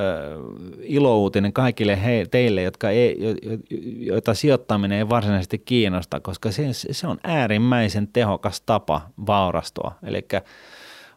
ilouutinen 0.82 1.54
kaikille 1.54 2.04
he, 2.04 2.26
teille, 2.32 2.62
jotka 2.62 2.90
ei, 2.90 3.18
jo, 3.20 3.30
jo, 3.30 3.58
joita 3.98 4.34
sijoittaminen 4.34 4.98
ei 4.98 5.10
varsinaisesti 5.10 5.58
kiinnosta, 5.58 6.20
koska 6.20 6.52
se, 6.52 6.74
se 6.74 7.08
on 7.08 7.18
äärimmäisen 7.24 8.08
tehokas 8.08 8.62
tapa 8.62 9.02
vaurastua. 9.28 9.92
Eli 10.04 10.28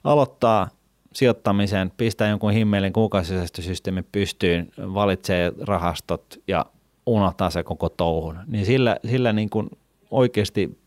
aloittaa 0.05 0.69
sijoittamiseen, 1.17 1.93
pistää 1.97 2.29
jonkun 2.29 2.53
himmelin 2.53 2.93
kuukausisäästösysteemi 2.93 4.03
pystyyn, 4.03 4.69
valitsee 4.79 5.53
rahastot 5.61 6.39
ja 6.49 6.67
unohtaa 7.07 7.51
se 7.51 7.63
koko 7.63 7.89
touhun, 7.89 8.39
niin 8.47 8.67
sillä, 8.67 8.97
sillä 9.11 9.33
niin 9.33 9.51
kuin 9.51 9.69
oikeasti 10.11 10.79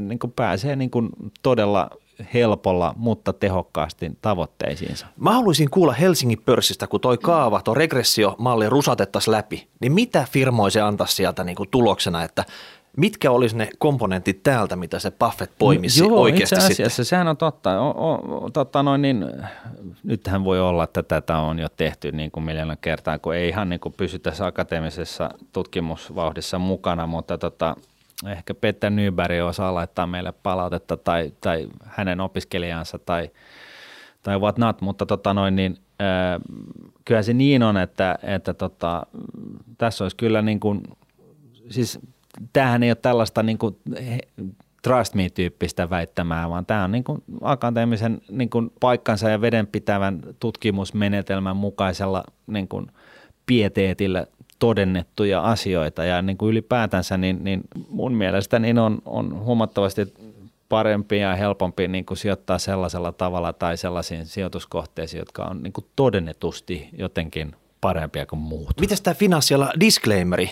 niin 0.00 0.18
kuin 0.18 0.32
pääsee 0.32 0.76
niin 0.76 0.90
kuin 0.90 1.08
todella 1.42 1.90
helpolla, 2.34 2.94
mutta 2.96 3.32
tehokkaasti 3.32 4.12
tavoitteisiinsa. 4.22 5.06
Mä 5.16 5.32
haluaisin 5.32 5.70
kuulla 5.70 5.92
Helsingin 5.92 6.42
pörssistä, 6.44 6.86
kun 6.86 7.00
toi 7.00 7.18
kaava, 7.18 7.62
tuo 7.62 7.74
regressiomalli 7.74 8.68
rusatettaisiin 8.68 9.32
läpi, 9.32 9.68
niin 9.80 9.92
mitä 9.92 10.26
firmoja 10.30 10.70
se 10.70 10.80
antaisi 10.80 11.14
sieltä 11.14 11.44
niin 11.44 11.56
kuin 11.56 11.68
tuloksena, 11.70 12.24
että 12.24 12.44
mitkä 12.98 13.30
olisi 13.30 13.56
ne 13.56 13.68
komponentit 13.78 14.42
täältä, 14.42 14.76
mitä 14.76 14.98
se 14.98 15.10
Buffett 15.10 15.52
poimisi 15.58 16.04
Joo, 16.04 16.20
oikeasti 16.20 16.54
itse 16.54 16.66
asiassa 16.66 16.88
sitten? 16.88 17.04
sehän 17.04 17.28
on 17.28 17.36
totta. 17.36 17.80
O, 17.80 17.90
o, 17.90 18.50
totta 18.50 18.82
noin, 18.82 19.02
niin, 19.02 19.26
nythän 20.02 20.44
voi 20.44 20.60
olla, 20.60 20.84
että 20.84 21.02
tätä 21.02 21.38
on 21.38 21.58
jo 21.58 21.68
tehty 21.76 22.12
niin 22.12 22.30
kuin 22.30 22.44
miljoona 22.44 22.76
kertaa, 22.76 23.18
kun 23.18 23.34
ei 23.34 23.48
ihan 23.48 23.68
niin 23.68 23.80
kuin 23.80 23.94
pysy 23.96 24.18
tässä 24.18 24.46
akateemisessa 24.46 25.30
tutkimusvauhdissa 25.52 26.58
mukana, 26.58 27.06
mutta 27.06 27.38
tota, 27.38 27.76
ehkä 28.26 28.54
Petter 28.54 28.90
Nyberg 28.90 29.46
osaa 29.46 29.74
laittaa 29.74 30.06
meille 30.06 30.32
palautetta 30.42 30.96
tai, 30.96 31.32
tai 31.40 31.68
hänen 31.84 32.20
opiskelijansa 32.20 32.98
tai, 32.98 33.30
tai 34.22 34.38
what 34.38 34.58
not, 34.58 34.80
mutta 34.80 35.06
tota 35.06 35.34
noin, 35.34 35.56
niin, 35.56 35.76
äh, 36.00 36.40
kyllä 37.04 37.22
se 37.22 37.32
niin 37.32 37.62
on, 37.62 37.76
että, 37.76 38.18
että 38.22 38.54
tota, 38.54 39.06
tässä 39.78 40.04
olisi 40.04 40.16
kyllä 40.16 40.42
niin 40.42 40.60
kuin, 40.60 40.82
siis 41.70 41.98
tämähän 42.52 42.82
ei 42.82 42.90
ole 42.90 42.94
tällaista 43.02 43.42
niin 43.42 43.58
kuin 43.58 43.76
trust 44.82 45.14
me-tyyppistä 45.14 45.90
väittämää, 45.90 46.50
vaan 46.50 46.66
tämä 46.66 46.84
on 46.84 46.92
niin 46.92 47.04
kuin 47.04 47.22
akateemisen 47.40 48.20
niin 48.30 48.50
kuin 48.50 48.72
paikkansa 48.80 49.30
ja 49.30 49.40
vedenpitävän 49.40 50.20
tutkimusmenetelmän 50.40 51.56
mukaisella 51.56 52.24
niin 52.46 52.68
kuin 52.68 52.86
pieteetillä 53.46 54.26
todennettuja 54.58 55.40
asioita. 55.40 56.04
Ja 56.04 56.22
niin 56.22 56.38
kuin 56.38 56.50
ylipäätänsä 56.50 57.16
niin, 57.16 57.44
niin 57.44 57.60
mun 57.88 58.14
mielestä 58.14 58.58
niin 58.58 58.78
on, 58.78 58.98
on 59.04 59.38
huomattavasti 59.38 60.14
parempi 60.68 61.18
ja 61.18 61.34
helpompi 61.36 61.88
niin 61.88 62.06
kuin 62.06 62.18
sijoittaa 62.18 62.58
sellaisella 62.58 63.12
tavalla 63.12 63.52
tai 63.52 63.76
sellaisiin 63.76 64.26
sijoituskohteisiin, 64.26 65.18
jotka 65.18 65.44
on 65.44 65.62
niin 65.62 65.72
kuin 65.72 65.86
todennetusti 65.96 66.88
jotenkin 66.98 67.54
parempia 67.80 68.26
kuin 68.26 68.40
muut. 68.40 68.80
Miten 68.80 68.98
tämä 69.02 69.14
finanssiala 69.14 69.72
disclaimeri? 69.80 70.50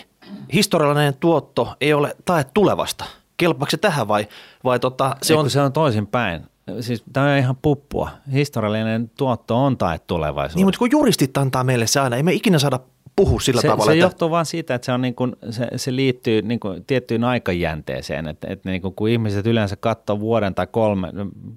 Historiallinen 0.53 1.13
tuotto 1.19 1.75
ei 1.81 1.93
ole 1.93 2.15
tae 2.25 2.45
tulevasta. 2.53 3.05
Kelpaako 3.37 3.71
se 3.71 3.77
tähän 3.77 4.07
vai, 4.07 4.27
vai 4.63 4.79
tota, 4.79 5.15
Se 5.21 5.27
se 5.27 5.35
on, 5.35 5.49
se 5.49 5.61
on 5.61 5.73
toisinpäin. 5.73 6.41
Siis 6.79 7.03
tämä 7.13 7.31
on 7.31 7.37
ihan 7.37 7.57
puppua. 7.61 8.09
Historiallinen 8.33 9.11
tuotto 9.17 9.65
on 9.65 9.77
tae 9.77 9.99
tulevaisuudessa. 9.99 10.57
niin, 10.57 10.67
mutta 10.67 10.79
kun 10.79 10.91
juristit 10.91 11.37
antaa 11.37 11.63
meille 11.63 11.87
se 11.87 11.99
aina, 11.99 12.15
ei 12.15 12.23
me 12.23 12.33
ikinä 12.33 12.59
saada 12.59 12.79
puhua 13.15 13.39
sillä 13.39 13.61
se, 13.61 13.67
tavalla, 13.67 13.85
se 13.85 13.91
että 13.91 14.05
johtuu 14.05 14.31
vaan 14.31 14.45
siitä, 14.45 14.75
että 14.75 14.85
se, 14.85 14.91
on 14.91 15.01
niin 15.01 15.15
kuin, 15.15 15.35
se, 15.49 15.67
se 15.75 15.95
liittyy 15.95 16.41
niin 16.41 16.59
kuin 16.59 16.85
tiettyyn 16.85 17.23
aikajänteeseen, 17.23 18.27
että, 18.27 18.47
että 18.49 18.69
niin 18.69 18.81
kuin, 18.81 18.93
kun 18.93 19.09
ihmiset 19.09 19.47
yleensä 19.47 19.75
katsoo 19.75 20.19
vuoden 20.19 20.55
tai 20.55 20.67
kolme, 20.67 21.11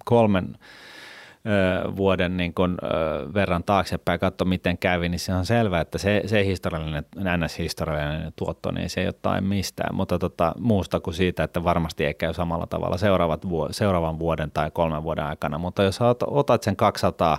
kolmen 0.04 0.58
ö, 1.46 1.96
vuoden 1.96 2.36
niin 2.36 2.54
kuin, 2.54 2.76
ö, 2.82 2.86
verran 3.34 3.64
taaksepäin 3.64 4.14
ja 4.14 4.18
katsoo, 4.18 4.48
miten 4.48 4.78
kävi, 4.78 5.08
niin 5.08 5.18
se 5.18 5.34
on 5.34 5.46
selvää, 5.46 5.80
että 5.80 5.98
se, 5.98 6.22
se 6.26 6.44
historiallinen, 6.44 7.04
NS-historiallinen 7.16 8.32
tuotto, 8.36 8.70
niin 8.70 8.90
se 8.90 9.00
ei 9.00 9.06
ole 9.06 9.14
tai 9.22 9.40
mistään, 9.40 9.94
mutta 9.94 10.18
tota, 10.18 10.52
muusta 10.58 11.00
kuin 11.00 11.14
siitä, 11.14 11.44
että 11.44 11.64
varmasti 11.64 12.04
ei 12.04 12.14
käy 12.14 12.34
samalla 12.34 12.66
tavalla 12.66 12.96
seuraavat 12.96 13.48
vuo, 13.48 13.68
seuraavan 13.70 14.18
vuoden 14.18 14.50
tai 14.50 14.70
kolmen 14.70 15.02
vuoden 15.02 15.24
aikana, 15.24 15.58
mutta 15.58 15.82
jos 15.82 15.98
otat, 16.26 16.62
sen 16.62 16.76
200 16.76 17.38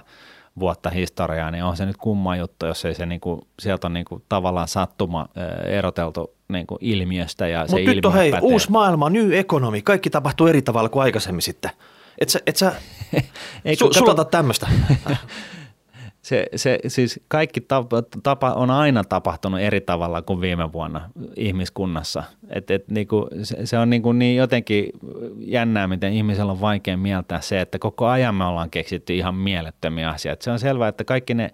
vuotta 0.60 0.90
historiaa, 0.90 1.52
niin 1.52 1.64
on 1.64 1.78
se 1.78 1.86
nyt 1.86 1.98
kumma 1.98 2.36
juttu, 2.36 2.66
jos 2.66 2.86
ei 2.86 2.94
se 2.94 3.06
niinku, 3.06 3.48
sieltä 3.60 3.88
on 3.88 3.94
niinku 3.94 4.22
tavallaan 4.30 4.68
sattuma 4.68 5.28
eroteltu 5.66 6.34
niinku 6.50 6.78
ilmiöstä 6.82 7.48
ja 7.48 7.68
se 7.68 7.76
Mutta 7.76 7.94
nyt 7.94 8.06
on 8.06 8.14
hei, 8.14 8.32
pätee. 8.32 8.50
uusi 8.50 8.72
maailma, 8.72 9.10
new 9.10 9.34
economy, 9.34 9.82
kaikki 9.82 10.10
tapahtuu 10.10 10.48
eri 10.48 10.62
tavalla 10.62 10.90
kuin 10.90 11.04
aikaisemmin 11.04 11.42
sitten. 11.42 11.72
Et 12.22 12.30
sä, 12.30 12.40
et 12.48 12.56
sä 12.56 12.74
Ei, 13.66 13.76
su, 13.76 13.94
sulata 13.94 14.26
tämmöistä. 14.26 14.68
Se, 16.22 16.48
se, 16.56 16.80
siis 16.88 17.20
kaikki 17.28 17.62
tapa, 17.62 18.04
tapa 18.24 18.54
on 18.54 18.70
aina 18.70 19.04
tapahtunut 19.04 19.60
eri 19.60 19.82
tavalla 19.82 20.22
kuin 20.22 20.42
viime 20.42 20.74
vuonna 20.74 21.10
ihmiskunnassa. 21.36 22.24
Et, 22.50 22.72
et 22.72 22.88
niinku, 22.88 23.28
se, 23.44 23.66
se 23.66 23.78
on 23.78 23.90
niinku 23.90 24.12
niin 24.12 24.38
jotenkin 24.38 24.90
jännää, 25.38 25.88
miten 25.88 26.14
ihmisellä 26.14 26.52
on 26.52 26.62
vaikea 26.62 26.98
mieltää 26.98 27.42
se, 27.42 27.62
että 27.62 27.80
koko 27.80 28.08
ajan 28.08 28.36
me 28.36 28.46
ollaan 28.46 28.70
keksitty 28.70 29.16
ihan 29.16 29.36
mielettömiä 29.36 30.10
asioita. 30.10 30.44
Se 30.44 30.52
on 30.52 30.60
selvää, 30.60 30.88
että 30.88 31.04
kaikki 31.04 31.34
ne 31.34 31.52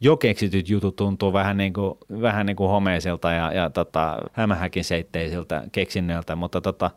jo 0.00 0.16
keksityt 0.16 0.68
jutut 0.68 0.96
tuntuu 0.96 1.32
vähän 1.32 1.56
niin 1.56 1.72
kuin, 1.72 1.98
vähän 2.20 2.46
niin 2.46 2.56
kuin 2.56 2.70
homeisilta 2.70 3.30
ja, 3.30 3.52
ja 3.52 3.70
tota, 3.70 4.16
hämähäkin 4.32 4.84
seitteisiltä 4.84 5.62
keksinnöiltä, 5.72 6.36
mutta 6.36 6.60
tota, 6.60 6.90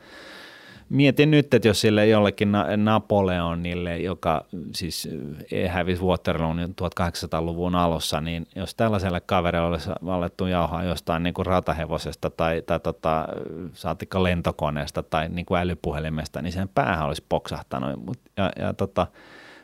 Mietin 0.93 1.31
nyt, 1.31 1.53
että 1.53 1.67
jos 1.67 1.81
sille 1.81 2.07
jollekin 2.07 2.51
Na- 2.51 2.77
Napoleonille, 2.77 3.97
joka 3.97 4.45
siis 4.75 5.09
eh, 5.51 5.71
hävisi 5.71 6.03
Waterloon 6.03 6.59
1800-luvun 6.59 7.75
alussa, 7.75 8.21
niin 8.21 8.47
jos 8.55 8.75
tällaiselle 8.75 9.21
kaverille 9.21 9.67
olisi 9.67 9.89
alettu 10.07 10.45
jauhaa 10.45 10.83
jostain 10.83 11.23
niin 11.23 11.33
kuin 11.33 11.45
ratahevosesta 11.45 12.29
tai, 12.29 12.61
tai 12.61 12.79
tota, 12.79 13.27
saatikka 13.73 14.23
lentokoneesta 14.23 15.03
tai 15.03 15.29
niin 15.29 15.45
kuin 15.45 15.59
älypuhelimesta, 15.59 16.41
niin 16.41 16.53
sen 16.53 16.69
päähän 16.69 17.05
olisi 17.05 17.25
poksahtanut. 17.29 18.05
Mut, 18.05 18.19
ja, 18.37 18.51
ja 18.59 18.73
tota, 18.73 19.07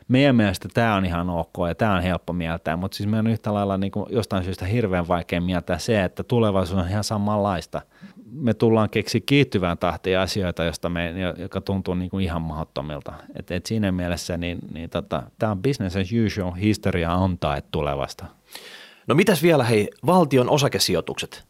meidän 0.08 0.36
mielestä 0.36 0.68
tämä 0.74 0.94
on 0.94 1.04
ihan 1.04 1.30
ok 1.30 1.54
ja 1.68 1.74
tämä 1.74 1.94
on 1.94 2.02
helppo 2.02 2.32
mieltää, 2.32 2.76
mutta 2.76 2.96
siis 2.96 3.08
meidän 3.08 3.26
on 3.26 3.32
yhtä 3.32 3.54
lailla 3.54 3.76
niin 3.76 3.92
kuin 3.92 4.06
jostain 4.08 4.44
syystä 4.44 4.64
hirveän 4.64 5.08
vaikea 5.08 5.40
mieltää 5.40 5.78
se, 5.78 6.04
että 6.04 6.22
tulevaisuus 6.22 6.82
on 6.82 6.88
ihan 6.88 7.04
samanlaista. 7.04 7.82
Me 8.32 8.54
tullaan 8.54 8.90
keksi 8.90 9.20
kiittyvään 9.20 9.78
tahtiin 9.78 10.18
asioita, 10.18 10.64
josta 10.64 10.88
me, 10.88 11.14
joka 11.38 11.60
tuntuu 11.60 11.94
niin 11.94 12.10
kuin 12.10 12.24
ihan 12.24 12.42
mahdottomilta. 12.42 13.12
Et, 13.38 13.50
et 13.50 13.66
siinä 13.66 13.92
mielessä 13.92 14.36
niin, 14.36 14.58
niin 14.72 14.90
tota, 14.90 15.22
tämä 15.38 15.52
on 15.52 15.62
business 15.62 15.96
as 15.96 16.08
usual, 16.26 16.52
historia 16.52 17.12
on 17.14 17.38
tae 17.38 17.62
tulevasta. 17.70 18.26
No 19.06 19.14
mitäs 19.14 19.42
vielä 19.42 19.64
hei, 19.64 19.88
valtion 20.06 20.50
osakesijoitukset? 20.50 21.44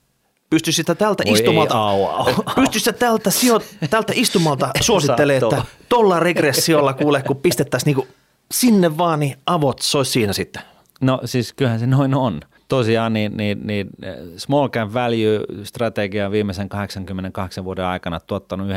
Pystyisit 0.51 0.87
tältä 0.87 1.05
Voi 1.05 1.15
ei, 1.27 1.33
istumalta, 1.33 1.79
au, 1.79 2.05
au. 2.05 2.35
pystyisit 2.55 2.85
sä 2.85 2.93
tältä, 2.93 3.31
sijo, 3.31 3.61
tältä 3.91 4.13
istumalta 4.17 4.71
suosittelee, 4.81 5.37
että 5.37 5.63
tuolla 5.89 6.21
regressiolla 6.21 6.93
kuule, 6.93 7.23
kun 7.23 7.37
pistettäisiin 7.37 7.87
niinku 7.87 8.09
sinne 8.53 8.99
vaan, 8.99 9.21
niin 9.21 9.37
avot 9.47 9.79
sois 9.79 10.13
siinä 10.13 10.33
sitten. 10.33 10.63
No 11.01 11.21
siis 11.25 11.53
kyllähän 11.53 11.81
se 11.81 11.87
noin 11.87 12.15
on. 12.15 12.41
Tosiaan 12.71 13.13
niin, 13.13 13.37
niin, 13.37 13.67
niin 13.67 13.91
eh, 14.03 14.15
small 14.37 14.69
cap 14.69 14.93
value 14.95 15.65
strategia 15.65 16.27
on 16.27 16.33
viimeisen 16.33 16.69
88 16.69 17.65
vuoden 17.65 17.85
aikana 17.85 18.21
tuottanut 18.21 18.69
9,9 18.69 18.75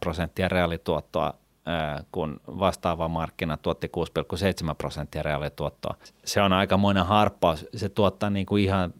prosenttia 0.00 0.48
reaalituottoa, 0.48 1.28
eh, 1.28 2.04
kun 2.12 2.40
vastaava 2.46 3.08
markkina 3.08 3.56
tuotti 3.56 3.88
6,7 3.88 4.74
prosenttia 4.78 5.22
reaalituottoa. 5.22 5.94
Se 6.24 6.42
on 6.42 6.52
aikamoinen 6.52 7.06
harppaus. 7.06 7.66
Se 7.76 7.88
tuottaa 7.88 8.30
niin 8.30 8.46
kuin 8.46 8.64
ihan 8.64 8.94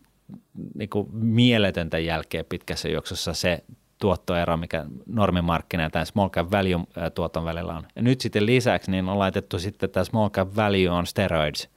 niin 0.74 0.90
kuin 0.90 1.08
mieletöntä 1.12 1.98
jälkeä 1.98 2.44
pitkässä 2.44 2.88
juoksussa 2.88 3.34
se 3.34 3.64
tuottoero, 3.98 4.56
mikä 4.56 4.84
normimarkkina 5.06 5.82
ja 5.82 5.90
tämän 5.90 6.06
small 6.06 6.28
cap 6.28 6.50
value 6.50 6.74
eh, 6.96 7.12
tuoton 7.14 7.44
välillä 7.44 7.76
on. 7.76 7.86
Ja 7.96 8.02
nyt 8.02 8.20
sitten 8.20 8.46
lisäksi 8.46 8.90
niin 8.90 9.08
on 9.08 9.18
laitettu 9.18 9.58
sitten 9.58 9.90
tämä 9.90 10.04
small 10.04 10.28
cap 10.28 10.56
value 10.56 10.90
on 10.90 11.06
steroids– 11.06 11.68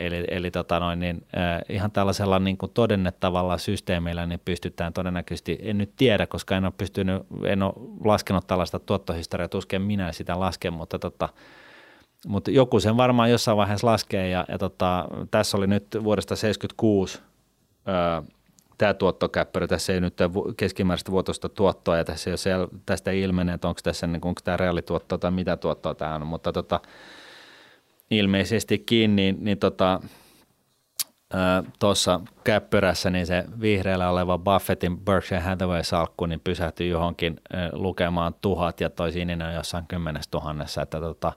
Eli, 0.00 0.24
eli 0.30 0.50
tota 0.50 0.80
noin, 0.80 1.00
niin, 1.00 1.26
ihan 1.68 1.90
tällaisella 1.90 2.38
niin 2.38 2.58
kuin 2.58 2.72
todennettavalla 2.72 3.58
systeemillä 3.58 4.26
niin 4.26 4.40
pystytään 4.44 4.92
todennäköisesti, 4.92 5.58
en 5.62 5.78
nyt 5.78 5.92
tiedä, 5.96 6.26
koska 6.26 6.56
en 6.56 6.64
ole 6.64 6.72
pystynyt, 6.78 7.22
en 7.44 7.62
ole 7.62 7.72
laskenut 8.04 8.46
tällaista 8.46 8.78
tuottohistoriaa, 8.78 9.48
tusken 9.48 9.82
minä 9.82 10.12
sitä 10.12 10.40
lasken, 10.40 10.72
mutta, 10.72 10.98
tota, 10.98 11.28
mutta 12.26 12.50
joku 12.50 12.80
sen 12.80 12.96
varmaan 12.96 13.30
jossain 13.30 13.56
vaiheessa 13.56 13.86
laskee 13.86 14.28
ja, 14.28 14.44
ja 14.48 14.58
tota, 14.58 15.08
tässä 15.30 15.56
oli 15.56 15.66
nyt 15.66 15.86
vuodesta 16.04 16.36
76 16.36 17.20
äh, 17.88 18.24
tämä 18.78 18.94
tuottokäppärä, 18.94 19.66
tässä 19.66 19.92
ei 19.92 20.00
nyt 20.00 20.16
keskimääräistä 20.56 21.10
vuotosta 21.10 21.48
tuottoa 21.48 21.96
ja 21.96 22.04
tässä 22.04 22.30
ei 22.30 22.32
ole 22.32 22.66
sel- 22.66 22.78
tästä 22.86 23.10
ei 23.10 23.20
ilmene, 23.20 23.52
että 23.52 23.68
onko 23.68 23.80
tässä 23.82 24.06
niin, 24.06 24.20
onko 24.24 24.40
tämä 24.44 24.56
reaalituotto 24.56 25.18
tai 25.18 25.30
mitä 25.30 25.56
tuottoa 25.56 25.94
tämä 25.94 26.14
on, 26.14 26.26
mutta 26.26 26.52
tota, 26.52 26.80
ilmeisestikin, 28.10 29.16
niin, 29.16 29.36
niin 29.40 29.58
tota, 29.58 30.00
käppyrässä 32.44 33.10
niin 33.10 33.26
se 33.26 33.44
vihreällä 33.60 34.10
oleva 34.10 34.38
Buffettin 34.38 34.98
Berkshire 34.98 35.40
Hathaway-salkku 35.40 36.26
niin 36.26 36.40
pysähtyi 36.44 36.88
johonkin 36.88 37.40
lukemaan 37.72 38.34
tuhat 38.40 38.80
ja 38.80 38.90
toi 38.90 39.12
sininen 39.12 39.48
on 39.48 39.54
jossain 39.54 39.86
kymmenes 39.88 40.28
tuhannessa, 40.28 40.82
että 40.82 41.00
tota, 41.00 41.32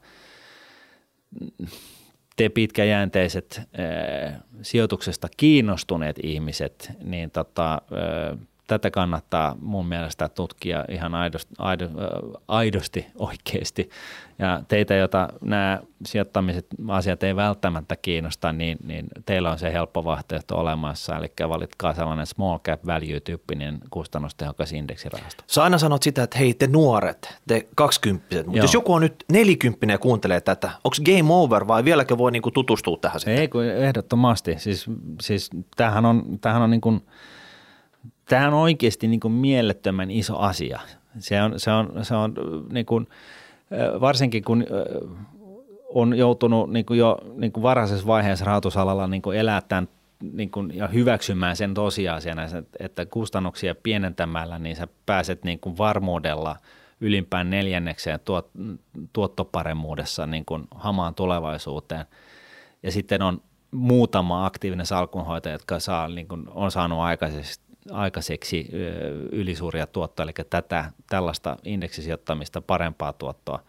te 2.36 2.50
pitkäjänteiset 2.50 3.62
ä, 3.62 4.40
sijoituksesta 4.62 5.28
kiinnostuneet 5.38 6.20
ihmiset, 6.24 6.92
niin 7.04 7.32
tota, 7.32 7.74
ä, 7.74 8.38
tätä 8.74 8.92
kannattaa 8.92 9.56
mun 9.62 9.86
mielestä 9.86 10.30
tutkia 10.30 10.86
ihan 10.90 11.16
aidosti, 11.16 11.54
aido, 11.58 11.90
aidosti 12.48 13.06
oikeasti. 13.20 13.90
Ja 14.40 14.62
teitä, 14.68 14.96
joita 14.96 15.30
nämä 15.42 15.80
sijoittamiset 16.06 16.68
asiat 16.88 17.24
ei 17.24 17.36
välttämättä 17.36 17.96
kiinnosta, 17.96 18.54
niin, 18.54 18.78
niin 18.84 19.08
teillä 19.26 19.52
on 19.52 19.60
se 19.60 19.74
helppo 19.74 20.04
vaihtoehto 20.04 20.58
olemassa. 20.58 21.18
Eli 21.18 21.50
valitkaa 21.50 21.94
sellainen 21.94 22.26
small 22.26 22.60
cap 22.60 22.86
value-tyyppinen 22.86 23.80
kustannustehokas 23.90 24.74
indeksirahasto. 24.74 25.44
Sä 25.48 25.64
aina 25.64 25.78
sanot 25.78 26.04
sitä, 26.04 26.24
että 26.24 26.38
hei 26.38 26.54
te 26.54 26.68
nuoret, 26.68 27.40
te 27.48 27.68
kaksikymppiset, 27.76 28.46
mutta 28.46 28.62
jos 28.62 28.74
joku 28.74 28.94
on 28.94 29.02
nyt 29.02 29.26
nelikymppinen 29.32 29.94
ja 29.94 29.98
kuuntelee 29.98 30.42
tätä, 30.42 30.72
onko 30.84 30.98
game 31.06 31.34
over 31.34 31.68
vai 31.68 31.86
vieläkö 31.86 32.18
voi 32.18 32.32
niinku 32.32 32.52
tutustua 32.52 32.98
tähän 33.02 33.20
sitten? 33.20 33.38
Ei, 33.38 33.48
kun 33.48 33.64
ehdottomasti. 33.64 34.56
Siis, 34.60 34.86
siis 35.22 35.50
tämähän 35.76 36.06
on, 36.06 36.24
tämähän 36.42 36.62
on 36.62 36.70
niin 36.70 36.82
kuin– 36.82 37.02
tämä 38.34 38.48
on 38.48 38.54
oikeasti 38.54 39.08
niin 39.08 39.20
kuin 39.20 39.32
mielettömän 39.32 40.12
iso 40.12 40.38
asia. 40.38 40.80
Se 41.20 41.42
on, 41.42 41.60
se 41.60 41.72
on, 41.72 41.94
se 42.02 42.16
on 42.16 42.34
niin 42.72 42.86
kuin, 42.86 43.08
varsinkin 44.02 44.44
kun 44.44 44.66
on 45.90 46.18
joutunut 46.18 46.72
niin 46.72 46.86
kuin 46.86 47.00
jo 47.00 47.18
niin 47.36 47.52
kuin 47.52 47.64
varhaisessa 47.64 48.08
vaiheessa 48.08 48.46
rahoitusalalla 48.46 49.08
niin 49.08 49.22
kuin 49.22 49.38
elää 49.38 49.62
tämän 49.62 49.88
niin 50.34 50.52
kuin, 50.52 50.76
ja 50.76 50.88
hyväksymään 50.88 51.56
sen 51.56 51.74
tosiasiana, 51.74 52.42
että 52.80 53.06
kustannuksia 53.06 53.76
pienentämällä, 53.76 54.60
niin 54.60 54.76
sä 54.76 54.88
pääset 55.06 55.44
niin 55.44 55.60
kuin 55.60 55.78
varmuudella 55.78 56.56
ylimpään 57.02 57.50
neljännekseen 57.50 58.20
tuot, 58.26 58.50
tuottoparemmuudessa 59.14 60.28
niin 60.28 60.46
kuin 60.46 60.68
hamaan 60.76 61.16
tulevaisuuteen. 61.16 62.06
Ja 62.84 62.92
sitten 62.92 63.22
on 63.22 63.42
muutama 63.72 64.46
aktiivinen 64.46 64.86
salkunhoitaja, 64.86 65.56
jotka 65.56 65.80
saa, 65.80 66.08
niin 66.08 66.28
kuin, 66.28 66.44
on 66.54 66.72
saanut 66.72 67.00
aikaisesti 67.00 67.64
aikaiseksi 67.92 68.70
ylisuuria 69.32 69.88
tuottoja, 69.88 70.24
eli 70.24 70.46
tätä, 70.50 70.92
tällaista 71.10 71.58
indeksisijoittamista 71.64 72.62
parempaa 72.62 73.14
tuottoa 73.14 73.60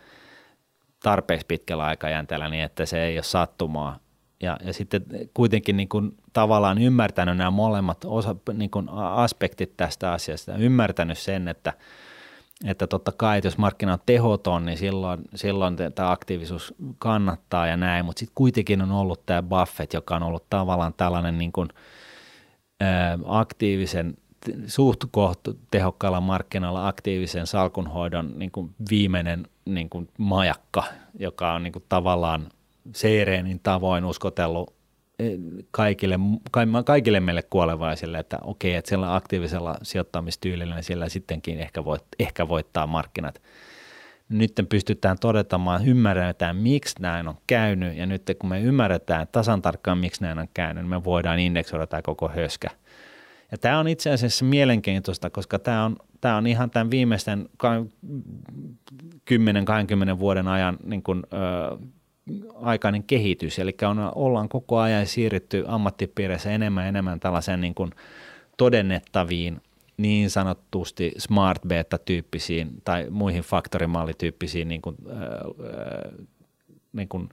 tarpeeksi 1.03 1.47
pitkällä 1.47 1.85
aikajänteellä 1.85 2.49
niin, 2.49 2.65
että 2.65 2.87
se 2.87 3.05
ei 3.05 3.17
ole 3.17 3.23
sattumaa. 3.23 3.99
Ja, 4.43 4.57
ja 4.65 4.73
sitten 4.73 5.05
kuitenkin 5.35 5.77
niin 5.77 5.89
kuin 5.89 6.17
tavallaan 6.33 6.79
ymmärtänyt 6.79 7.37
nämä 7.37 7.51
molemmat 7.51 8.05
osa, 8.05 8.37
niin 8.53 8.71
kuin 8.71 8.89
aspektit 9.15 9.77
tästä 9.77 10.13
asiasta, 10.13 10.57
ymmärtänyt 10.57 11.19
sen, 11.19 11.49
että, 11.49 11.73
että 12.67 12.87
totta 12.87 13.13
kai, 13.13 13.39
että 13.39 13.47
jos 13.47 13.59
markkina 13.59 13.93
on 13.93 13.99
tehoton, 14.07 14.67
niin 14.67 14.79
silloin, 14.79 15.21
silloin 15.35 15.77
tämä 15.95 16.11
aktiivisuus 16.11 16.75
kannattaa 16.99 17.67
ja 17.67 17.77
näin, 17.77 18.05
mutta 18.05 18.21
sitten 18.21 18.35
kuitenkin 18.35 18.83
on 18.83 18.93
ollut 18.93 19.27
tämä 19.27 19.43
Buffett, 19.43 19.93
joka 19.93 20.17
on 20.17 20.23
ollut 20.23 20.51
tavallaan 20.51 20.95
tällainen 20.95 21.39
niin 21.39 21.53
kuin– 21.53 21.69
aktiivisen 23.25 24.15
suht 24.67 25.05
tehokkaalla 25.71 26.21
markkinalla 26.21 26.89
aktiivisen 26.89 27.47
salkunhoidon 27.47 28.33
niin 28.37 28.51
kuin 28.51 28.75
viimeinen 28.91 29.47
niin 29.65 29.91
kuin 29.91 30.09
majakka, 30.19 30.85
joka 31.19 31.53
on 31.53 31.63
niin 31.63 31.73
kuin 31.73 31.85
tavallaan 31.89 32.49
Seireenin 32.95 33.61
tavoin 33.63 34.05
uskotellut 34.05 34.75
kaikille, 35.71 36.19
kaikille 36.85 37.21
meille 37.21 37.43
kuolevaisille, 37.43 38.19
että 38.19 38.39
okei, 38.43 38.75
että 38.75 38.89
sillä 38.89 39.15
aktiivisella 39.15 39.75
sijoittamistyylillä 39.83 40.75
niin 40.75 40.85
sillä 40.85 41.09
sittenkin 41.09 41.59
ehkä, 41.59 41.85
voit, 41.85 42.05
ehkä 42.19 42.49
voittaa 42.49 42.87
markkinat. 42.87 43.43
Nyt 44.29 44.53
pystytään 44.69 45.17
todetamaan, 45.21 45.87
ymmärretään, 45.87 46.57
miksi 46.57 46.95
näin 47.01 47.29
on 47.29 47.35
käynyt, 47.47 47.97
ja 47.97 48.07
nyt 48.07 48.23
kun 48.39 48.51
me 48.51 48.61
ymmärretään 48.61 49.27
tasan 49.33 49.63
tarkkaan, 49.63 49.99
miksi 49.99 50.23
näin 50.23 50.39
on 50.39 50.49
käynyt, 50.55 50.85
niin 50.85 50.91
me 50.91 51.05
voidaan 51.05 51.39
indeksoida 51.39 51.87
tämä 51.87 52.03
koko 52.03 52.29
höskä. 52.29 52.69
Ja 53.51 53.59
tämä 53.59 53.79
on 53.79 53.89
itse 53.89 54.11
asiassa 54.11 54.45
mielenkiintoista, 54.45 55.31
koska 55.31 55.59
tämä 55.59 55.85
on, 55.85 55.97
tämä 56.21 56.37
on 56.37 56.47
ihan 56.47 56.71
tämän 56.71 56.91
viimeisten 56.91 57.49
10-20 60.15 60.19
vuoden 60.19 60.49
ajan 60.49 60.77
niin 60.85 61.03
kuin, 61.03 61.23
ö, 61.33 61.79
aikainen 62.55 63.03
kehitys, 63.03 63.59
eli 63.59 63.77
on, 63.89 64.13
ollaan 64.15 64.49
koko 64.49 64.79
ajan 64.79 65.07
siirrytty 65.07 65.65
ammattipiireissä 65.69 66.51
enemmän 66.51 66.85
ja 66.85 66.89
enemmän 66.89 67.21
tällaiseen 67.21 67.61
niin 67.61 67.75
kuin 67.75 67.91
todennettaviin 68.57 69.61
niin 69.97 70.31
sanottusti 70.31 71.13
smart 71.19 71.63
beta-tyyppisiin 71.69 72.83
tai 72.85 73.07
muihin 73.11 73.43
faktorimallityyppisiin 73.43 74.69
niin 74.69 74.83
kuin, 74.83 74.97
äh, 75.11 76.27
niin 76.93 77.09
kuin 77.09 77.29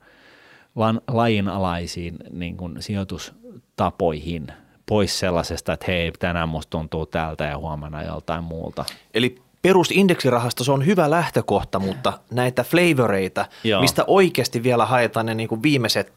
lan, 0.75 1.01
lajinalaisiin 1.07 2.17
niin 2.31 2.57
kuin 2.57 2.81
sijoitustapoihin 2.81 4.47
pois 4.85 5.19
sellaisesta, 5.19 5.73
että 5.73 5.85
hei, 5.87 6.11
tänään 6.19 6.49
musta 6.49 6.69
tuntuu 6.69 7.05
tältä 7.05 7.43
ja 7.43 7.57
huomenna 7.57 8.03
joltain 8.03 8.43
muulta. 8.43 8.85
Eli 9.13 9.41
perusindeksirahasto, 9.61 10.63
se 10.63 10.71
on 10.71 10.85
hyvä 10.85 11.09
lähtökohta, 11.09 11.79
mutta 11.79 12.13
näitä 12.31 12.63
flavoreita, 12.63 13.45
Joo. 13.63 13.81
mistä 13.81 14.03
oikeasti 14.07 14.63
vielä 14.63 14.85
haetaan 14.85 15.25
ne 15.25 15.33
niin 15.33 15.49
kuin 15.49 15.63
viimeiset 15.63 16.13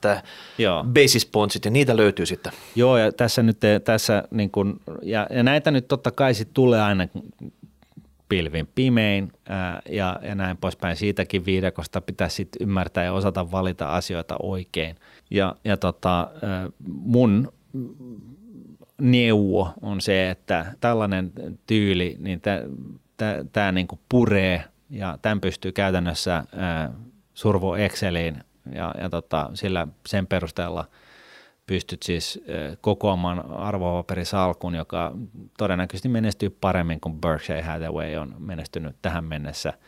Joo. 0.59 0.85
basis 0.85 1.27
pointsit 1.27 1.65
ja 1.65 1.71
niitä 1.71 1.97
löytyy 1.97 2.27
sitten. 2.27 2.53
Joo 2.75 2.99
ja 2.99 3.13
tässä 3.13 3.43
nyt, 3.43 3.59
tässä 3.85 4.23
niin 4.31 4.51
kuin, 4.51 4.81
ja, 5.03 5.27
ja 5.31 5.43
näitä 5.43 5.71
nyt 5.71 5.89
totta 5.89 6.11
kai 6.11 6.35
sitten 6.35 6.55
tulee 6.55 6.83
aina 6.83 7.09
pilvin 8.29 8.69
pimein 8.75 9.33
ää, 9.49 9.83
ja, 9.89 10.21
ja 10.23 10.35
näin 10.35 10.57
poispäin. 10.57 10.97
Siitäkin 10.97 11.47
viidakosta 11.47 12.01
pitäisi 12.01 12.37
sitten 12.37 12.63
ymmärtää 12.63 13.05
ja 13.05 13.13
osata 13.13 13.51
valita 13.51 13.89
asioita 13.89 14.37
oikein. 14.43 14.97
Ja, 15.31 15.57
ja 15.65 15.77
tota, 15.77 16.31
ää, 16.43 16.69
mun 16.89 17.53
neuvo 19.01 19.73
on 19.83 20.01
se, 20.01 20.31
että 20.31 20.75
tällainen 20.81 21.33
tyyli, 21.67 22.17
niin 22.19 22.41
tämä 23.53 23.73
niinku 23.73 23.99
puree 24.09 24.65
ja 24.91 25.19
tämän 25.23 25.41
pystyy 25.41 25.73
käytännössä 25.73 26.45
ää, 26.57 26.93
survo 27.35 27.77
Exceliin 27.77 28.45
ja, 28.73 28.95
ja 29.01 29.11
tota, 29.11 29.51
sillä 29.55 29.89
sen 30.07 30.27
perusteella 30.27 30.85
pystyt 31.67 32.03
siis 32.03 32.41
ää, 32.49 32.77
kokoamaan 32.81 33.51
arvopaperisalkun, 33.51 34.75
joka 34.75 35.13
todennäköisesti 35.59 36.09
menestyy 36.09 36.51
paremmin 36.51 37.01
kuin 37.01 37.21
Berkshire 37.21 37.63
Hathaway 37.63 38.17
on 38.17 38.35
menestynyt 38.39 38.97
tähän 39.03 39.25
mennessä– 39.25 39.73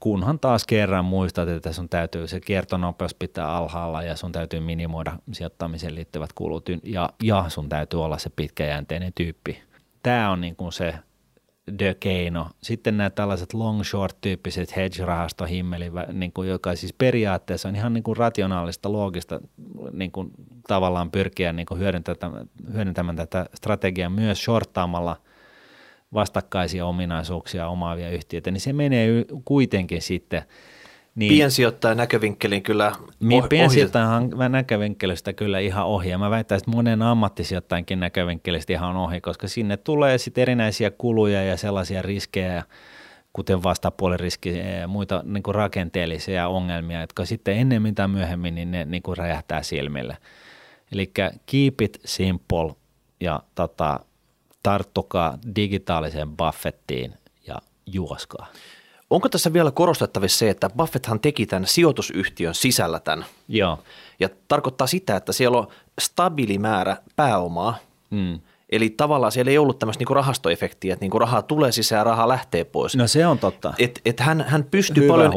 kunhan 0.00 0.38
taas 0.38 0.66
kerran 0.66 1.04
muistat, 1.04 1.48
että 1.48 1.72
sun 1.72 1.88
täytyy 1.88 2.26
se 2.26 2.40
kiertonopeus 2.40 3.14
pitää 3.14 3.56
alhaalla 3.56 4.02
ja 4.02 4.16
sun 4.16 4.32
täytyy 4.32 4.60
minimoida 4.60 5.18
sijoittamiseen 5.32 5.94
liittyvät 5.94 6.32
kulut 6.32 6.68
ja, 6.82 7.08
ja 7.22 7.44
sun 7.48 7.68
täytyy 7.68 8.04
olla 8.04 8.18
se 8.18 8.30
pitkäjänteinen 8.30 9.12
tyyppi. 9.14 9.62
Tämä 10.02 10.30
on 10.30 10.40
niin 10.40 10.56
kuin 10.56 10.72
se 10.72 10.94
the 11.76 11.96
keino. 12.00 12.46
Sitten 12.62 12.96
nämä 12.96 13.10
tällaiset 13.10 13.54
long 13.54 13.82
short 13.84 14.20
tyyppiset 14.20 14.76
hedge 14.76 15.04
himmeli, 15.50 15.90
niin 16.12 16.32
kuin, 16.32 16.48
joka 16.48 16.76
siis 16.76 16.92
periaatteessa 16.92 17.68
on 17.68 17.76
ihan 17.76 17.92
niin 17.92 18.04
kuin 18.04 18.16
rationaalista, 18.16 18.92
loogista 18.92 19.40
niin 19.92 20.12
kuin 20.12 20.30
tavallaan 20.68 21.10
pyrkiä 21.10 21.52
niin 21.52 21.66
kuin 21.66 21.80
hyödyntämään, 21.80 22.46
hyödyntämään 22.72 23.16
tätä 23.16 23.46
strategiaa 23.54 24.10
myös 24.10 24.44
shorttaamalla– 24.44 25.16
vastakkaisia 26.14 26.86
ominaisuuksia 26.86 27.68
omaavia 27.68 28.10
yhtiöitä, 28.10 28.50
niin 28.50 28.60
se 28.60 28.72
menee 28.72 29.24
kuitenkin 29.44 30.02
sitten 30.02 30.42
niin, 31.14 31.34
piensijoittajan 31.34 31.96
näkövinkkelin 31.96 32.62
kyllä 32.62 32.92
ohi. 33.32 33.48
Piensijoittajan 33.48 34.30
näkövinkkelistä 34.48 35.32
kyllä 35.32 35.58
ihan 35.58 35.86
ohi 35.86 36.10
ja 36.10 36.18
mä 36.18 36.30
väittäisin, 36.30 36.68
että 36.68 36.76
monen 36.76 37.02
ammattisijoittajankin 37.02 38.00
näkövinkkelistä 38.00 38.72
ihan 38.72 38.96
ohi, 38.96 39.20
koska 39.20 39.48
sinne 39.48 39.76
tulee 39.76 40.18
sitten 40.18 40.42
erinäisiä 40.42 40.90
kuluja 40.90 41.42
ja 41.44 41.56
sellaisia 41.56 42.02
riskejä, 42.02 42.62
kuten 43.32 43.62
vastapuoliriski 43.62 44.58
ja 44.80 44.88
muita 44.88 45.22
niin 45.26 45.42
kuin 45.42 45.54
rakenteellisia 45.54 46.48
ongelmia, 46.48 47.00
jotka 47.00 47.24
sitten 47.24 47.56
ennemmin 47.56 47.94
tai 47.94 48.08
myöhemmin 48.08 48.54
niin 48.54 48.70
ne 48.70 48.84
niin 48.84 49.02
kuin 49.02 49.16
räjähtää 49.16 49.62
silmille. 49.62 50.16
Eli 50.92 51.10
keep 51.46 51.80
it 51.80 52.00
simple 52.04 52.74
ja 53.20 53.42
tota, 53.54 54.00
tarttukaa 54.62 55.38
digitaaliseen 55.56 56.36
Buffettiin 56.36 57.14
ja 57.46 57.58
juoskaa. 57.86 58.46
Onko 59.12 59.28
tässä 59.28 59.52
vielä 59.52 59.70
korostettavissa 59.70 60.38
se, 60.38 60.50
että 60.50 60.70
Buffetthan 60.70 61.20
teki 61.20 61.46
tämän 61.46 61.66
sijoitusyhtiön 61.66 62.54
sisällä 62.54 63.00
tämän? 63.00 63.24
Joo. 63.48 63.78
Ja 64.20 64.28
tarkoittaa 64.48 64.86
sitä, 64.86 65.16
että 65.16 65.32
siellä 65.32 65.58
on 65.58 65.68
stabiili 66.00 66.58
määrä 66.58 66.96
pääomaa, 67.16 67.76
mm. 68.10 68.40
Eli 68.72 68.90
tavallaan 68.90 69.32
siellä 69.32 69.50
ei 69.50 69.58
ollut 69.58 69.78
tämmöistä 69.78 70.00
niinku 70.00 70.14
rahastoefektiä, 70.14 70.92
että 70.92 71.02
niinku 71.02 71.18
rahaa 71.18 71.42
tulee 71.42 71.72
sisään 71.72 72.00
ja 72.00 72.04
rahaa 72.04 72.28
lähtee 72.28 72.64
pois. 72.64 72.96
No 72.96 73.06
se 73.06 73.26
on 73.26 73.38
totta. 73.38 73.74
Et, 73.78 74.00
et 74.04 74.20
hän, 74.20 74.44
hän 74.48 74.64
pystyy 74.64 75.08
paljon, 75.08 75.32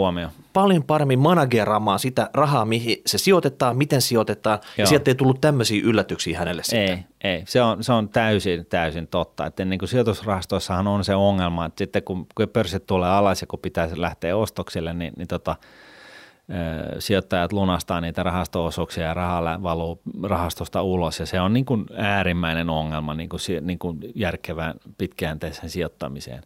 paljon 0.54 0.84
paremmin 0.84 1.20
manageraamaan 1.20 2.00
sitä 2.00 2.30
rahaa, 2.34 2.66
mihin 2.66 3.02
se 3.06 3.18
sijoitetaan, 3.18 3.78
miten 3.78 4.02
sijoitetaan, 4.02 4.60
Joo. 4.64 4.72
ja 4.78 4.86
sieltä 4.86 5.12
ei 5.12 5.16
tullut 5.16 5.42
tämmöisiä 5.42 5.82
yllätyksiä 5.84 6.40
hänelle 6.40 6.62
ei, 6.62 6.88
sitten. 6.88 7.06
Ei, 7.24 7.44
se 7.48 7.62
on, 7.62 7.84
se 7.84 7.94
on 7.94 8.10
täysin, 8.10 8.66
täysin 8.66 9.08
totta. 9.08 9.46
Että 9.46 9.66
niin 9.66 9.80
kuin 9.80 9.90
sijoitusrahastoissahan 9.90 10.88
on 10.88 11.04
se 11.04 11.16
ongelma, 11.16 11.66
että 11.66 11.78
sitten 11.84 12.04
kun, 12.04 12.28
kun 12.36 12.50
pörssit 12.50 12.86
tulee 12.86 13.10
alas 13.10 13.42
ja 13.42 13.48
kun 13.48 13.60
pitäisi 13.60 14.02
lähteä 14.02 14.38
ostoksille, 14.38 14.94
niin, 14.94 15.14
niin 15.18 15.28
tota, 15.28 15.56
sijoittajat 17.00 17.54
lunastaa 17.54 18.02
niitä 18.02 18.24
rahasto-osuuksia 18.24 19.04
ja 19.04 19.14
raha 19.14 19.64
valuu 19.64 20.02
rahastosta 20.24 20.82
ulos 20.82 21.20
ja 21.20 21.26
se 21.26 21.42
on 21.42 21.54
niin 21.54 21.66
kuin 21.66 21.86
äärimmäinen 21.98 22.70
ongelma 22.70 23.14
niin 23.14 23.30
kuin, 23.30 23.40
niin 23.62 23.80
kuin 23.80 24.00
järkevään 24.16 24.76
pitkäjänteiseen 24.98 25.70
sijoittamiseen. 25.70 26.44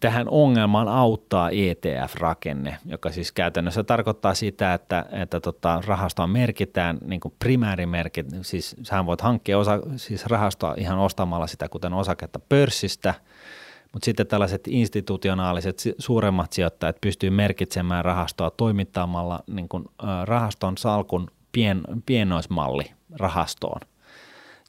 Tähän 0.00 0.28
ongelmaan 0.28 0.88
auttaa 0.88 1.50
ETF-rakenne, 1.50 2.76
joka 2.86 3.10
siis 3.10 3.32
käytännössä 3.32 3.84
tarkoittaa 3.84 4.34
sitä, 4.34 4.74
että, 4.74 5.06
että 5.12 5.40
tota, 5.40 5.82
rahastoa 5.86 6.26
merkitään 6.26 6.98
niin 7.04 7.20
kuin 7.20 7.34
primäärimerkit, 7.38 8.26
siis 8.42 8.76
sä 8.82 9.06
voit 9.06 9.20
hankkia 9.20 9.58
osa, 9.58 9.80
siis 9.96 10.26
rahastoa 10.26 10.74
ihan 10.78 10.98
ostamalla 10.98 11.46
sitä 11.46 11.68
kuten 11.68 11.92
osaketta 11.92 12.40
pörssistä– 12.48 13.14
mutta 13.96 14.04
sitten 14.04 14.26
tällaiset 14.26 14.68
institutionaaliset 14.68 15.82
suuremmat 15.98 16.52
sijoittajat 16.52 17.00
pystyy 17.00 17.30
merkitsemään 17.30 18.04
rahastoa 18.04 18.50
toimittamalla 18.50 19.40
niin 19.46 19.68
kuin, 19.68 19.84
rahaston 20.24 20.78
salkun 20.78 21.30
pien, 21.52 21.80
pienoismalli 22.06 22.84
rahastoon, 23.12 23.80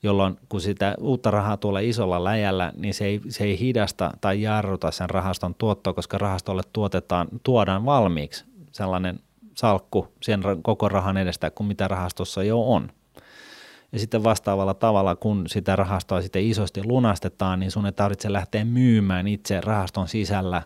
jolloin 0.04 0.40
kun 0.50 0.62
sitä 0.62 0.96
uutta 1.00 1.32
rahaa 1.32 1.58
tulee 1.58 1.86
isolla 1.86 2.24
läjällä, 2.24 2.74
niin 2.76 2.94
se 2.94 3.06
ei, 3.06 3.22
se 3.30 3.44
ei 3.44 3.60
hidasta 3.60 4.12
tai 4.22 4.42
jarruta 4.42 4.92
sen 4.92 5.10
rahaston 5.10 5.56
tuottoa, 5.56 5.94
koska 5.94 6.18
rahastolle 6.18 6.64
tuotetaan, 6.74 7.28
tuodaan 7.44 7.86
valmiiksi 7.86 8.46
sellainen 8.72 9.20
salkku 9.56 10.08
sen 10.22 10.42
koko 10.62 10.90
rahan 10.90 11.18
edestä 11.18 11.52
kuin 11.52 11.68
mitä 11.68 11.88
rahastossa 11.88 12.44
jo 12.44 12.72
on. 12.72 12.92
Ja 13.92 14.00
sitten 14.00 14.24
vastaavalla 14.24 14.74
tavalla, 14.74 15.16
kun 15.16 15.44
sitä 15.48 15.76
rahastoa 15.76 16.22
sitten 16.22 16.44
isosti 16.44 16.84
lunastetaan, 16.84 17.60
niin 17.60 17.72
sun 17.72 17.86
ei 17.86 17.92
tarvitse 17.92 18.34
lähteä 18.34 18.66
myymään 18.66 19.28
itse 19.28 19.62
rahaston 19.62 20.08
sisällä 20.08 20.62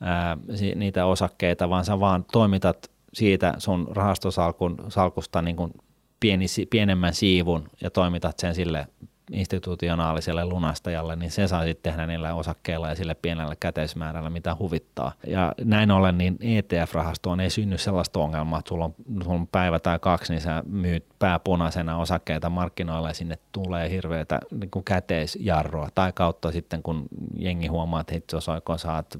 ää, 0.00 0.36
niitä 0.74 1.06
osakkeita, 1.06 1.70
vaan 1.70 1.84
sä 1.84 2.00
vaan 2.00 2.24
toimitat 2.32 2.90
siitä 3.12 3.54
sun 3.58 3.88
rahastosalkusta 3.90 5.42
niin 5.42 5.56
kuin 5.56 5.72
pieni, 6.20 6.46
pienemmän 6.70 7.14
siivun 7.14 7.68
ja 7.80 7.90
toimitat 7.90 8.38
sen 8.38 8.54
sille 8.54 8.86
institutionaaliselle 9.32 10.44
lunastajalle, 10.44 11.16
niin 11.16 11.30
se 11.30 11.48
saa 11.48 11.64
sitten 11.64 11.92
tehdä 11.92 12.06
niillä 12.06 12.34
osakkeilla 12.34 12.88
ja 12.88 12.94
sille 12.94 13.14
pienellä 13.14 13.56
käteismäärällä, 13.60 14.30
mitä 14.30 14.56
huvittaa. 14.58 15.12
Ja 15.26 15.52
näin 15.64 15.90
ollen, 15.90 16.18
niin 16.18 16.38
ETF-rahastoon 16.40 17.40
ei 17.40 17.50
synny 17.50 17.78
sellaista 17.78 18.20
ongelmaa, 18.20 18.58
että 18.58 18.68
sulla 18.68 18.84
on, 18.84 18.94
sulla 19.22 19.34
on 19.34 19.46
päivä 19.46 19.78
tai 19.78 19.98
kaksi, 19.98 20.32
niin 20.32 20.40
sä 20.40 20.62
myyt 20.66 21.04
pääpunaisena 21.18 21.98
osakkeita 21.98 22.50
markkinoilla 22.50 23.08
ja 23.08 23.14
sinne 23.14 23.38
tulee 23.52 23.90
hirveätä 23.90 24.40
niin 24.50 24.70
kuin 24.70 24.84
käteisjarroa. 24.84 25.88
Tai 25.94 26.12
kautta 26.12 26.52
sitten, 26.52 26.82
kun 26.82 27.06
jengi 27.38 27.66
huomaa, 27.66 28.00
että 28.00 28.14
itse 28.14 28.36
asiassa 28.36 28.76
saat 28.76 29.18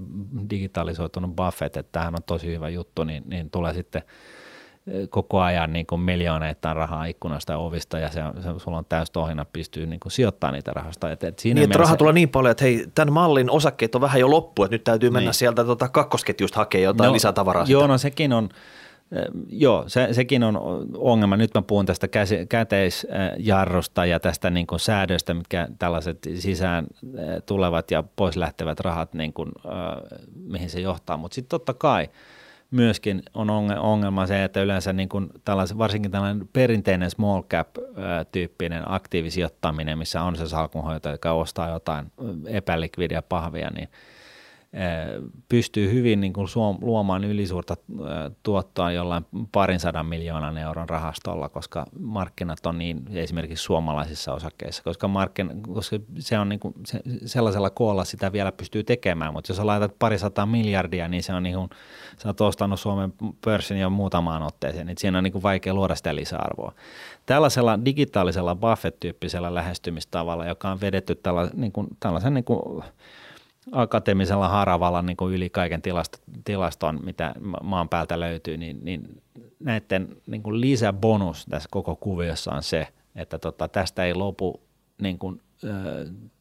digitalisoitunut 0.51 1.37
Buffett, 1.37 1.77
että 1.77 1.93
tämähän 1.93 2.15
on 2.15 2.23
tosi 2.27 2.47
hyvä 2.47 2.69
juttu, 2.69 3.05
niin, 3.05 3.25
niin 3.27 3.51
tulee 3.51 3.75
sitten– 3.75 4.03
koko 5.11 5.41
ajan 5.41 5.73
niin 5.73 5.87
kuin 5.87 6.01
miljooneittain 6.01 6.77
rahaa 6.77 7.05
ikkunasta 7.05 7.53
ja 7.53 7.59
ovista 7.59 7.99
ja 7.99 8.09
se, 8.09 8.21
se, 8.41 8.49
sulla 8.57 8.79
on 8.79 8.85
täys 8.89 9.11
tohina 9.11 9.45
pystyy 9.45 9.87
niin 9.87 10.01
kuin 10.01 10.13
sijoittamaan 10.13 10.55
niitä 10.55 10.73
rahasta. 10.75 11.11
Et, 11.11 11.25
et 11.25 11.39
siinä 11.39 11.59
niin, 11.59 11.65
että 11.65 11.79
rahaa 11.79 11.97
tulee 11.97 12.13
niin 12.13 12.29
paljon, 12.29 12.51
että 12.51 12.65
hei, 12.65 12.87
tämän 12.95 13.13
mallin 13.13 13.51
osakkeet 13.51 13.95
on 13.95 14.01
vähän 14.01 14.21
jo 14.21 14.31
loppu, 14.31 14.65
että 14.65 14.75
nyt 14.75 14.85
täytyy 14.85 15.11
mennä 15.11 15.29
niin. 15.29 15.35
sieltä 15.35 15.65
tota 15.65 15.89
kakkosketjusta 15.89 16.59
hakemaan 16.59 16.85
jotain 16.85 17.09
no, 17.09 17.15
lisätavaraa. 17.15 17.65
Joo, 17.69 17.81
sitä. 17.81 17.93
no 17.93 17.99
sekin 17.99 18.33
on, 18.33 18.49
Joo, 19.49 19.85
se, 19.87 20.09
sekin 20.13 20.43
on 20.43 20.61
ongelma. 20.97 21.37
Nyt 21.37 21.55
mä 21.55 21.63
puhun 21.63 21.87
tästä 21.87 22.09
käteisjarrusta 22.49 24.07
ja 24.07 24.21
tästä 24.21 24.51
niin 24.51 24.67
kuin 24.67 24.81
säädöstä, 24.81 25.35
mitkä 25.35 25.69
tällaiset 25.79 26.19
sisään 26.35 26.87
tulevat 27.47 27.91
ja 27.91 28.05
pois 28.17 28.37
lähtevät 28.37 28.81
rahat, 28.81 29.15
niin 29.15 29.33
kuin, 29.33 29.53
mihin 30.45 30.71
se 30.71 30.81
johtaa. 30.81 31.17
Mutta 31.17 31.35
sitten 31.35 31.49
totta 31.49 31.75
kai– 31.75 32.09
myöskin 32.71 33.23
on 33.35 33.51
ongelma 33.79 34.27
se, 34.27 34.45
että 34.45 34.63
yleensä 34.63 34.93
niin 34.93 35.09
kuin 35.09 35.31
tällaisen, 35.45 35.79
varsinkin 35.79 36.11
tällainen 36.11 36.49
perinteinen 36.53 37.11
small 37.11 37.43
cap-tyyppinen 37.43 38.83
aktiivisijoittaminen, 38.87 39.99
missä 39.99 40.23
on 40.23 40.37
se 40.37 40.49
salkunhoito, 40.49 41.11
joka 41.11 41.33
ostaa 41.33 41.69
jotain 41.69 42.13
epälikvidia 42.47 43.23
pahvia, 43.23 43.71
niin– 43.71 43.89
pystyy 45.49 45.93
hyvin 45.93 46.21
niin 46.21 46.33
kuin 46.33 46.49
luomaan 46.81 47.25
ylisuurta 47.25 47.77
tuottoa 48.43 48.93
jollain 48.93 49.27
parin 49.53 49.81
sadan 49.81 50.07
miljoonan 50.07 50.59
euron 50.59 50.89
rahastolla, 50.89 51.49
koska 51.49 51.87
markkinat 51.99 52.67
on 52.67 52.79
niin 52.79 53.03
esimerkiksi 53.13 53.65
suomalaisissa 53.65 54.33
osakkeissa, 54.35 54.83
koska, 54.83 55.09
markkin, 55.09 55.63
koska 55.63 55.97
se 56.19 56.39
on 56.39 56.49
niin 56.49 56.61
kuin, 56.61 56.75
se, 56.87 57.01
sellaisella 57.27 57.71
koolla 57.71 58.05
sitä 58.05 58.33
vielä 58.33 58.53
pystyy 58.53 58.85
tekemään, 58.85 59.33
mutta 59.33 59.53
jos 59.53 59.59
laitat 59.59 59.99
pari 59.99 60.19
sataa 60.19 60.47
miljardia, 60.47 61.09
niin 61.09 61.23
se 61.23 61.35
on 61.35 61.43
niin 61.43 61.55
kuin, 61.55 61.71
sä 62.17 62.29
oot 62.29 62.41
ostanut 62.41 62.81
Suomen 62.81 63.13
pörssin 63.45 63.79
jo 63.79 63.91
muutamaan 63.91 64.43
otteeseen, 64.43 64.87
niin 64.87 64.99
siinä 64.99 65.19
on 65.19 65.25
niin 65.25 65.33
kuin 65.33 65.43
vaikea 65.43 65.75
luoda 65.75 65.95
sitä 65.95 66.15
lisäarvoa. 66.15 66.73
Tällaisella 67.27 67.85
digitaalisella 67.85 68.57
Buffett-tyyppisellä 68.57 69.55
lähestymistavalla, 69.55 70.47
joka 70.47 70.71
on 70.71 70.81
vedetty 70.81 71.15
tälla, 71.15 71.51
niin 71.55 71.73
kuin, 71.73 71.87
tällaisen 72.01 72.35
niin 72.35 72.45
kuin, 72.45 72.85
akateemisella 73.73 74.49
haravalla 74.49 75.03
niin 75.03 75.17
kuin 75.17 75.35
yli 75.35 75.51
kaiken 75.51 75.83
tilaston, 76.45 77.01
mitä 77.05 77.35
maan 77.63 77.89
päältä 77.89 78.21
löytyy, 78.21 78.57
niin, 78.57 78.79
niin 78.83 79.23
näiden 79.61 80.17
niin 80.27 80.43
kuin 80.43 80.61
lisäbonus 80.61 81.47
tässä 81.47 81.69
koko 81.73 81.97
kuviossa 81.97 82.53
on 82.53 82.63
se, 82.63 82.89
että 83.17 83.39
tota, 83.39 83.69
tästä 83.69 84.05
ei 84.05 84.15
lopu 84.15 84.61
niin 85.03 85.19
kuin, 85.19 85.41
ö, 85.65 85.69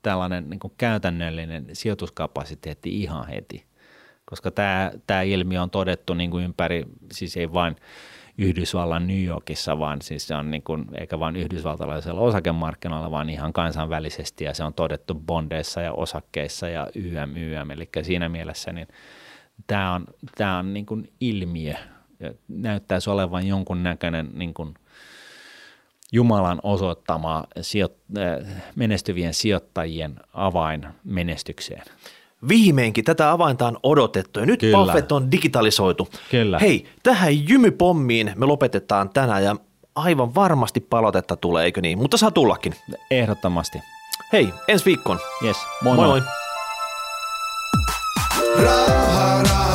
tällainen 0.01 0.49
niin 0.49 0.59
kuin 0.59 0.73
käytännöllinen 0.77 1.65
sijoituskapasiteetti 1.73 3.01
ihan 3.01 3.27
heti, 3.27 3.65
koska 4.25 4.51
tämä, 4.51 4.91
tämä 5.07 5.21
ilmiö 5.21 5.61
on 5.61 5.69
todettu 5.69 6.13
niin 6.13 6.31
kuin 6.31 6.45
ympäri, 6.45 6.85
siis 7.11 7.37
ei 7.37 7.53
vain– 7.53 7.75
Yhdysvallan 8.37 9.07
New 9.07 9.23
Yorkissa, 9.23 9.79
vaan 9.79 10.01
siis 10.01 10.27
se 10.27 10.35
on 10.35 10.51
niin 10.51 10.63
kuin, 10.63 10.85
eikä 10.99 11.19
vain 11.19 11.35
yhdysvaltalaisella 11.35 12.21
osakemarkkinoilla, 12.21 13.11
vaan 13.11 13.29
ihan 13.29 13.53
kansainvälisesti 13.53 14.43
ja 14.43 14.53
se 14.53 14.63
on 14.63 14.73
todettu 14.73 15.15
bondeissa 15.15 15.81
ja 15.81 15.93
osakkeissa 15.93 16.69
ja 16.69 16.87
YM, 16.95 17.37
YM. 17.37 17.71
Eli 17.71 17.89
siinä 18.01 18.29
mielessä 18.29 18.71
niin 18.71 18.87
tämä 19.67 19.93
on, 19.93 20.05
tämä 20.35 20.57
on 20.57 20.73
niin 20.73 20.85
kuin 20.85 21.13
ilmiö 21.19 21.73
ja 22.19 22.33
näyttäisi 22.47 23.09
olevan 23.09 23.47
jonkun 23.47 23.83
näköinen 23.83 24.29
niin 24.33 24.53
kuin 24.53 24.73
Jumalan 26.11 26.59
osoittama 26.63 27.43
sijo- 27.61 27.95
äh, 28.17 28.63
menestyvien 28.75 29.33
sijoittajien 29.33 30.15
avain 30.33 30.87
menestykseen. 31.03 31.83
Viimeinkin 32.47 33.03
tätä 33.03 33.31
avainta 33.31 33.67
on 33.67 33.77
odotettu 33.83 34.39
ja 34.39 34.45
nyt 34.45 34.59
Kyllä. 34.59 34.77
Buffett 34.77 35.11
on 35.11 35.31
digitalisoitu. 35.31 36.07
Kyllä. 36.31 36.59
Hei, 36.59 36.85
tähän 37.03 37.49
jymypommiin 37.49 38.31
me 38.35 38.45
lopetetaan 38.45 39.09
tänään 39.09 39.43
ja 39.43 39.55
aivan 39.95 40.35
varmasti 40.35 40.79
palautetta 40.79 41.35
tulee, 41.35 41.65
eikö 41.65 41.81
niin? 41.81 41.97
Mutta 41.97 42.17
saa 42.17 42.31
tullakin. 42.31 42.73
Ehdottomasti. 43.11 43.77
Hei, 44.33 44.49
ensi 44.67 44.85
viikkoon. 44.85 45.19
Yes, 45.43 45.57
moi 45.83 45.95
moi. 45.95 46.07
moi. 46.07 46.21
moi. 46.21 46.29
Rauha 48.63 49.66